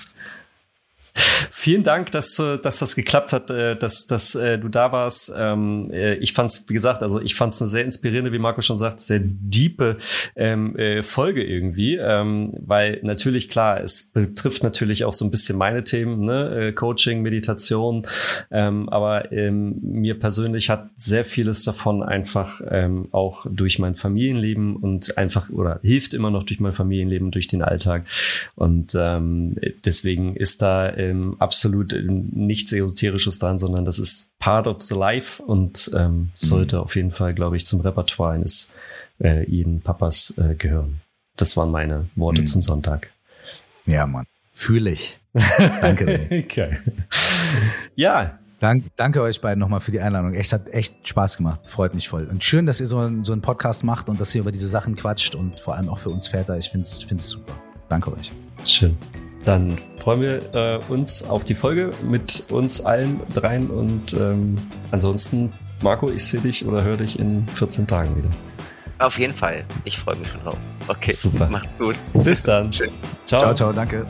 [1.52, 5.34] Vielen Dank, dass, dass das geklappt hat, äh, dass, dass äh, du da warst.
[5.36, 8.40] Ähm, äh, ich fand es, wie gesagt, also ich fand es eine sehr inspirierende, wie
[8.40, 9.98] Marco schon sagt, sehr diepe
[10.36, 15.84] ähm, Folge irgendwie, ähm, weil natürlich klar, es betrifft natürlich auch so ein bisschen meine
[15.84, 16.74] Themen, ne?
[16.76, 18.04] Coaching, Meditation,
[18.50, 22.62] aber mir persönlich hat sehr vieles davon einfach
[23.12, 27.62] auch durch mein Familienleben und einfach oder hilft immer noch durch mein Familienleben, durch den
[27.62, 28.06] Alltag
[28.56, 28.94] und
[29.86, 34.96] deswegen ist da äh, ähm, absolut nichts Esoterisches dran, sondern das ist part of the
[34.96, 36.82] life und ähm, sollte mhm.
[36.84, 38.74] auf jeden Fall, glaube ich, zum Repertoire eines
[39.20, 41.02] äh, jeden Papas äh, gehören.
[41.36, 42.48] Das waren meine Worte mhm.
[42.48, 43.12] zum Sonntag.
[43.86, 44.26] Ja, Mann.
[44.54, 45.20] Fühle ich.
[45.82, 46.28] Danke.
[46.46, 46.78] okay.
[47.96, 50.34] Ja, Dank, danke euch beiden nochmal für die Einladung.
[50.34, 51.70] Echt hat echt Spaß gemacht.
[51.70, 52.26] Freut mich voll.
[52.26, 54.96] Und schön, dass ihr so, so einen Podcast macht und dass ihr über diese Sachen
[54.96, 56.58] quatscht und vor allem auch für uns Väter.
[56.58, 57.54] Ich finde es super.
[57.88, 58.32] Danke euch.
[58.66, 58.98] Schön.
[59.48, 64.58] Dann freuen wir äh, uns auf die Folge mit uns allen dreien und ähm,
[64.92, 68.30] ansonsten, Marco, ich sehe dich oder höre dich in 14 Tagen wieder.
[69.00, 69.64] Auf jeden Fall.
[69.86, 70.58] Ich freue mich schon drauf.
[70.88, 71.12] Okay.
[71.12, 71.48] Super.
[71.50, 71.96] Macht's gut.
[72.26, 72.74] Bis dann.
[72.74, 72.90] Ciao.
[73.26, 73.72] Ciao, ciao.
[73.72, 74.06] Danke.